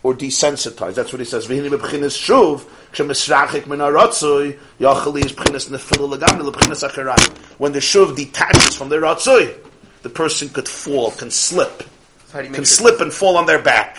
[0.05, 0.93] or desensitized.
[0.93, 1.47] That's what he says.
[1.47, 2.63] V'hini b'bchinas shuv,
[2.93, 7.27] k'shemisrachik min haratzoi, yachali is b'chinas nefilu legamri l'bchinas acharai.
[7.57, 9.57] When the shuv detaches from the ratzoi,
[10.03, 11.81] the person could fall, can slip,
[12.27, 13.97] So how do you make can slip and fall on their back.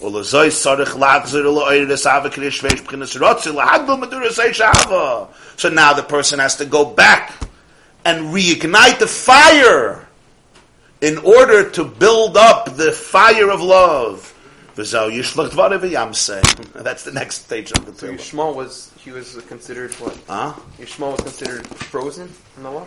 [0.00, 5.28] Or l'zoi sarich lachzir l'oiris ava k'rish veish b'chinas ratzoi, l'hagdol meduras eish ava.
[5.56, 7.32] So now the person has to go back
[8.04, 10.08] and reignite the fire
[11.00, 14.34] in order to build up the fire of love.
[14.76, 16.72] V'zau yishlach dvarev yamseh.
[16.84, 18.12] That's the next stage of the So.
[18.12, 20.16] Yishmael was he was considered what?
[20.28, 20.54] Huh?
[20.78, 22.86] Yishmael was considered frozen in the law.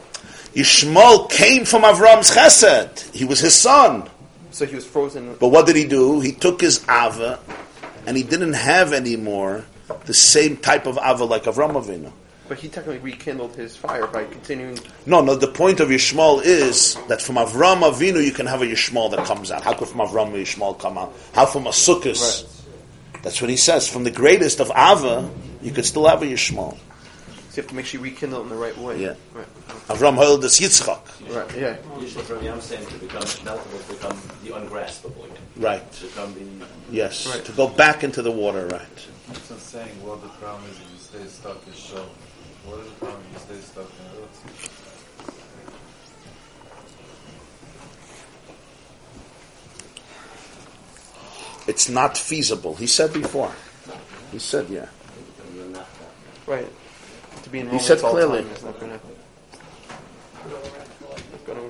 [0.54, 3.14] Yishmael came from Avram's chesed.
[3.14, 4.10] He was his son.
[4.52, 5.36] So he was frozen.
[5.40, 6.20] But what did he do?
[6.20, 7.40] He took his Ava,
[8.06, 9.66] and he didn't have anymore
[10.06, 12.12] the same type of Ava like Avram Avinu.
[12.48, 14.78] But he technically rekindled his fire by continuing.
[15.06, 18.66] No, no, the point of Yishmael is that from Avram Avinu you can have a
[18.66, 19.64] Yishmael that comes out.
[19.64, 21.14] How could from Avram a Yishmael come out?
[21.34, 22.50] How from a Sukkot?
[23.22, 23.88] That's what he says.
[23.88, 25.30] From the greatest of Ava,
[25.62, 26.78] you could still have a Yishmael.
[27.54, 29.00] So you have to make sure you rekindle it in the right way.
[29.02, 29.14] Yeah.
[29.32, 29.48] Right.
[29.88, 31.34] Avram Hoel is Yitzchak.
[31.34, 31.56] Right.
[31.56, 31.78] Yeah.
[31.98, 35.38] Yishmael from Yamsem to become meltable, to become the ungraspable again.
[35.56, 35.92] Right.
[35.94, 37.28] To become the Yes.
[37.28, 37.46] Right.
[37.46, 39.08] To go back into the water, right.
[39.30, 42.06] It's not saying what the problem is if you stay stuck in show.
[42.66, 45.24] What is the problem you stay stuck in?
[51.68, 52.76] It's not feasible.
[52.76, 53.52] He said before.
[54.32, 54.88] He said, yeah.
[56.46, 56.68] Right.
[57.44, 58.44] To be in He said moments all the clearly.
[58.44, 59.00] time is not gonna.
[61.32, 61.70] Not gonna.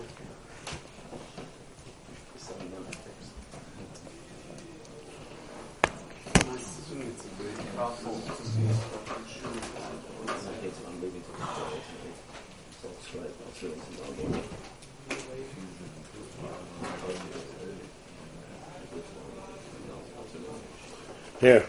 [21.44, 21.66] Here.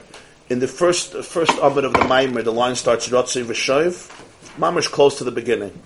[0.48, 4.08] In the first first abed of the Maimer, the line starts Rotzi V'shoiv.
[4.56, 5.76] Mamish close to the beginning.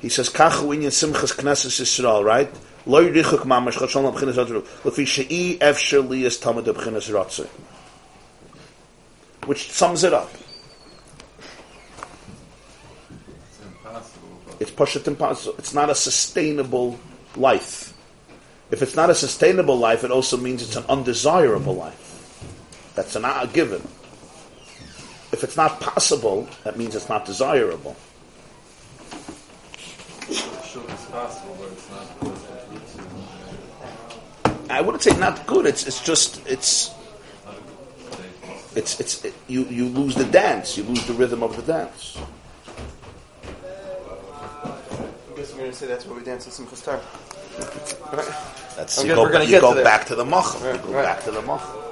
[0.00, 2.48] He says, Kachu inyan simchas knesses Yisrael, right?
[2.86, 4.62] Lo yirichuk mamash chachon l'bchinas Rotzi.
[4.84, 7.46] Lefi she'i efsher liyas tamad l'bchinas Rotzi.
[9.46, 10.30] Which sums it up.
[13.44, 15.54] It's impossible, but It's pashat impossible.
[15.58, 16.98] It's not a sustainable
[17.36, 17.92] life.
[18.70, 22.01] If it's not a sustainable life, it also means it's an undesirable life.
[22.94, 23.82] That's an a given.
[25.32, 27.96] If it's not possible, that means it's not desirable.
[30.28, 35.66] sure it's possible, but it's not good for roots and I wouldn't say not good.
[35.66, 36.90] It's it's just it's
[37.44, 38.76] not a good state.
[38.76, 40.76] it's it's it, you you lose the dance.
[40.76, 42.18] You lose the rhythm of the dance.
[43.64, 47.02] I guess we're gonna say that's where we dance in Simchas Torah.
[48.16, 48.28] Right.
[48.76, 50.60] That's I you go, you go to back to the machal.
[50.60, 51.04] Right, you go right.
[51.04, 51.91] back to the machal.